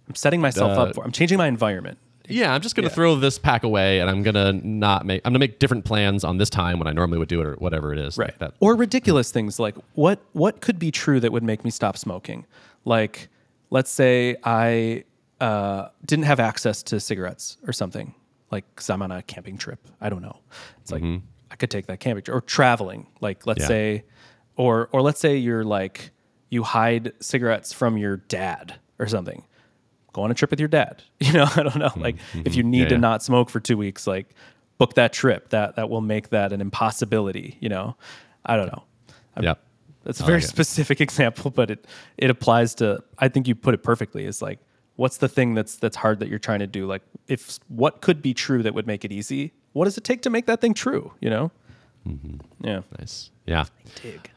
[0.10, 1.04] I'm setting myself Uh, up for.
[1.04, 1.98] I'm changing my environment.
[2.28, 5.22] yeah, I'm just going to throw this pack away and I'm going to not make,
[5.24, 7.46] I'm going to make different plans on this time when I normally would do it
[7.48, 8.18] or whatever it is.
[8.18, 8.54] Like that.
[8.60, 12.46] Or ridiculous things like what what could be true that would make me stop smoking?
[12.86, 13.30] Like,
[13.70, 15.04] let's say I
[15.42, 18.14] uh, didn't have access to cigarettes or something.
[18.52, 19.80] Like, because I'm on a camping trip.
[20.02, 20.38] I don't know.
[20.82, 21.04] It's like
[21.54, 23.06] I could take that camping or traveling.
[23.22, 23.68] Like, let's Yeah.
[23.68, 24.04] say,
[24.58, 26.12] or or let's say you're like
[26.50, 29.44] you hide cigarettes from your dad or something.
[30.14, 31.04] Go on a trip with your dad.
[31.20, 31.92] You know, I don't know.
[31.96, 32.42] Like, mm-hmm.
[32.46, 32.72] if you mm-hmm.
[32.72, 33.02] need Yeah, to yeah.
[33.02, 34.34] not smoke for two weeks, like
[34.80, 35.50] book that trip.
[35.50, 37.58] That that will make that an impossibility.
[37.62, 37.96] You know,
[38.46, 38.84] I don't know.
[39.40, 39.54] Yeah.
[40.04, 40.48] That's a very like it.
[40.48, 41.86] specific example, but it
[42.18, 43.04] it applies to.
[43.20, 44.26] I think you put it perfectly.
[44.26, 44.60] Is like,
[44.96, 46.88] what's the thing that's that's hard that you're trying to do?
[46.88, 49.54] Like, if what could be true that would make it easy?
[49.74, 51.14] What does it take to make that thing true?
[51.20, 51.52] You know?
[52.08, 52.66] Mm-hmm.
[52.66, 52.82] Yeah.
[53.00, 53.32] Nice.
[53.46, 53.66] Yeah.
[54.02, 54.30] Dig.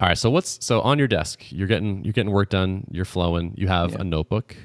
[0.00, 0.16] All right.
[0.18, 1.42] So what's so on your desk?
[1.50, 2.86] You're getting you're getting work done.
[2.90, 3.54] You're flowing.
[3.56, 3.98] You have Yeah.
[4.00, 4.56] a notebook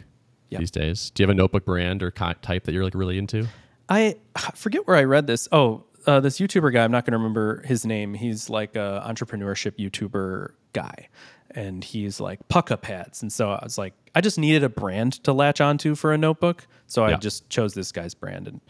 [0.49, 0.59] Yep.
[0.59, 1.09] these days.
[1.11, 3.47] Do you have a notebook brand or type that you're like really into?
[3.89, 5.47] I I forget where I read this.
[5.51, 6.83] Oh, uh, this YouTuber guy.
[6.83, 8.13] I'm not going to remember his name.
[8.13, 11.09] He's like a entrepreneurship YouTuber guy,
[11.51, 13.21] and he's like Pukka pads.
[13.23, 16.17] And so I was like, I just needed a brand to latch onto for a
[16.17, 17.17] notebook, so I Yeah.
[17.17, 18.61] just chose this guy's brand, and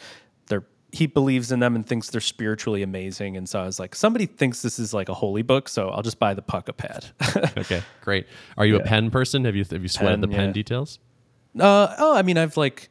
[0.95, 3.35] he believes in them and thinks they're spiritually amazing.
[3.35, 6.01] And so I was like, somebody thinks this is like a holy book, so I'll
[6.01, 7.05] just buy the Pukka pad.
[7.57, 8.27] Okay, great.
[8.57, 9.43] Are you a pen person?
[9.43, 10.53] Have you have you sweated Pen, the pen yeah.
[10.53, 10.99] details?
[11.59, 12.89] Uh, oh, I mean, I've like,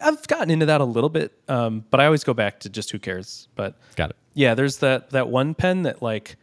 [0.00, 2.90] I've- gotten into that a little bit, um, but I always go back to just
[2.90, 3.48] who cares.
[3.54, 4.16] But Got it.
[4.34, 6.36] yeah, there's that that one pen that like,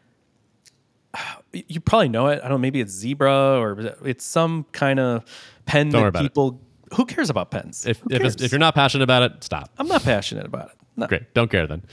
[1.52, 2.38] you probably know it.
[2.40, 5.26] I don't know, maybe it's Zebra or it's some kind of
[5.66, 6.62] pen Don't that people.
[6.96, 7.86] Who cares about pens?
[7.86, 8.36] If if, cares?
[8.38, 9.70] if you're not passionate about it, stop.
[9.78, 10.76] I'm not passionate about it.
[10.96, 11.08] No.
[11.08, 11.34] Great.
[11.34, 11.84] Don't care then.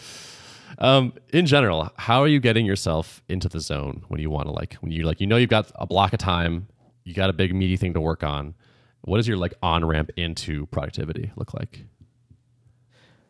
[0.78, 4.52] Um, in general, how are you getting yourself into the zone when you want to
[4.52, 6.66] like when you like you know you've got a block of time,
[7.04, 8.54] you got a big meaty thing to work on.
[9.02, 11.84] What does your like on ramp into productivity look like?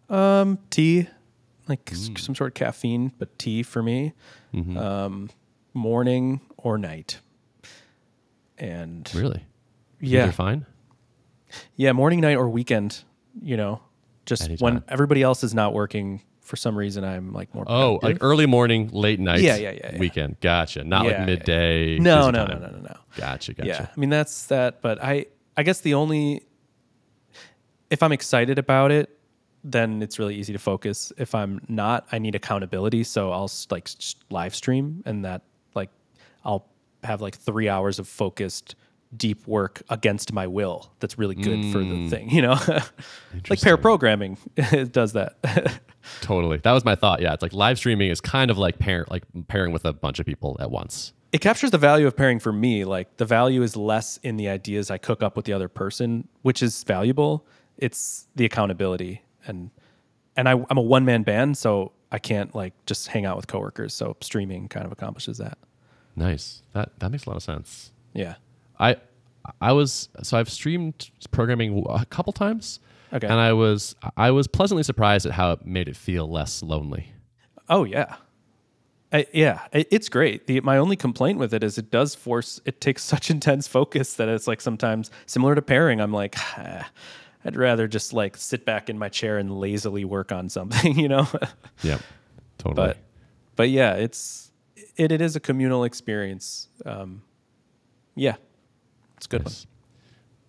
[0.09, 1.09] Um, tea,
[1.69, 2.19] like Mm.
[2.19, 4.13] some sort of caffeine, but tea for me.
[4.55, 4.77] Mm-hmm.
[4.79, 5.31] Um,
[5.75, 7.19] morning or night.
[8.59, 9.45] and Really?
[10.01, 10.65] yeah, They're fine.
[11.77, 13.03] Yeah, morning, night, or weekend.
[13.43, 13.81] You know,
[14.25, 17.65] just when everybody else is not working for some reason, I'm like more.
[17.67, 19.41] Oh, like early morning, late night.
[19.41, 19.99] Yeah, yeah, yeah, yeah.
[19.99, 20.41] Weekend.
[20.41, 20.85] Gotcha.
[20.85, 21.99] Not Yeah, like yeah, midday.
[21.99, 22.63] no, no, no, time.
[22.63, 22.97] no, no, no.
[23.17, 23.53] Gotcha.
[23.53, 23.69] Gotcha.
[23.69, 24.81] Yeah, I mean that's that.
[24.81, 25.27] But I,
[25.57, 26.47] I guess the only,
[27.91, 29.11] if I'm excited about it,
[29.65, 31.13] then it's really easy to focus.
[31.19, 33.03] If I'm not, I need accountability.
[33.05, 33.89] So I'll like
[34.31, 35.43] live stream, and that
[35.75, 35.91] like
[36.45, 36.67] I'll
[37.03, 38.77] have like three hours of focused
[39.15, 40.91] deep work against my will.
[41.01, 42.09] That's really good for the hmm.
[42.09, 42.59] thing, you know.
[43.49, 45.37] like pair programming it does that.
[46.21, 46.59] Totally.
[46.59, 47.21] That was my thought.
[47.21, 50.19] Yeah, it's like live streaming is kind of like pair like pairing with a bunch
[50.19, 51.13] of people at once.
[51.33, 52.85] it captures the value of pairing for me.
[52.85, 56.29] Like the value is less in the ideas I cook up with the other person,
[56.43, 57.47] which is valuable.
[57.77, 59.71] It's the accountability and
[60.37, 63.47] and I, I'm a one man band, so I can't like just hang out with
[63.47, 63.95] coworkers.
[63.95, 65.59] So streaming kind of accomplishes that.
[66.15, 66.63] Nice.
[66.73, 67.93] That that makes a lot of sense.
[68.13, 68.37] Yeah.
[68.79, 68.97] I
[69.61, 72.81] I was so I've streamed programming a couple times.
[73.13, 73.27] Okay.
[73.27, 77.13] And I was I was pleasantly surprised at how it made it feel less lonely.
[77.69, 78.17] Oh yeah.
[79.13, 80.49] I, yeah, it's great.
[80.49, 82.61] The, my only complaint with it is it does force.
[82.65, 86.01] It takes such intense focus that it's like sometimes similar to pairing.
[86.01, 86.89] I'm like, ah,
[87.45, 91.09] I'd rather just like sit back in my chair and lazily work on something, you
[91.09, 91.29] know.
[91.83, 91.99] yeah,
[92.59, 92.89] Totally.
[92.89, 92.97] but
[93.55, 94.51] but yeah, it's
[94.97, 96.69] it, it is a communal experience.
[96.85, 97.23] Um,
[98.17, 98.35] yeah,
[99.17, 99.67] it's good Nice.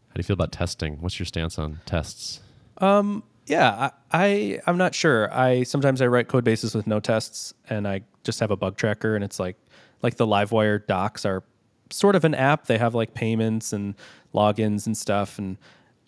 [0.09, 1.01] How do you feel about testing?
[1.01, 2.41] What's your stance on tests?
[2.77, 3.23] one.
[3.47, 5.33] Yeah, I, I I'm not sure.
[5.33, 8.75] I sometimes I write code bases with no tests, and I just have a bug
[8.75, 9.55] tracker, and it's like
[10.01, 11.43] like the Livewire docs are
[11.89, 12.65] sort of an app.
[12.65, 13.95] They have like payments and
[14.33, 15.57] logins and stuff, and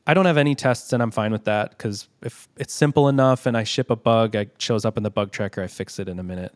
[0.05, 3.45] I don't have any tests, and I'm fine with that because if it's simple enough,
[3.45, 6.10] and I ship a bug, it shows up in the bug tracker, I fix it
[6.10, 6.53] in a minute.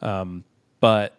[0.00, 0.44] Um,
[0.78, 1.16] but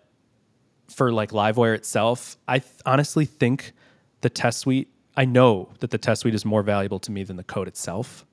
[0.88, 3.74] for like Livewire itself, I th- honestly think
[4.22, 4.90] the test suite.
[5.18, 8.26] I know that the test suite is more valuable to me than the code itself,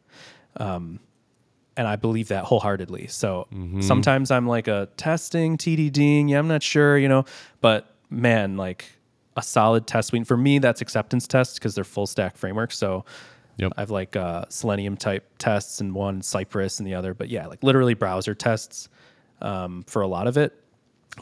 [0.57, 1.01] um,
[1.77, 3.09] and I believe that wholeheartedly.
[3.09, 3.47] So
[3.81, 6.31] sometimes I'm like a testing TDDing.
[6.31, 7.25] Yeah, I'm not sure, you know,
[7.61, 8.87] but man, like
[9.37, 12.77] a solid test suite for me, that's acceptance tests because they're full stack frameworks.
[12.79, 13.05] So
[13.59, 13.73] Yep.
[13.77, 17.65] I've like uh, Selenium type tests and one Cypress and the other, but yeah, like
[17.65, 18.89] literally browser tests
[19.43, 20.53] um, for a lot of it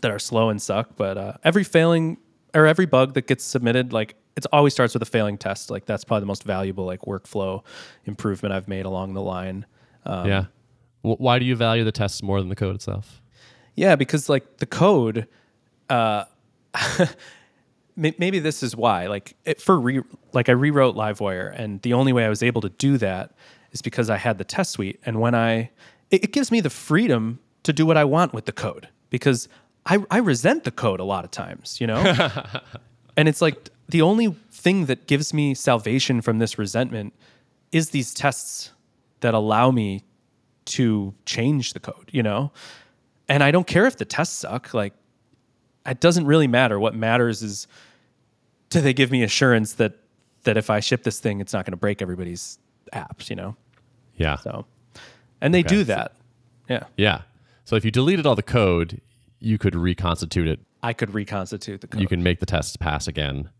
[0.03, 0.97] that are slow and suck.
[0.97, 2.19] But uh, every failing
[2.55, 5.71] or every bug that gets submitted, like it's always starts with a failing test.
[5.71, 7.65] Like that's probably the most valuable like workflow
[8.05, 9.67] improvement I've made along the line.
[10.05, 10.45] Um, yeah.
[11.03, 13.23] Wh- why do you value the tests more than the code itself?
[13.75, 15.27] Yeah, because like the code,
[15.89, 16.25] uh,
[17.97, 19.07] maybe this is why.
[19.07, 22.61] Like it, for re, like I rewrote Livewire, and the only way I was able
[22.63, 23.33] to do that
[23.73, 25.71] is because I had the test suite, and when I,
[26.11, 29.49] it, it gives me the freedom to do what I want with the code because
[29.85, 31.99] I I resent the code a lot of times, you know,
[33.17, 37.13] and it's like the only thing that gives me salvation from this resentment
[37.73, 38.73] is these tests
[39.21, 40.03] that allow me
[40.67, 42.53] to change the code, you know?
[43.29, 44.75] And I don't care if the tests suck.
[44.75, 44.93] Like,
[45.85, 46.79] it doesn't really matter.
[46.81, 47.67] What matters is
[48.71, 49.95] do they give me assurance that
[50.45, 52.59] that if I ship this thing, it's not going to break everybody's
[52.93, 53.57] apps, you know?
[54.15, 54.37] Yeah.
[54.37, 54.65] So,
[55.41, 55.69] and they Okay.
[55.69, 56.13] do that.
[56.69, 56.85] Yeah.
[56.97, 57.23] Yeah.
[57.65, 59.01] So if you deleted all the code,
[59.41, 60.61] you could reconstitute it.
[60.85, 62.01] I could reconstitute the code.
[62.01, 63.51] You can make the tests pass again.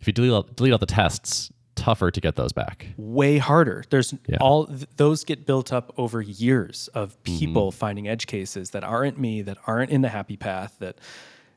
[0.00, 2.86] If you delete all, delete all the tests, tougher to get those back.
[2.96, 3.84] way harder.
[3.90, 4.38] There's Yeah.
[4.40, 7.38] all th- those get built up over years of Mm-hmm.
[7.38, 10.76] people finding edge cases that aren't me, that aren't in the happy path.
[10.78, 10.96] That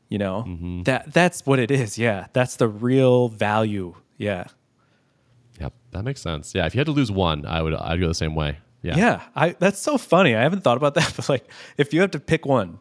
[0.09, 0.83] you know Mm-hmm.
[0.83, 1.97] that that's what it is.
[1.97, 3.95] Yeah, that's the real value.
[4.17, 4.45] Yeah,
[5.59, 5.73] Yep.
[5.91, 6.53] That makes sense.
[6.55, 6.65] Yeah.
[6.65, 8.57] If you had to lose one, I would I'd go the same way.
[8.81, 8.97] Yeah.
[8.97, 9.21] yeah.
[9.35, 10.35] I that's so funny.
[10.35, 12.79] I haven't thought about that, but like if you have to pick one,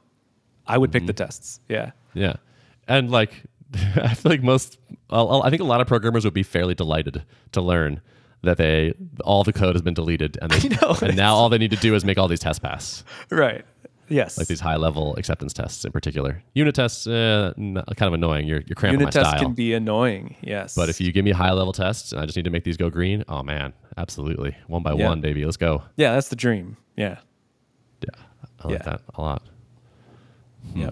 [0.67, 1.25] I would pick the Mm-hmm.
[1.25, 1.61] tests.
[1.69, 2.35] Yeah, Yeah.
[2.87, 3.45] And like,
[3.97, 4.79] I feel like most,
[5.11, 8.01] I'll- I'll- think a lot of programmers would be fairly delighted to learn
[8.43, 8.95] that they,
[9.25, 11.77] all the code has been deleted and, they, know, and now all they need to
[11.77, 13.65] do is make all these tests pass, right.
[14.11, 16.43] Yes, like these high level acceptance tests in particular.
[16.55, 18.49] Unit tests, uh, kind of annoying.
[18.49, 19.43] You're, you're cramping unit my tests style.
[19.43, 20.35] can be annoying.
[20.41, 22.65] Yes, but if you give me high level tests and I just need to make
[22.65, 24.57] these go green, oh man, absolutely.
[24.67, 25.09] One by Yeah.
[25.11, 25.45] one, baby.
[25.45, 25.83] Let's go.
[25.99, 26.79] yeah, that's the dream.
[26.97, 27.19] Yeah,
[28.01, 28.09] Yeah.
[28.65, 28.83] I like Yeah.
[28.93, 29.43] that a lot.
[30.75, 30.91] yeah,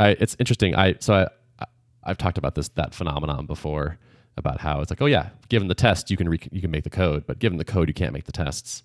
[0.00, 0.74] I it's interesting.
[0.74, 1.22] I so I,
[1.62, 1.66] I
[2.04, 3.98] I've talked about this that phenomenon before
[4.36, 6.84] about how it's like, oh yeah, given the test, you can re- you can make
[6.84, 8.82] the code, but given the code, you can't make the tests.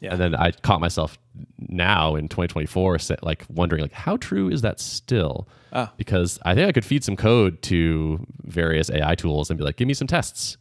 [0.00, 0.12] Yeah.
[0.12, 1.18] And then I caught myself
[1.58, 5.48] now in 2024, sa- like wondering, like, how true is that still?
[5.72, 5.92] Ah.
[5.96, 9.76] Because I think I could feed some code to various AI tools and be like,
[9.76, 10.58] give me some tests.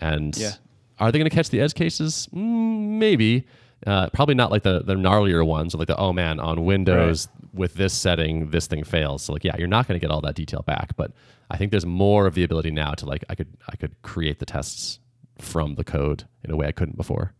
[0.00, 0.52] And Yeah.
[1.00, 2.28] are they going to catch the edge cases?
[2.32, 3.46] Mm, maybe.
[3.86, 7.74] Uh, probably not like the the gnarlier ones, like the oh man, on Windows with
[7.74, 9.22] this setting, this thing fails.
[9.22, 10.96] So like, yeah, you're not going to get all that detail back.
[10.96, 11.12] But
[11.50, 14.38] I think there's more of the ability now to like I could I could create
[14.38, 14.98] the tests
[15.38, 17.32] from the code in a way I couldn't before.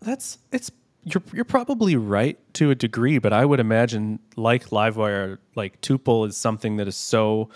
[0.00, 0.70] That's it's
[1.04, 6.28] you're you're probably right to a degree, but I would imagine like Livewire, like Tuple
[6.28, 7.50] is something that is so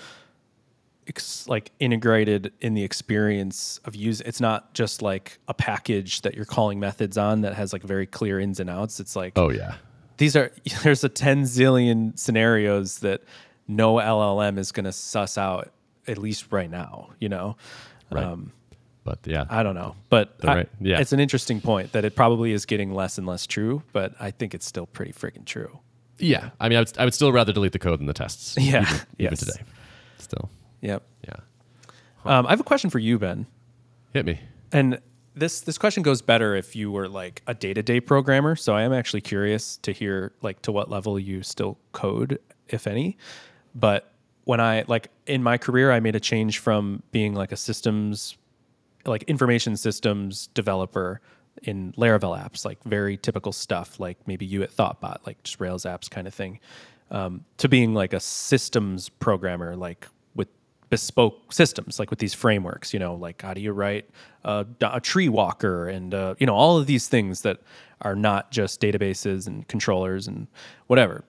[1.09, 4.21] ex- like integrated in the experience of use.
[4.23, 8.07] It's not just like a package that you're calling methods on that has like very
[8.07, 9.01] clear ins and outs.
[9.01, 9.77] It's like Oh yeah,
[10.17, 10.51] these are
[10.83, 13.23] there's a 10 zillion scenarios that
[13.69, 15.73] no LLM is going to suss out
[16.07, 17.57] at least right now, you know.
[18.11, 18.25] Right.
[18.25, 18.53] Um,
[19.03, 20.69] but yeah, I don't know, but I- right.
[20.81, 20.99] Yeah.
[21.01, 24.31] it's an interesting point that it probably is getting less and less true, but I
[24.33, 25.79] think it's still pretty freaking true.
[26.19, 26.51] yeah.
[26.61, 28.57] I mean, I would I would still rather delete the code than the tests.
[28.61, 28.83] Yeah.
[28.83, 29.39] even, even Yes.
[29.41, 29.63] today.
[30.19, 30.51] Still,
[30.81, 31.03] Yep.
[31.27, 31.37] yeah.
[32.24, 33.47] Um, I have a question for you, Ben,
[34.12, 34.41] Hit me.
[34.72, 35.01] and
[35.35, 38.57] this this question goes better if you were like a day to day programmer.
[38.57, 42.87] So I am actually curious to hear like to what level you still code, if
[42.87, 43.16] any.
[43.74, 44.12] But
[44.45, 48.37] when I like in my career, I made a change from being like a systems
[49.05, 51.20] like information systems developer
[51.62, 55.85] in Laravel apps, like very typical stuff, like maybe you at Thoughtbot, like just Rails
[55.85, 56.59] apps kind of thing,
[57.11, 60.09] um, to being like a systems programmer, like
[60.89, 64.09] bespoke systems, like with these frameworks, you know, like how do you write
[64.45, 67.61] a, a tree walker and, uh, you know, all of these things that
[68.03, 70.47] are not just databases and controllers and
[70.87, 71.24] whatever.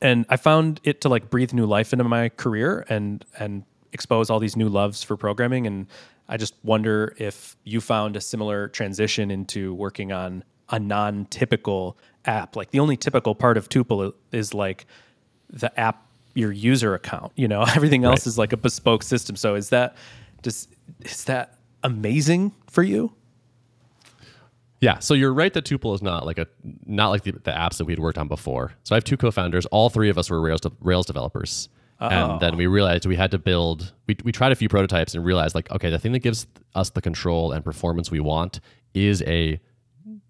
[0.00, 4.30] And I found it to like breathe new life into my career and and expose
[4.30, 5.66] all these new loves for programming.
[5.66, 5.86] And
[6.28, 12.56] I just wonder if you found a similar transition into working on a non-typical app.
[12.56, 14.86] Like the only typical part of Tuple is like
[15.48, 16.05] the app
[16.36, 18.26] your user account you know everything else Right.
[18.28, 19.96] is like a bespoke system so is that
[20.42, 20.68] just
[21.00, 23.12] is that amazing for you
[24.80, 26.46] Yeah, so you're right that Tuple is not like a
[26.84, 28.72] not like the, the apps that we had worked on before.
[28.84, 29.64] So I have two co-founders.
[29.66, 32.58] All three of us were Rails de- Rails developers, and then oh.
[32.58, 33.94] we realized we had to build.
[34.06, 36.90] We we tried a few prototypes and realized like okay, the thing that gives us
[36.90, 38.60] the control and performance we want
[38.92, 39.58] is a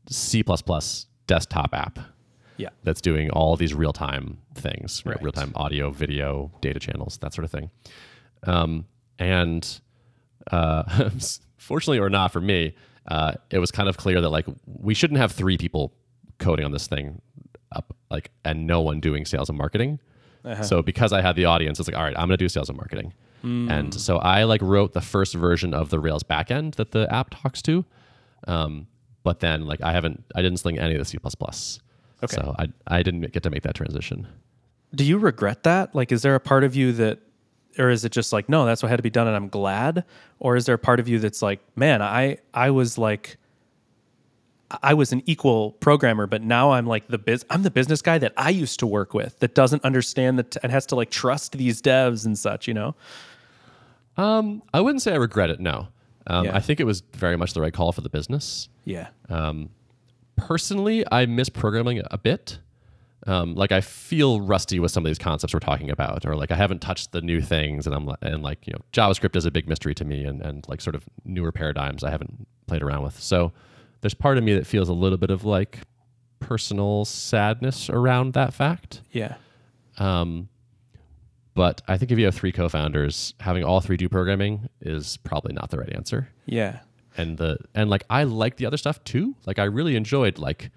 [0.09, 0.44] C
[1.26, 1.98] desktop app
[2.57, 5.16] yeah that's doing all these real time things, right?
[5.16, 5.22] Right.
[5.24, 7.70] real time audio, video, data channels, that sort of thing.
[8.44, 8.86] Um,
[9.18, 9.80] and
[10.50, 11.11] uh,
[11.59, 12.74] fortunately or not for me,
[13.09, 15.92] uh, it was kind of clear that like we shouldn't have three people
[16.38, 17.20] coding on this thing
[17.72, 19.98] up, like, and no one doing sales and marketing.
[20.62, 22.76] So because I had the audience, it's like, all right, I'm gonna do sales and
[22.78, 23.12] marketing.
[23.42, 27.30] And so I like wrote the first version of the Rails backend that the app
[27.30, 27.84] talks to.
[28.48, 28.86] Um,
[29.22, 31.18] but then like I haven't, I didn't sling any of the C++.
[32.22, 32.36] Okay.
[32.36, 34.26] So I, I didn't get to make that transition.
[34.94, 35.94] do you regret that?
[35.94, 37.18] Like, is there a part of you that,
[37.78, 40.04] or is it just like, no, that's what had to be done, and I'm glad?
[40.38, 43.36] Or is there a part of you that's like, man, I I was like,
[44.82, 48.16] I was an equal programmer, but now I'm like the biz, I'm the business guy
[48.18, 51.52] that I used to work with that doesn't understand that and has to like trust
[51.52, 52.94] these devs and such, you know?
[54.16, 55.60] Um, I wouldn't say I regret it.
[55.60, 55.88] No,
[56.26, 56.56] um, Yeah.
[56.56, 58.68] I think it was very much the right call for the business.
[58.84, 59.08] Yeah.
[60.37, 62.59] Personally, I miss programming a bit.
[63.26, 66.53] Um, like I feel rusty with some of these concepts we're talking about, or like
[66.53, 69.51] I haven't touched the new things, and I'm and like you know JavaScript is a
[69.51, 73.03] big mystery to me, and and like sort of newer paradigms I haven't played around
[73.03, 73.18] with.
[73.18, 73.53] So
[74.01, 75.80] there's part of me that feels a little bit of like
[76.39, 79.01] personal sadness around that fact.
[79.11, 79.37] Yeah.
[79.99, 80.49] Um,
[81.55, 85.55] but I think if you have three co-founders, having all three do programming is probably
[85.55, 86.28] not the right answer.
[86.45, 86.80] Yeah.
[87.16, 89.34] And the and like I like the other stuff too.
[89.46, 90.70] Like I really enjoyed like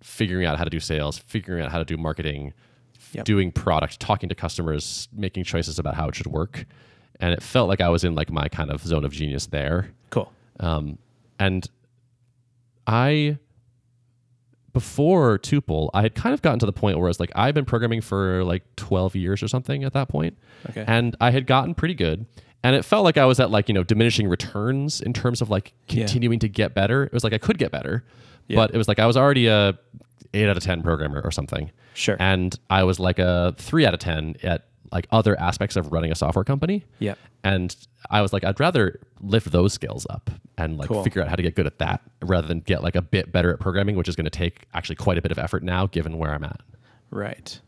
[0.00, 2.52] figuring out how to do sales, figuring out how to do marketing,
[3.12, 3.24] Yep.
[3.24, 6.64] doing product, talking to customers, making choices about how it should work.
[7.20, 9.90] And it felt like I was in like my kind of zone of genius there.
[10.10, 10.32] Cool.
[10.60, 10.98] Um,
[11.38, 11.68] and
[12.86, 13.38] I,
[14.72, 17.64] before Tuple, I had kind of gotten to the point where it's like I've been
[17.66, 20.38] programming for like 12 years or something at that point.
[20.70, 20.84] Okay.
[20.86, 22.24] And I had gotten pretty good.
[22.64, 25.50] And it felt like I was at like, you know, diminishing returns in terms of
[25.50, 25.98] like Yeah.
[26.04, 27.04] continuing to get better.
[27.04, 28.04] It was like I could get better,
[28.48, 28.56] Yeah.
[28.56, 29.78] but it was like I was already a
[30.34, 31.70] eight out of 10 programmer or something.
[31.94, 32.16] Sure.
[32.18, 36.12] And I was like a three out of 10 at like other aspects of running
[36.12, 36.84] a software company.
[37.00, 37.18] Yep.
[37.44, 37.74] And
[38.10, 41.02] I was like, I'd rather lift those skills up and like Cool.
[41.02, 43.50] figure out how to get good at that rather than get like a bit better
[43.52, 46.18] at programming, which is going to take actually quite a bit of effort now, given
[46.18, 46.60] where I'm at.
[47.10, 47.58] Right.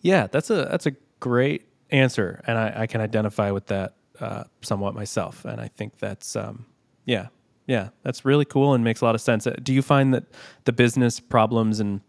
[0.00, 4.44] Yeah, that's a that's a great answer, and I, I can identify with that uh,
[4.62, 5.44] somewhat myself.
[5.44, 6.66] And I think that's um,
[7.04, 7.28] yeah,
[7.66, 9.46] yeah, that's really cool and makes a lot of sense.
[9.46, 10.24] Uh, Do you find that
[10.64, 12.00] the business problems and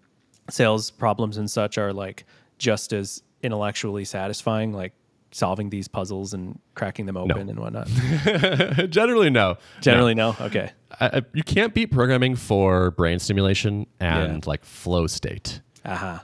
[0.50, 2.26] sales problems and such are like
[2.58, 4.94] just as intellectually satisfying, like
[5.32, 7.88] solving these puzzles and cracking them open and whatnot?
[8.90, 9.58] Generally, no.
[9.82, 10.36] Generally, no.
[10.42, 10.72] Okay.
[11.00, 14.50] I, you can't beat programming for brain stimulation and Yeah.
[14.50, 15.62] like flow state.
[15.84, 16.20] Uh-huh.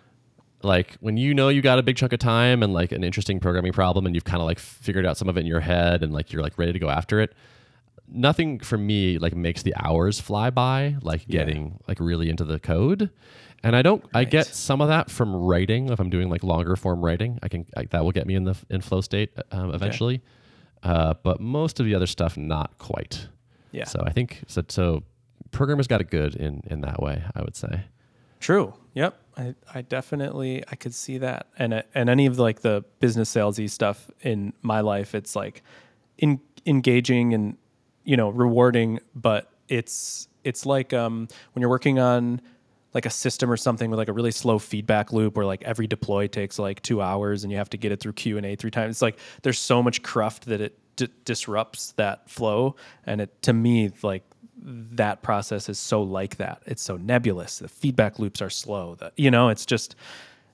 [0.64, 3.40] Like when you know you got a big chunk of time and like an interesting
[3.40, 6.04] programming problem and you've kind of like figured out some of it in your head
[6.04, 7.34] and like you're like ready to go after it.
[8.14, 11.40] Nothing for me like makes the hours fly by like Yeah.
[11.46, 13.10] getting like really into the code.
[13.64, 16.76] And I don't I get some of that from writing if I'm doing like longer
[16.76, 17.40] form writing.
[17.44, 20.22] I can I, that will get me in the in flow state um, eventually.
[20.84, 23.28] Uh, but most of the other stuff not quite.
[23.72, 23.86] Yeah.
[23.86, 24.64] So I think so.
[24.68, 25.04] So
[25.52, 27.24] programmers got it good in in that way.
[27.36, 27.82] I would say.
[28.40, 28.74] True.
[28.96, 29.16] Yep.
[29.42, 31.48] I, I definitely I could see that.
[31.58, 35.64] And and any of like the business salesy stuff in my life, it's like
[36.18, 37.58] in, engaging and
[38.04, 42.42] you know rewarding, but it's it's like um, when you're working on
[42.94, 45.88] like a system or something with like a really slow feedback loop where like every
[45.88, 48.56] deploy takes like two hours and you have to get it through Q and A
[48.56, 48.96] three times.
[48.96, 52.76] It's like there's so much cruft that it d- disrupts that flow,
[53.06, 54.24] and it to me like
[54.62, 56.62] that process is so like that.
[56.66, 57.60] It's so nebulous.
[57.60, 58.96] The feedback loops are slow.
[58.96, 59.96] The, you know, it's just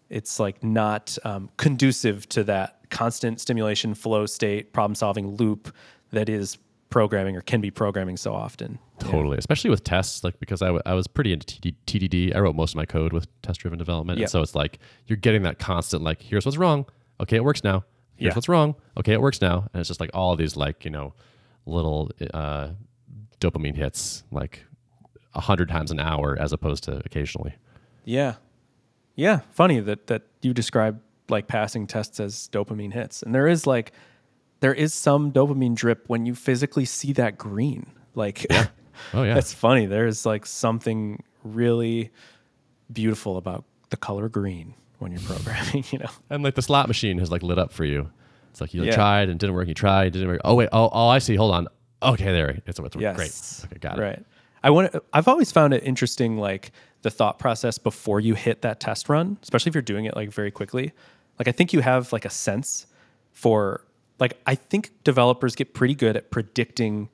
[0.09, 5.73] it's like not um, conducive to that constant stimulation flow state problem solving loop
[6.11, 6.57] that is
[6.89, 8.79] programming or can be programming so often.
[9.01, 9.11] Yeah.
[9.11, 12.35] Totally, especially with tests, like because I, w- I was pretty into TD- TDD.
[12.35, 14.23] I wrote most of my code with test driven development, Yeah.
[14.23, 16.85] and so it's like you're getting that constant like, here's what's wrong.
[17.19, 17.83] Okay, it works now.
[18.15, 18.35] Here's Yeah.
[18.35, 18.75] what's wrong.
[18.95, 21.13] Okay, it works now, and it's just like all these like you know
[21.65, 22.69] little uh,
[23.39, 24.65] dopamine hits like
[25.33, 27.55] a hundred times an hour as opposed to occasionally.
[28.05, 28.35] Yeah.
[29.15, 29.41] Yeah.
[29.51, 33.21] Funny that that you describe like passing tests as dopamine hits.
[33.23, 33.91] And there is like
[34.59, 37.85] there is some dopamine drip when you physically see that green.
[38.15, 38.45] Like
[39.13, 39.85] Oh yeah, that's funny.
[39.85, 42.09] There's like something really
[42.91, 46.09] beautiful about the color green when you're programming, you know.
[46.29, 48.09] and like the slot machine has like lit up for you.
[48.49, 48.95] It's like you Yeah.
[48.95, 49.67] tried and didn't work.
[49.67, 50.41] You tried, didn't work.
[50.43, 51.35] Oh wait, oh oh I see.
[51.35, 51.67] Hold on.
[52.01, 52.61] Okay, there.
[52.65, 53.15] It's, it's Yes.
[53.15, 53.71] great.
[53.71, 54.01] Okay, got it.
[54.01, 54.25] Right.
[54.63, 56.71] I want I've always found it interesting like
[57.03, 60.31] the thought process before you hit that test run, especially if you're doing it like
[60.31, 60.91] very quickly.
[61.39, 62.87] Like I think you have like a sense
[63.31, 63.85] for
[64.19, 67.09] like I think developers get pretty good at predicting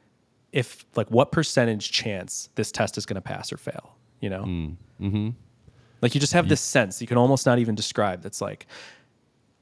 [0.51, 4.43] if like what percentage chance this test is going to pass or fail, you know?
[4.43, 5.29] Mm-hmm.
[6.01, 8.67] Like you just have this sense you can almost not even describe that's like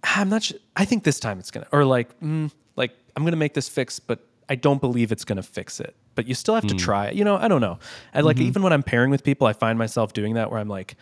[0.03, 2.91] "Ah, I'm not sure I think this time it's going to or like mm, like
[3.15, 4.19] I'm going to make this fix but
[4.51, 5.95] I don't believe it's going to fix it.
[6.13, 6.77] But you still have to hmm.
[6.77, 7.15] try it.
[7.15, 7.79] You know, I don't know.
[8.13, 8.47] I like mm-hmm.
[8.47, 10.97] even when I'm pairing with people I find myself doing that where I'm like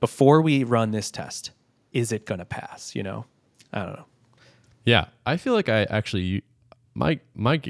[0.00, 1.52] before we run this test,
[1.92, 3.24] is it going to pass, you know?
[3.72, 4.04] I don't know.
[4.84, 6.42] Yeah, I feel like I actually
[6.94, 7.62] my my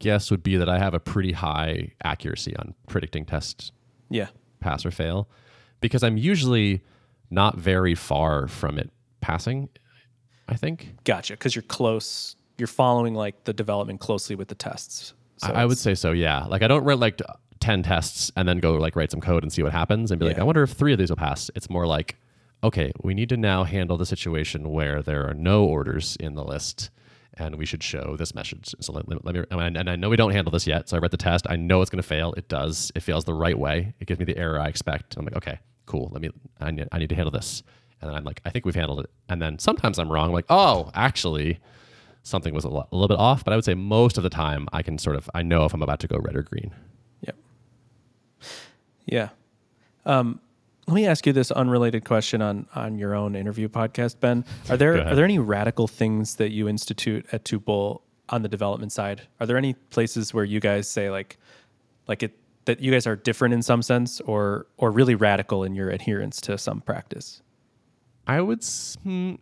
[0.00, 3.70] guess would be that I have a pretty high accuracy on predicting test
[4.10, 4.28] Yeah.
[4.58, 5.28] pass or fail
[5.80, 6.82] because I'm usually
[7.30, 9.68] not very far from it passing.
[10.48, 12.34] I think Gotcha, cuz you're close.
[12.58, 15.14] You're following like the development closely with the tests.
[15.38, 16.12] So I, I would say so.
[16.12, 17.20] Yeah, like I don't write like
[17.60, 20.26] ten tests and then go like write some code and see what happens and be
[20.26, 21.50] like, I wonder if three of these will pass.
[21.54, 22.16] It's more like,
[22.62, 26.44] okay, we need to now handle the situation where there are no orders in the
[26.44, 26.90] list.
[27.36, 28.72] And we should show this message.
[28.80, 30.88] So let, let me, and I- know we don't handle this yet.
[30.88, 31.48] So I read the test.
[31.50, 32.32] I know it's going to fail.
[32.34, 32.92] It does.
[32.94, 33.92] It fails the right way.
[33.98, 35.16] It gives me the error I expect.
[35.16, 36.10] I'm like, okay, cool.
[36.12, 36.30] Let me.
[36.60, 37.64] I need, I need to handle this.
[38.00, 39.10] And then I'm like, I think we've handled it.
[39.28, 40.28] And then sometimes I'm wrong.
[40.28, 41.58] I'm like, oh, actually,
[42.24, 43.44] something was a, a little bit off.
[43.44, 45.72] But I would say most of the time, I can sort of I know if
[45.72, 46.72] I'm about to go red or green.
[47.20, 47.36] Yep.
[49.06, 49.28] Yeah.
[50.04, 50.40] Um,
[50.86, 54.44] let me ask you this unrelated question on on your own interview podcast, Ben.
[54.68, 58.92] Are there are there any radical things that you institute at Tuple on the development
[58.92, 59.22] side?
[59.40, 61.38] Are there any places where you guys say like
[62.08, 65.74] like it that you guys are different in some sense or or really radical in
[65.74, 67.40] your adherence to some practice?
[68.26, 68.64] I would.
[69.02, 69.34] hmm,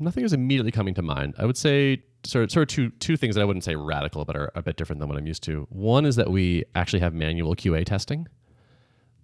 [0.00, 1.34] nothing is immediately coming to mind.
[1.38, 4.24] I would say sort of, sort of two two things that I wouldn't say radical,
[4.24, 5.66] but are a bit different than what I'm used to.
[5.70, 8.26] One is that we actually have manual QA testing.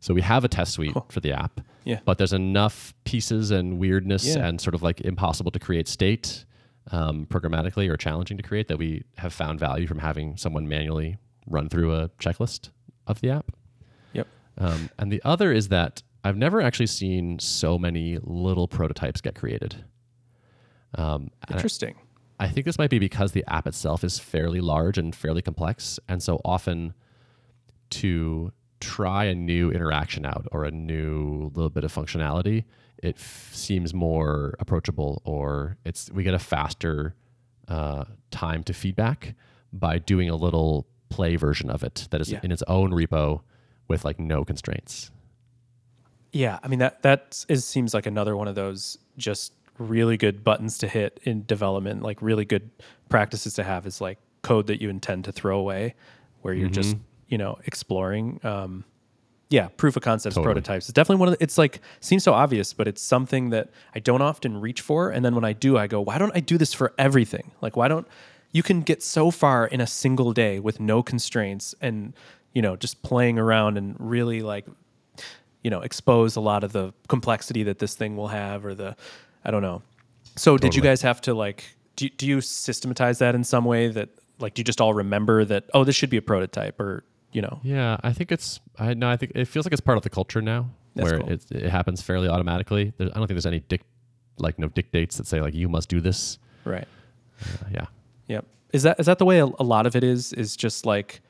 [0.00, 2.00] So we have a test suite for the app, Yeah.
[2.04, 4.46] but there's enough pieces and weirdness Yeah.
[4.46, 6.44] and sort of like impossible to create state
[6.92, 11.16] um, programmatically or challenging to create that we have found value from having someone manually
[11.46, 12.68] run through a checklist
[13.06, 13.50] of the app.
[14.12, 14.28] Yep.
[14.58, 19.34] Um, and the other is that I've never actually seen so many little prototypes get
[19.34, 19.76] created.
[20.94, 21.96] Um, and I- Interesting.
[22.38, 25.98] I think this might be because the app itself is fairly large and fairly complex.
[26.06, 26.92] And so often
[27.90, 32.64] to try a new interaction out or a new little bit of functionality,
[33.02, 37.14] it f- seems more approachable or it's we get a faster
[37.68, 39.34] uh, time to feedback
[39.72, 42.40] by doing a little play version of it that is Yeah.
[42.42, 43.40] in its own repo
[43.88, 45.10] with like no constraints.
[46.32, 50.44] Yeah, I mean that that is seems like another one of those just really good
[50.44, 52.70] buttons to hit in development, like really good
[53.08, 55.94] practices to have is like code that you intend to throw away,
[56.42, 56.96] where you're just
[57.28, 58.40] you know, exploring.
[58.44, 58.84] Um,
[59.48, 60.54] yeah, proof of concepts, Totally.
[60.54, 60.86] prototypes.
[60.86, 64.00] It's definitely one of the, it's like seems so obvious, but it's something that I
[64.00, 65.10] don't often reach for.
[65.10, 67.52] And then when I do, I go, why don't I do this for everything?
[67.60, 68.08] Like, why don't
[68.52, 72.14] you can get so far in a single day with no constraints and
[72.54, 74.66] you know just playing around and really like
[75.62, 78.96] you know expose a lot of the complexity that this thing will have or the
[79.46, 79.80] I don't know.
[80.34, 83.88] So did you guys have to like do, do you systematize that in some way
[83.88, 87.04] that like do you just all remember that oh this should be a prototype or
[87.32, 88.60] you know Yeah, I think it's.
[88.78, 91.20] I no, I think it feels like it's part of the culture now, That's where
[91.20, 91.30] cool.
[91.30, 92.92] it it happens fairly automatically.
[92.98, 93.82] There, I don't think there's any dic,
[94.38, 96.38] like no dictates that say like you must do this.
[96.64, 96.88] right
[97.40, 97.86] Uh, yeah,
[98.26, 98.44] Yep.
[98.72, 100.32] Is that is that the way a, a lot of it is?
[100.32, 101.20] Is just like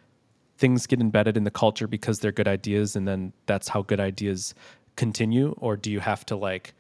[0.59, 4.01] things get embedded in the culture because they're good ideas, and then that's how good
[4.01, 4.55] ideas
[4.97, 6.73] continue, or do you have to like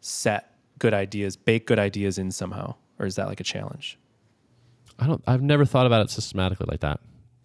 [0.00, 3.96] set good ideas, bake good ideas in somehow, or is that like a challenge?
[4.98, 5.22] I don't.
[5.26, 6.98] I've never thought about it systematically like that.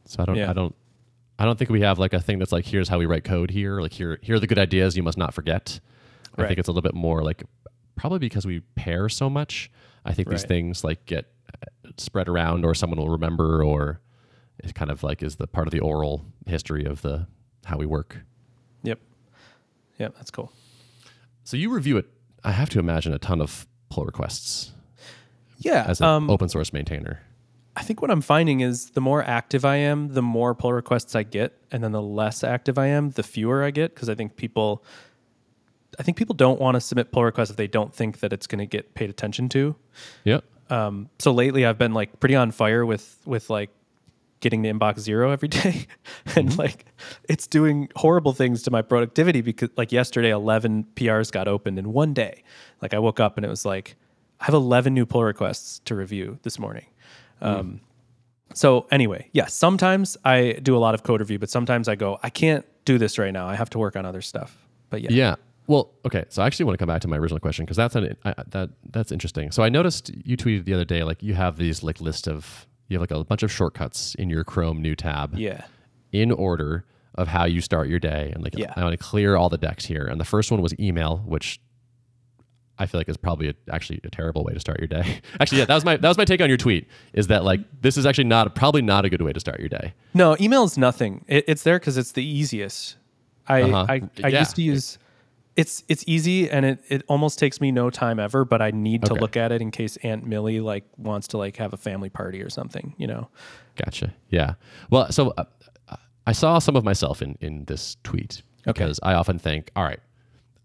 [0.05, 0.35] So I don't.
[0.35, 0.49] Yeah.
[0.49, 0.75] I don't.
[1.37, 3.51] I don't think we have like a thing that's like here's how we write code
[3.51, 3.79] here.
[3.81, 5.79] Like here here are the good ideas you must not forget.
[6.37, 6.47] I Right.
[6.49, 7.43] think it's a little bit more like
[7.95, 9.69] probably because we pair so much.
[10.03, 14.01] I think these things like get uh, spread around, or someone will remember, or
[14.59, 17.27] it kind of like is the part of the oral history of the
[17.65, 18.19] how we work.
[18.83, 18.99] Yep.
[19.99, 20.15] Yep.
[20.15, 20.51] That's cool.
[21.43, 22.05] So you review it.
[22.45, 24.71] I have to imagine a ton of pull requests
[25.57, 25.83] Yeah.
[25.87, 27.19] as an um, open source maintainer.
[27.75, 31.13] I think what I'm finding is the more active I am, the more pull requests
[31.15, 34.15] I get, and then the less active I am, the fewer I get because I
[34.15, 34.83] think people
[35.99, 38.47] I think people don't want to submit pull requests if they don't think that it's
[38.47, 39.75] going to get paid attention to.
[40.23, 40.41] Yeah.
[40.69, 43.69] Um, so lately I've been like pretty on fire with with like
[44.45, 45.87] getting the inbox zero every day
[46.35, 46.85] and like
[47.27, 51.91] it's doing horrible things to my productivity because like yesterday 11 PRs got opened in
[51.91, 52.43] one day.
[52.79, 53.95] Like I woke up and it was like
[54.39, 56.85] I have 11 new pull requests to review this morning.
[57.41, 57.81] Um,
[58.53, 62.19] so anyway, yes, sometimes I do a lot of code review, but sometimes I go,
[62.21, 63.47] I can't do this right now.
[63.47, 64.55] I have to work on other stuff.
[64.91, 65.09] But yeah.
[65.09, 65.35] Yeah.
[65.65, 66.25] Well, okay.
[66.29, 68.35] So I actually want to come back to my original question because that's an, I,
[68.49, 69.49] that that's interesting.
[69.49, 72.67] So I noticed you tweeted the other day like you have these like list of
[72.87, 75.65] you have like a bunch of shortcuts in your Chrome new tab Yeah.
[76.11, 78.73] in order of how you start your day and like Yeah.
[78.75, 80.05] I want to clear all the decks here.
[80.05, 81.59] And the first one was email, which
[82.77, 85.21] I feel like is probably a, actually a terrible way to start your day.
[85.39, 86.87] actually, yeah, that was my that was my take on your tweet.
[87.13, 89.69] Is that like this is actually not probably not a good way to start your
[89.69, 89.93] day.
[90.13, 91.23] No, email is nothing.
[91.27, 92.97] It, it's there because it's the easiest.
[93.47, 93.85] I Uh-huh.
[93.87, 94.39] I, I Yeah.
[94.39, 94.97] used to use.
[95.55, 99.03] It's it's easy and it, it almost takes me no time ever, but I need
[99.05, 102.09] to look at it in case Aunt Millie like wants to like have a family
[102.09, 102.93] party or something.
[102.97, 103.29] You know.
[103.77, 104.13] Gotcha.
[104.29, 104.55] Yeah.
[104.89, 105.45] Well, so uh,
[106.27, 109.99] I saw some of myself in in this tweet because I often think, all right,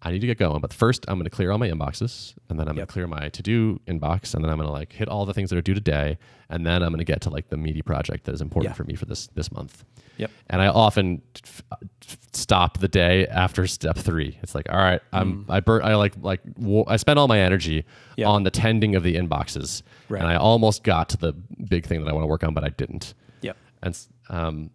[0.02, 2.58] I need to get going, but first I'm going to clear all my inboxes, and
[2.58, 4.92] then I'm going to clear my to do inbox, and then I'm going to like
[4.92, 6.18] hit all the things that are due today,
[6.48, 8.74] and then I'm going to get to like the meaty project that is important Yeah.
[8.76, 9.84] for me for this this month.
[10.20, 10.30] Yep.
[10.50, 11.62] And I often f-
[12.06, 14.38] f- stop the day after step three.
[14.42, 17.40] It's like, all right, I'm I bur- I like like wo- I spent all my
[17.40, 17.84] energy Mm.
[18.16, 18.28] Yeah.
[18.28, 20.20] on the tending of the inboxes, Right.
[20.20, 22.64] and I almost got to the big thing that I want to work on, but
[22.64, 23.14] I didn't.
[23.42, 23.56] Yep.
[23.82, 23.98] And
[24.28, 24.70] um,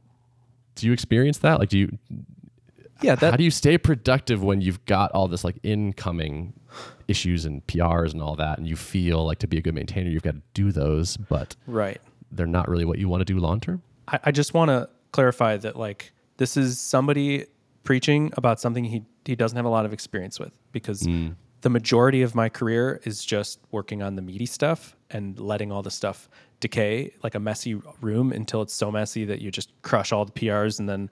[0.75, 1.59] do you experience that?
[1.59, 1.97] Like, do you
[3.01, 3.15] Yeah.
[3.15, 6.53] That how do you stay productive when you've got all this like incoming
[7.07, 10.09] issues and PRs and all that, and you feel like to be a good maintainer,
[10.09, 12.01] you've got to do those, but right.
[12.31, 13.81] they're not really what you want to do long term.
[14.07, 17.45] I, I just want to clarify that like this is somebody
[17.83, 21.29] preaching about something he he doesn't have a lot of experience with because hmm.
[21.61, 25.81] the majority of my career is just working on the meaty stuff and letting all
[25.81, 30.11] the stuff decay like a messy room until it's so messy that you just crush
[30.11, 31.09] all the PRs and then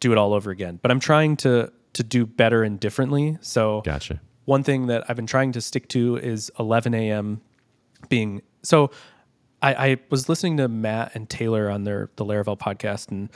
[0.00, 0.80] do it all over again.
[0.82, 3.38] But I'm trying to to do better and differently.
[3.40, 4.20] So Gotcha.
[4.44, 7.40] one thing that I've been trying to stick to is 11 a.m.
[8.08, 8.90] being so.
[9.62, 13.28] I, I was listening to Matt and Taylor on their the Laravel podcast, and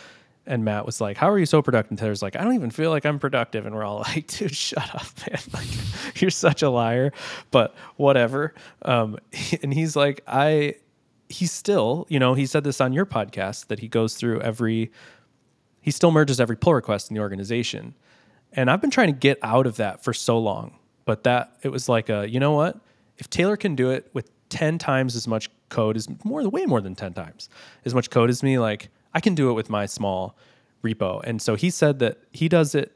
[0.47, 2.71] and Matt was like, "How are you so productive?" And Taylor's like, "I don't even
[2.71, 5.41] feel like I'm productive," and we're all like, "Dude, shut up, man!
[5.53, 7.13] Like, you're such a liar."
[7.51, 8.55] But whatever.
[8.83, 9.19] Um,
[9.63, 10.77] and he's like, "I."
[11.31, 14.93] He's still, you know, he said this on your podcast that he goes through every
[15.85, 17.95] he still merges every pull request in the organization.
[18.55, 20.79] And I've been trying to get out of that for so long.
[21.05, 22.79] But that it was like a, you know what?
[23.19, 26.81] If Taylor can do it with 10 times as much code as more way more
[26.81, 27.49] than 10 times
[27.85, 30.37] as much code as me, like I can do it with my small
[30.85, 31.21] repo.
[31.25, 32.93] And so he said that he does it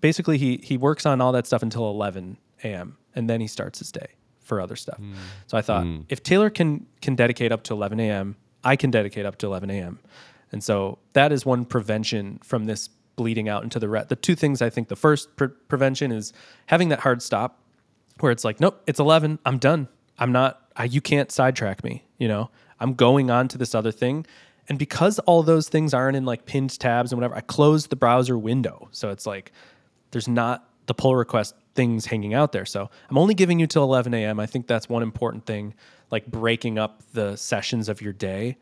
[0.00, 2.96] basically he he works on all that stuff until 11 a.m.
[3.14, 4.06] and then he starts his day
[4.40, 4.96] for other stuff.
[4.96, 5.12] Hmm.
[5.46, 6.00] So I thought hmm.
[6.08, 9.68] if Taylor can can dedicate up to 11 a.m., I can dedicate up to 11
[9.70, 9.98] a.m.
[10.52, 14.08] And so that is one prevention from this bleeding out into the rest.
[14.08, 16.32] The two things I think the first pre- prevention is
[16.66, 17.60] having that hard stop
[18.20, 19.38] where it's like, nope, it's 11.
[19.44, 19.88] I'm done.
[20.18, 22.04] I'm not, I, you can't sidetrack me.
[22.18, 24.26] You know, I'm going on to this other thing.
[24.68, 27.96] And because all those things aren't in like pinned tabs and whatever, I closed the
[27.96, 28.88] browser window.
[28.92, 29.52] So it's like
[30.10, 32.64] there's not the pull request things hanging out there.
[32.64, 34.40] So I'm only giving you till 11 a.m.
[34.40, 35.74] I think that's one important thing,
[36.10, 38.56] like breaking up the sessions of your day.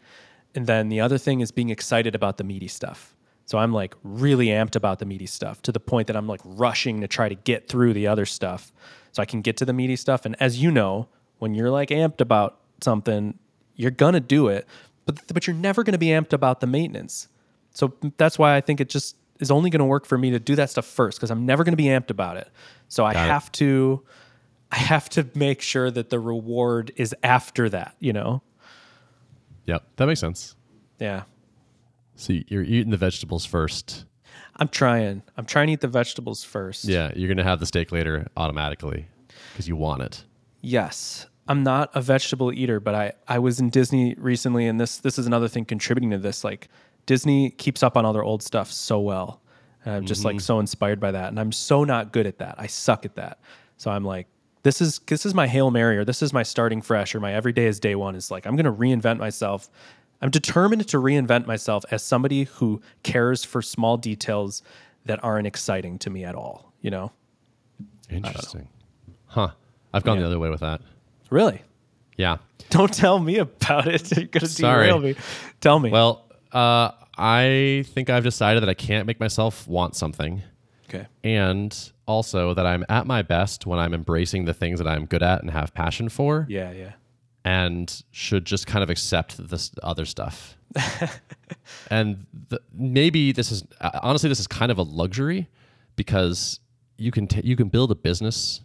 [0.54, 3.14] And then the other thing is being excited about the meaty stuff.
[3.44, 6.40] So I'm like really amped about the meaty stuff to the point that I'm like
[6.44, 8.72] rushing to try to get through the other stuff
[9.12, 10.24] so I can get to the meaty stuff.
[10.24, 11.08] And as you know,
[11.42, 13.36] when you're like amped about something,
[13.74, 14.64] you're gonna do it,
[15.06, 17.26] but but you're never gonna be amped about the maintenance.
[17.72, 20.54] So that's why I think it just is only gonna work for me to do
[20.54, 22.48] that stuff first because I'm never gonna be amped about it.
[22.86, 23.30] So I Got it.
[23.30, 24.04] have to
[24.70, 28.40] I have to make sure that the reward is after that, you know?
[29.66, 30.54] Yep, that makes sense.
[31.00, 31.24] Yeah.
[32.14, 34.04] So you're eating the vegetables first.
[34.56, 35.22] I'm trying.
[35.36, 36.84] I'm trying to eat the vegetables first.
[36.84, 39.08] Yeah, you're gonna have the steak later automatically
[39.52, 40.24] because you want it.
[40.60, 41.26] Yes.
[41.48, 45.18] I'm not a vegetable eater, but I, I was in Disney recently and this this
[45.18, 46.44] is another thing contributing to this.
[46.44, 46.68] Like
[47.06, 49.40] Disney keeps up on all their old stuff so well.
[49.84, 50.40] And I'm just like mm-hmm.
[50.40, 51.28] so inspired by that.
[51.28, 52.54] And I'm so not good at that.
[52.58, 53.40] I suck at that.
[53.76, 54.28] So I'm like,
[54.62, 57.32] this is this is my Hail Mary or this is my starting fresh or my
[57.32, 59.68] every day is day one is like I'm gonna reinvent myself.
[60.20, 64.62] I'm determined to reinvent myself as somebody who cares for small details
[65.06, 67.10] that aren't exciting to me at all, you know?
[68.08, 68.68] Interesting.
[69.26, 69.50] Huh.
[69.92, 70.22] I've gone Yeah.
[70.22, 70.80] the other way with that.
[71.32, 71.62] Really?
[72.18, 72.36] Yeah.
[72.68, 74.10] Don't tell me about it.
[74.16, 74.86] You're gonna Sorry.
[74.86, 75.14] derail me.
[75.60, 75.90] Tell me.
[75.90, 80.42] Well, uh, I think I've decided that I can't make myself want something,
[80.88, 81.06] okay.
[81.24, 81.74] and
[82.06, 85.40] also that I'm at my best when I'm embracing the things that I'm good at
[85.40, 86.92] and have passion for, Yeah, yeah.
[87.44, 90.56] and should just kind of accept this other stuff.
[91.90, 95.48] and the, maybe this is uh, honestly this is kind of a luxury
[95.96, 96.60] because
[96.98, 98.60] you can t- you can build a business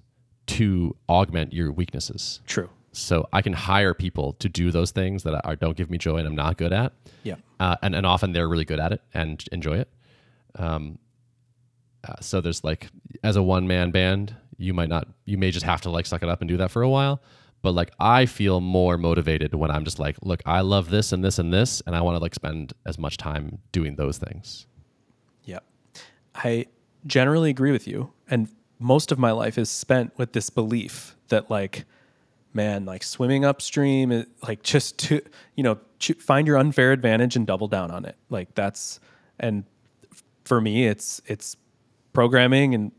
[0.47, 2.41] to augment your weaknesses.
[2.45, 2.69] True.
[2.91, 6.17] So I can hire people to do those things that are, don't give me joy
[6.17, 6.93] and I'm not good at.
[7.23, 7.35] Yeah.
[7.59, 9.89] Uh, and, and often they're really good at it and enjoy it.
[10.55, 10.97] Um,
[12.07, 12.89] uh, so there's like,
[13.23, 16.23] as a one man band, you might not, you may just have to like suck
[16.23, 17.21] it up and do that for a while.
[17.61, 21.23] But like, I feel more motivated when I'm just like, look, I love this and
[21.23, 24.65] this and this, and I want to like spend as much time doing those things.
[25.43, 25.59] Yeah.
[26.33, 26.67] I
[27.05, 28.11] generally agree with you.
[28.29, 31.85] And most of my life is spent with this belief that like,
[32.53, 35.21] man, like swimming upstream, is, like just to,
[35.55, 35.79] you know,
[36.19, 38.15] find your unfair advantage and double down on it.
[38.29, 38.99] Like that's,
[39.39, 39.63] and
[40.45, 41.57] for me, it's, it's
[42.13, 42.91] programming and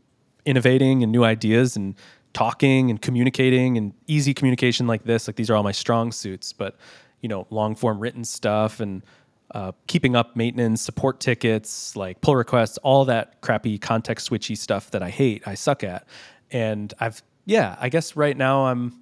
[0.45, 1.95] innovating and new ideas and
[2.33, 5.27] talking and communicating and easy communication like this.
[5.27, 6.77] Like these are all my strong suits, but
[7.21, 9.03] you know, long form written stuff and
[9.51, 14.91] uh, keeping up maintenance, support tickets, like pull requests, all that crappy context switchy stuff
[14.91, 16.07] that I hate, I suck at.
[16.51, 18.99] And I've, yeah, I guess right now I'm,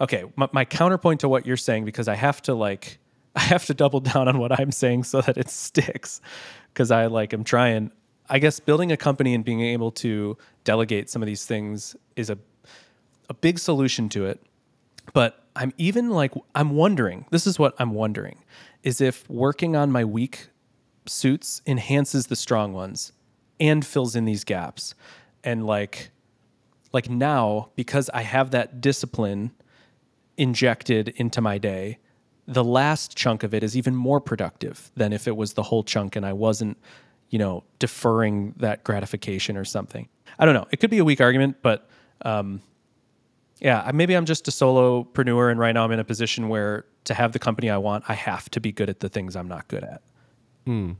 [0.00, 2.98] okay, my, my counterpoint to what you're saying, because I have to like,
[3.36, 6.20] I have to double down on what I'm saying so that it sticks.
[6.74, 7.92] Cause I like, am trying,
[8.28, 12.30] I guess building a company and being able to delegate some of these things is
[12.30, 12.38] a,
[13.28, 14.40] a big solution to it.
[15.14, 18.44] But I'm even like, I'm wondering, this is what I'm wondering,
[18.82, 20.48] is if working on my weak
[21.06, 23.12] suits enhances the strong ones
[23.60, 24.94] and fills in these gaps.
[25.42, 26.10] And like,
[26.92, 29.52] like now, because I have that discipline
[30.36, 31.98] injected into my day,
[32.46, 35.82] the last chunk of it is even more productive than if it was the whole
[35.82, 36.78] chunk and I wasn't,
[37.28, 40.08] you know, deferring that gratification or something.
[40.38, 40.66] I don't know.
[40.70, 41.88] It could be a weak argument, but
[42.22, 42.62] um,
[43.60, 47.14] yeah, maybe I'm just a solopreneur, and right now I'm in a position where to
[47.14, 49.68] have the company I want, I have to be good at the things I'm not
[49.68, 50.02] good at,
[50.64, 50.92] hmm.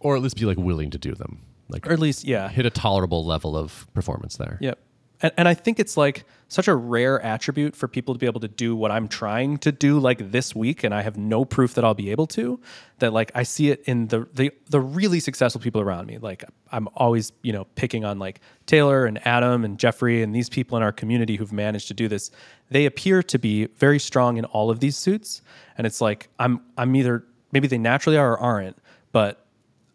[0.00, 1.42] Or at least be like willing to do them.
[1.68, 4.58] Like or at least, yeah, hit a tolerable level of performance there.
[4.60, 4.78] Yep.
[5.22, 8.40] And, and I think it's like such a rare attribute for people to be able
[8.40, 11.74] to do what I'm trying to do like this week, and I have no proof
[11.74, 12.60] that I'll be able to.
[12.98, 16.18] That like I see it in the the the really successful people around me.
[16.18, 20.50] Like I'm always you know picking on like Taylor and Adam and Jeffrey and these
[20.50, 22.30] people in our community who've managed to do this.
[22.70, 25.40] They appear to be very strong in all of these suits,
[25.78, 28.76] and it's like I'm I'm either maybe they naturally are or aren't,
[29.12, 29.46] but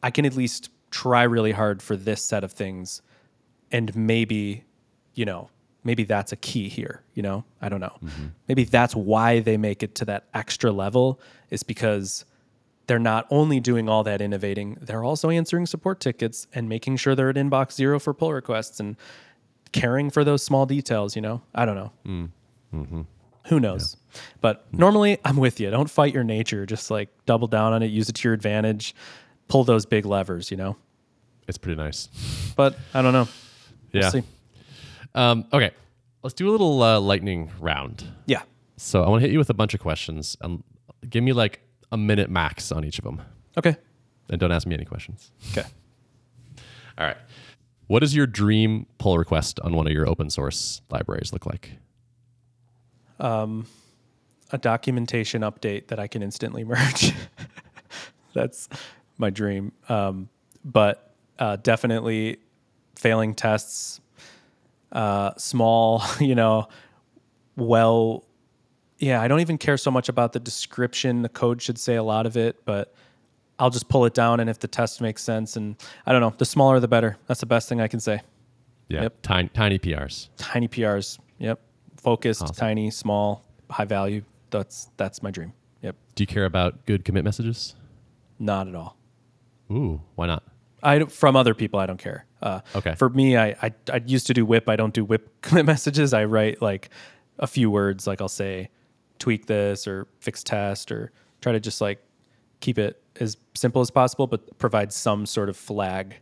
[0.02, 3.02] I can at least try really hard for this set of things
[3.72, 4.64] and maybe
[5.18, 5.50] you know
[5.84, 7.44] maybe that's a key here you know?
[7.62, 7.96] I don't know.
[8.48, 11.20] Maybe that's why they make it to that extra level
[11.50, 12.26] is because
[12.88, 17.16] they're not only doing all that innovating they're also answering support tickets and making sure
[17.16, 18.96] they're at inbox zero for pull requests and
[19.72, 21.42] caring for those small details you know?
[21.56, 21.92] I don't know.
[22.06, 22.30] Mm.
[22.76, 23.02] Mm-hmm.
[23.48, 23.96] Who knows?
[24.42, 25.70] But normally i'm with you.
[25.72, 26.66] Don't fight your nature.
[26.66, 28.94] Just like double down on it use it to your advantage
[29.48, 30.76] pull those big levers you know?
[31.48, 32.10] It's pretty nice.
[32.58, 33.28] but i don't know.
[33.94, 34.10] We'll Yeah.
[34.10, 34.24] see.
[35.18, 35.72] Um, okay,
[36.24, 38.04] let's do a little uh, lightning round.
[38.28, 38.44] yeah
[38.78, 40.64] So I want to hit you with a bunch of questions and
[41.10, 41.62] give me like
[41.92, 43.22] a minute max on each of them.
[43.58, 43.76] Okay.
[44.30, 45.32] And don't ask me any questions.
[45.52, 45.68] Okay.
[46.98, 47.18] All right.
[47.88, 51.72] What does your dream pull request on one of your open source libraries look like?
[53.20, 53.66] Um,
[54.52, 57.14] A documentation update that I can instantly merge.
[58.34, 58.70] That's
[59.18, 59.72] my dream.
[59.90, 60.30] Um,
[60.64, 62.38] but uh, definitely
[62.96, 64.02] failing tests,
[64.98, 66.68] uh, small, you know,
[67.56, 68.26] well,
[68.98, 71.22] yeah, I don't even care so much about the description.
[71.22, 72.94] The code should say a lot of it, but
[73.60, 74.40] I'll just pull it down.
[74.40, 75.76] And if the test makes sense, and
[76.06, 77.16] I don't know, the smaller the better.
[77.28, 78.22] That's the best thing I can say.
[78.90, 79.04] Yeah.
[79.04, 79.22] Yep.
[79.22, 80.30] Tiny, tiny PRs.
[80.38, 81.20] Tiny PRs.
[81.40, 81.60] Yep.
[81.98, 82.56] Focused, Awesome.
[82.56, 84.24] tiny, small, high value.
[84.50, 85.54] That's that's my dream.
[85.82, 85.96] Yep.
[86.16, 87.76] Do you care about good commit messages?
[88.40, 88.98] Not at all.
[89.72, 90.44] Ooh, why not?
[90.82, 92.26] I from other people, I don't care.
[92.42, 92.96] Uh, Okay.
[92.96, 94.70] For me, I, I I used to do whip.
[94.70, 96.14] I don't do whip commit messages.
[96.14, 96.90] I write like
[97.40, 98.70] a few words, like I'll say,
[99.20, 101.12] tweak this or fix test or
[101.42, 102.00] try to just like
[102.60, 106.16] keep it as simple as possible, but provide some sort of flag.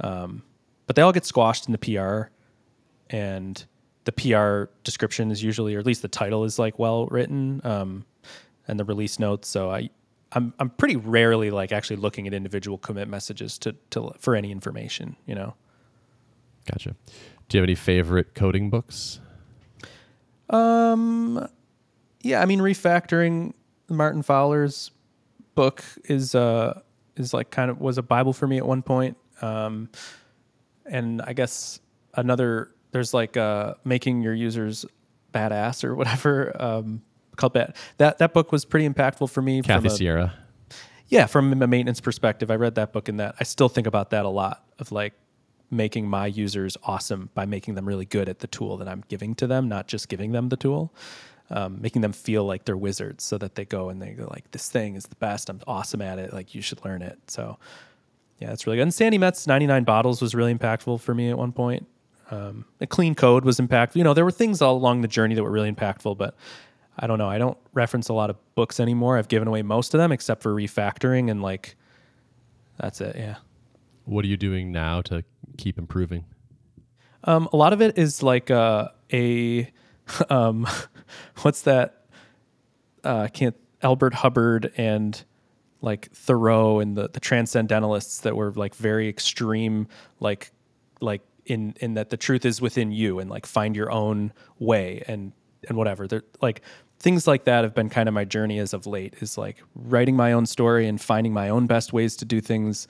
[0.00, 0.42] Um,
[0.86, 2.30] but they all get squashed in the PR,
[3.10, 3.64] and
[4.04, 8.04] the PR description is usually, or at least the title is like well written, um,
[8.68, 9.48] and the release notes.
[9.48, 9.90] So I,
[10.34, 14.50] I'm I'm pretty rarely like actually looking at individual commit messages to to for any
[14.50, 15.16] information.
[15.26, 15.54] You know.
[16.70, 16.96] Gotcha.
[17.48, 19.20] Do you have any favorite coding books?
[20.48, 21.46] Um,
[22.22, 23.52] yeah, I mean, refactoring
[23.88, 24.90] Martin Fowler's
[25.54, 26.80] book is uh
[27.16, 29.16] is like kind of was a bible for me at one point.
[29.40, 29.88] Um,
[30.86, 31.80] and I guess
[32.14, 34.84] another there's like uh making your users
[35.32, 37.02] badass or whatever um
[37.36, 37.76] called bad.
[37.98, 40.34] That that book was pretty impactful for me Kathy from a, Sierra.
[41.08, 42.50] yeah from a maintenance perspective.
[42.50, 45.12] I read that book and that i still think about that a lot of like
[45.70, 49.34] making my users awesome by making them really good at the tool that i'm giving
[49.34, 50.92] to them not just giving them the tool.
[51.50, 54.50] Um, making them feel like they're wizards so that they go and they go like
[54.52, 55.50] this thing is the best.
[55.50, 56.32] I'm awesome at it.
[56.32, 57.18] Like you should learn it.
[57.28, 57.58] So
[58.38, 58.84] yeah that's really good.
[58.84, 61.86] And Sandi Metz 99 bottles was really impactful for me at one point.
[62.30, 63.96] Um, a clean code was impactful.
[63.96, 66.34] You know there were things all along the journey that were really impactful but
[66.98, 67.28] I don't know.
[67.28, 69.18] I don't reference a lot of books anymore.
[69.18, 71.76] I've given away most of them except for refactoring and like
[72.78, 73.16] that's it.
[73.16, 73.36] Yeah.
[74.04, 75.24] What are you doing now to
[75.56, 76.24] keep improving?
[77.24, 79.70] Um, a lot of it is like uh, a
[80.30, 80.66] um,
[81.42, 82.04] what's that?
[83.02, 85.22] Uh, can't Elbert Hubbard and
[85.80, 89.88] like Thoreau and the the transcendentalists that were like very extreme,
[90.20, 90.52] like
[91.00, 95.02] like in in that the truth is within you and like find your own way
[95.06, 95.32] and
[95.68, 96.06] and whatever.
[96.06, 96.62] They're like
[97.04, 99.14] things like that have been kind of my journey as of late.
[99.20, 102.88] Is like writing my own story and finding my own best ways to do things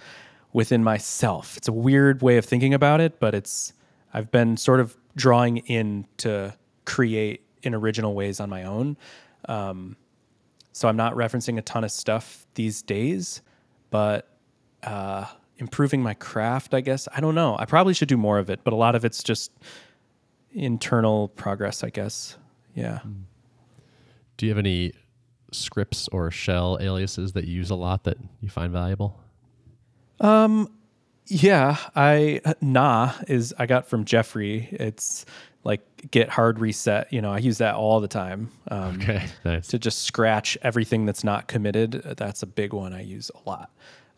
[0.52, 1.56] within myself.
[1.56, 3.72] It's a weird way of thinking about it, but it's
[4.14, 6.54] I've been sort of drawing in to
[6.84, 8.96] create in original ways on my own.
[9.48, 9.96] Um,
[10.70, 13.42] so I'm not referencing a ton of stuff these days,
[13.90, 14.28] but
[14.84, 15.24] uh,
[15.58, 17.08] improving my craft, I guess.
[17.12, 17.56] I don't know.
[17.58, 19.50] I probably should do more of it, but a lot of it's just
[20.52, 22.36] internal progress, I guess.
[22.74, 23.00] Yeah.
[24.36, 24.92] Do you have any
[25.52, 29.20] scripts or shell aliases that you use a lot that you find valuable?
[30.20, 30.70] Um,
[31.26, 34.68] Yeah, I nah is I got from Jeffrey.
[34.72, 35.24] It's
[35.62, 35.80] like
[36.10, 37.10] git hard reset.
[37.12, 38.50] You know, I use that all the time.
[38.70, 39.68] Um, Okay, nice.
[39.68, 41.92] to just scratch everything that's not committed.
[42.16, 43.70] That's a big one I use a lot.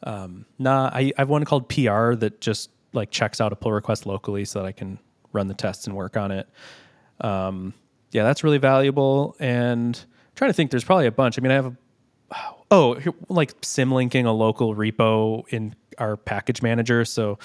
[0.02, 3.72] Um, nah, I, I have one called PR that just like checks out a pull
[3.72, 4.98] request locally so that I can
[5.32, 6.48] run the tests and work on it.
[7.20, 7.72] Um,
[8.10, 9.36] yeah, that's really valuable.
[9.38, 11.38] And I'm trying to think, there's probably a bunch.
[11.38, 11.76] I mean, I have a
[12.70, 17.04] oh, like symlinking a local repo in our package manager.
[17.04, 17.38] So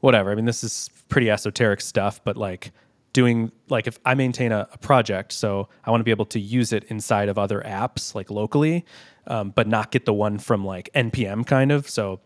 [0.00, 0.30] whatever.
[0.30, 2.72] I mean, this is pretty esoteric stuff, but like
[3.12, 6.40] doing like if I maintain a, a project, so I want to be able to
[6.40, 8.84] use it inside of other apps like locally,
[9.26, 11.88] um, but not get the one from like npm kind of.
[11.88, 12.20] So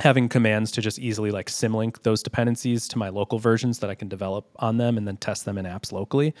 [0.00, 3.94] having commands to just easily like symlink those dependencies to my local versions that I
[3.94, 6.34] can develop on them and then test them in apps locally.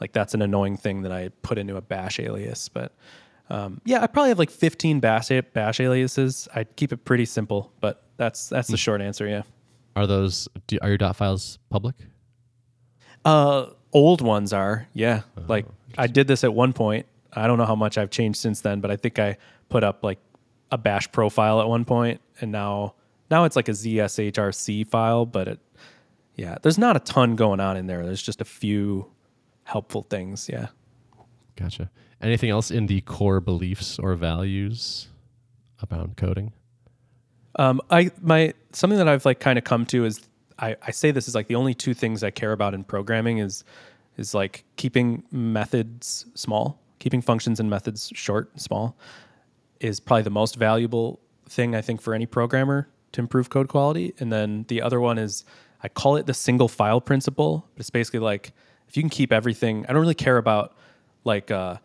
[0.00, 2.92] Like that's an annoying thing that I put into a bash alias, but
[3.50, 6.48] um, yeah, I probably have like 15 bash, bash aliases.
[6.54, 9.26] I keep it pretty simple, but that's that's the short answer.
[9.26, 9.42] Yeah.
[9.96, 11.94] Are those do, are your dot files public?
[13.24, 15.22] Uh, old ones are yeah.
[15.46, 15.66] like
[15.98, 17.06] I did this at one point.
[17.32, 19.36] I don't know how much I've changed since then, but I think I
[19.68, 20.18] put up like
[20.70, 22.94] a bash profile at one point, and now
[23.30, 25.26] now it's like a ZSHRC file.
[25.26, 25.60] But it,
[26.36, 28.04] yeah, there's not a ton going on in there.
[28.04, 29.10] There's just a few
[29.64, 30.48] helpful things.
[30.48, 30.68] Yeah.
[31.56, 31.90] Gotcha.
[32.20, 35.08] Anything else in the core beliefs or values
[35.80, 36.52] about coding?
[37.56, 40.26] Um, I my something that I've like kind of come to is
[40.58, 43.38] I, I say this is like the only two things I care about in programming
[43.38, 43.64] is
[44.16, 48.96] is like keeping methods small, keeping functions and methods short and small.
[49.80, 54.14] Is probably the most valuable thing I think for any programmer to improve code quality.
[54.18, 55.44] And then the other one is
[55.82, 57.68] I call it the single file principle.
[57.76, 58.52] It's basically like
[58.88, 60.76] if you can keep everything, I don't really care about
[61.24, 61.76] like uh,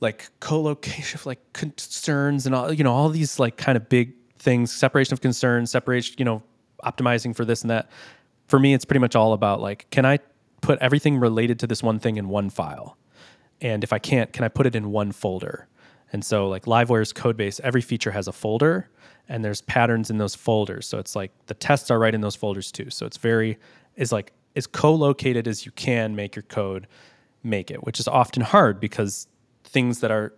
[0.00, 4.72] like co-location, like concerns and all you know all these like kind of big things,
[4.72, 6.42] separation of concerns, separation, you know,
[6.84, 7.90] optimizing for this and that.
[8.46, 10.18] For me, it's pretty much all about like, can I
[10.60, 12.96] put everything related to this one thing in one file?
[13.60, 15.66] And if I can't, can I put it in one folder?
[16.14, 18.88] And so like Livewire's code base, every feature has a folder
[19.28, 20.86] and there's patterns in those folders.
[20.86, 22.88] So it's like the tests are right in those folders too.
[22.88, 23.58] So it's very
[23.96, 26.86] is like as co-located as you can make your code
[27.42, 29.26] make it, which is often hard because
[29.64, 30.32] things that are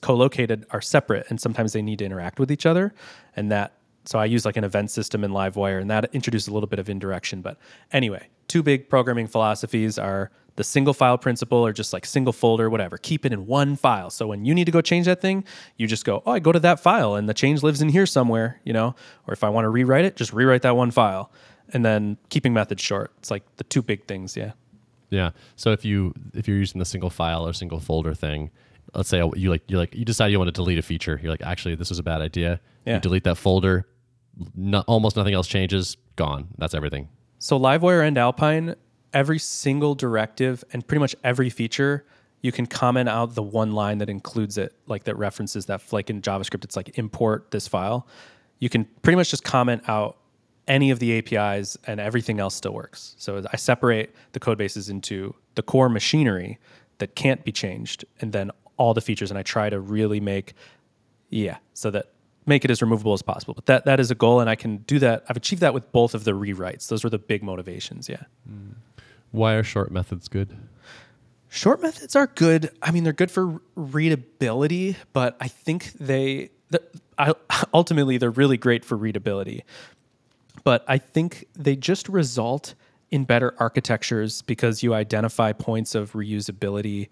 [0.00, 2.94] co-located are separate and sometimes they need to interact with each other
[3.36, 3.74] and that
[4.04, 6.80] so i use like an event system in livewire and that introduces a little bit
[6.80, 7.56] of indirection but
[7.92, 12.68] anyway two big programming philosophies are the single file principle or just like single folder
[12.68, 15.42] whatever keep it in one file so when you need to go change that thing
[15.78, 18.04] you just go oh i go to that file and the change lives in here
[18.04, 18.94] somewhere you know
[19.26, 21.32] or if i want to rewrite it just rewrite that one file
[21.72, 24.52] and then keeping methods short it's like the two big things yeah
[25.08, 28.50] yeah so if you if you're using the single file or single folder thing
[28.94, 31.18] let's say you like you like you decide you want to delete a feature.
[31.22, 32.60] You're like, actually, this was a bad idea.
[32.84, 32.94] Yeah.
[32.94, 33.86] You delete that folder.
[34.54, 35.96] No, almost nothing else changes.
[36.16, 36.48] Gone.
[36.58, 37.08] That's everything.
[37.38, 38.74] So Livewire and Alpine,
[39.12, 42.04] every single directive and pretty much every feature,
[42.42, 45.92] you can comment out the one line that includes it, like that references that.
[45.92, 48.06] Like in JavaScript, it's like import this file.
[48.58, 50.16] You can pretty much just comment out
[50.68, 53.14] any of the APIs and everything else still works.
[53.18, 56.58] So I separate the code bases into the core machinery
[56.98, 60.54] that can't be changed and then all the features and I try to really make
[61.28, 62.06] yeah, so that
[62.46, 63.54] make it as removable as possible.
[63.54, 65.24] But that that is a goal and I can do that.
[65.28, 66.88] I've achieved that with both of the rewrites.
[66.88, 68.22] Those were the big motivations, yeah.
[68.50, 68.74] Mm.
[69.30, 70.56] Why are short methods good?
[71.48, 72.70] Short methods are good.
[72.80, 76.50] I mean, they're good for readability, but I think they
[77.18, 77.34] I,
[77.74, 79.64] ultimately they're really great for readability.
[80.64, 82.74] But I think they just result
[83.10, 87.08] in better architectures because you identify points of reusability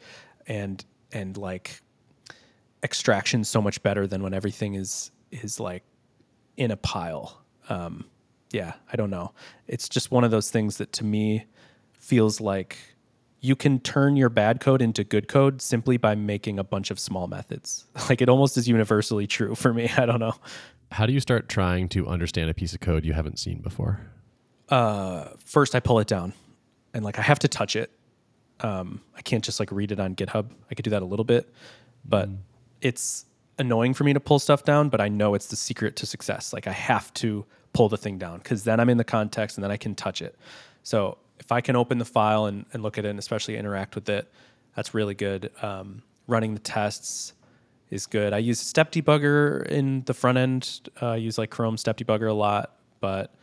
[0.46, 1.80] and and like
[2.82, 5.82] extraction so much better than when everything is is like
[6.56, 7.42] in a pile.
[7.68, 8.04] Um,
[8.50, 9.32] yeah, I don't know.
[9.66, 11.46] It's just one of those things that to me
[12.08, 12.78] feels like
[13.40, 16.98] you can turn your bad code into good code simply by making a bunch of
[16.98, 17.86] small methods.
[18.08, 19.90] Like it almost is universally true for me.
[19.96, 20.34] I don't know.
[20.90, 24.00] How do you start trying to understand a piece of code you haven't seen before?
[24.68, 26.32] Uh, first, I pull it down,
[26.94, 27.90] and like I have to touch it
[28.60, 30.50] um, I can't just like read it on GitHub.
[30.70, 31.52] I could do that a little bit,
[32.04, 32.38] but mm.
[32.80, 33.26] it's
[33.58, 34.88] annoying for me to pull stuff down.
[34.88, 36.52] But I know it's the secret to success.
[36.52, 39.64] Like I have to pull the thing down because then I'm in the context and
[39.64, 40.36] then I can touch it.
[40.82, 43.94] So if I can open the file and, and look at it and especially interact
[43.94, 44.30] with it,
[44.74, 45.50] that's really good.
[45.62, 47.32] Um, running the tests
[47.90, 48.32] is good.
[48.32, 50.80] I use step debugger in the front end.
[51.00, 53.34] Uh, I use like Chrome step debugger a lot, but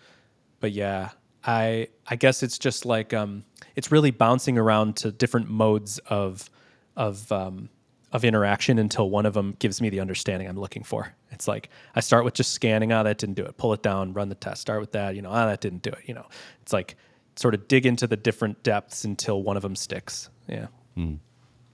[0.59, 1.09] but yeah,
[1.43, 3.43] I I guess it's just like um,
[3.75, 6.49] it's really bouncing around to different modes of
[6.95, 7.69] of um,
[8.11, 11.13] of interaction until one of them gives me the understanding I'm looking for.
[11.31, 13.57] It's like I start with just scanning, ah, oh, that didn't do it.
[13.57, 14.61] Pull it down, run the test.
[14.61, 15.99] Start with that, you know, ah, oh, that didn't do it.
[16.05, 16.25] You know,
[16.61, 16.95] it's like
[17.35, 20.29] sort of dig into the different depths until one of them sticks.
[20.47, 20.67] Yeah.
[20.97, 21.19] Mm.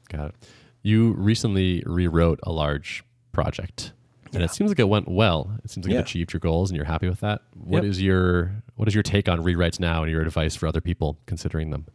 [0.10, 0.36] Got it.
[0.84, 3.94] You recently rewrote a large project
[4.34, 4.46] and yeah.
[4.46, 5.52] it seems like it went well.
[5.64, 6.00] It seems like yeah.
[6.00, 7.42] you achieved your goals, and you're happy with that.
[7.54, 7.92] What yep.
[7.92, 11.20] is your what is your take on rewrites now, and your advice for other people
[11.26, 11.86] considering them?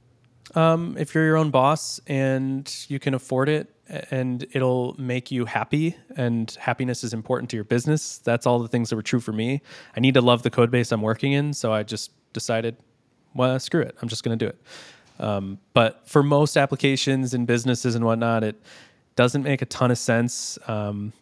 [0.55, 3.75] Um, if you're your own boss and you can afford it,
[4.11, 8.19] and it'll make you happy, and happiness is important to your business.
[8.19, 9.63] That's all the things that were true for me.
[9.97, 12.77] I need to love the code base I'm working in, so I just decided,
[13.37, 13.97] well, screw it.
[14.01, 14.59] I'm just going to do it.
[15.19, 18.61] Um, but for most applications and businesses and whatnot, it
[19.15, 20.59] doesn't make a ton of sense.
[20.67, 21.13] Um,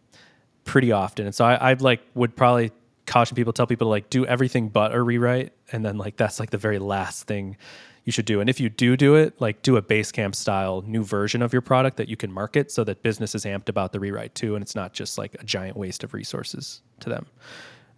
[0.64, 1.26] pretty often.
[1.26, 2.72] And so I, I like would probably
[3.06, 6.40] caution people, tell people to like do everything but a rewrite, and then like that's
[6.40, 7.56] like the very last thing
[8.04, 8.40] you should do.
[8.40, 11.62] And if you do do it, like do a Basecamp style new version of your
[11.62, 14.62] product that you can market so that business is amped about the rewrite too, and
[14.62, 17.26] it's not just like a giant waste of resources to them.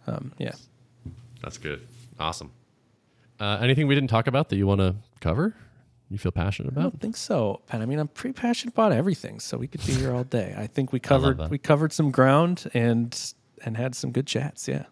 [0.07, 0.53] Um, yeah,
[1.41, 1.85] that's good.
[2.19, 2.51] Awesome.
[3.39, 5.55] Uh, anything we didn't talk about that you want to cover?
[6.09, 6.79] you feel passionate about?
[6.79, 7.81] I don't think so, Ben.
[7.81, 10.55] I mean, I'm pretty passionate about everything, so we could be here all day.
[10.57, 13.33] I think we covered we covered some ground and
[13.63, 14.67] and had some good chats.
[14.67, 14.85] Yeah,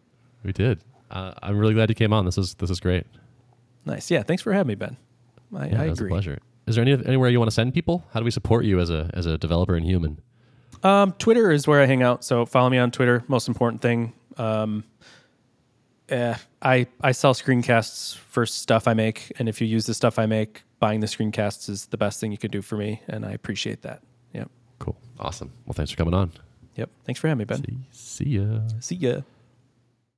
[0.43, 0.81] we did.
[1.09, 2.25] Uh, I'm really glad you came on.
[2.25, 3.05] This is this is great.
[3.85, 4.09] Nice.
[4.09, 4.23] Yeah.
[4.23, 4.97] Thanks for having me, Ben.
[5.55, 6.09] I, yeah, I agree.
[6.09, 6.39] pleasure.
[6.67, 8.03] Is there any anywhere you want to send people?
[8.13, 10.19] How do we support you as a as a developer and human?
[10.83, 12.23] Um, Twitter is where I hang out.
[12.23, 13.23] So follow me on Twitter.
[13.27, 14.13] Most important thing.
[14.37, 14.83] Um,
[16.09, 16.35] eh,
[16.65, 20.25] I I sell screencasts for stuff I make, and if you use the stuff I
[20.25, 23.31] make, buying the screencasts is the best thing you could do for me, and I
[23.31, 24.01] appreciate that.
[24.33, 24.45] Yeah.
[24.79, 24.97] Cool.
[25.19, 25.51] Awesome.
[25.65, 26.31] Well, thanks for coming on.
[26.75, 26.89] Yep.
[27.05, 27.63] Thanks for having me, Ben.
[27.63, 28.59] See, see ya.
[28.79, 29.21] See ya.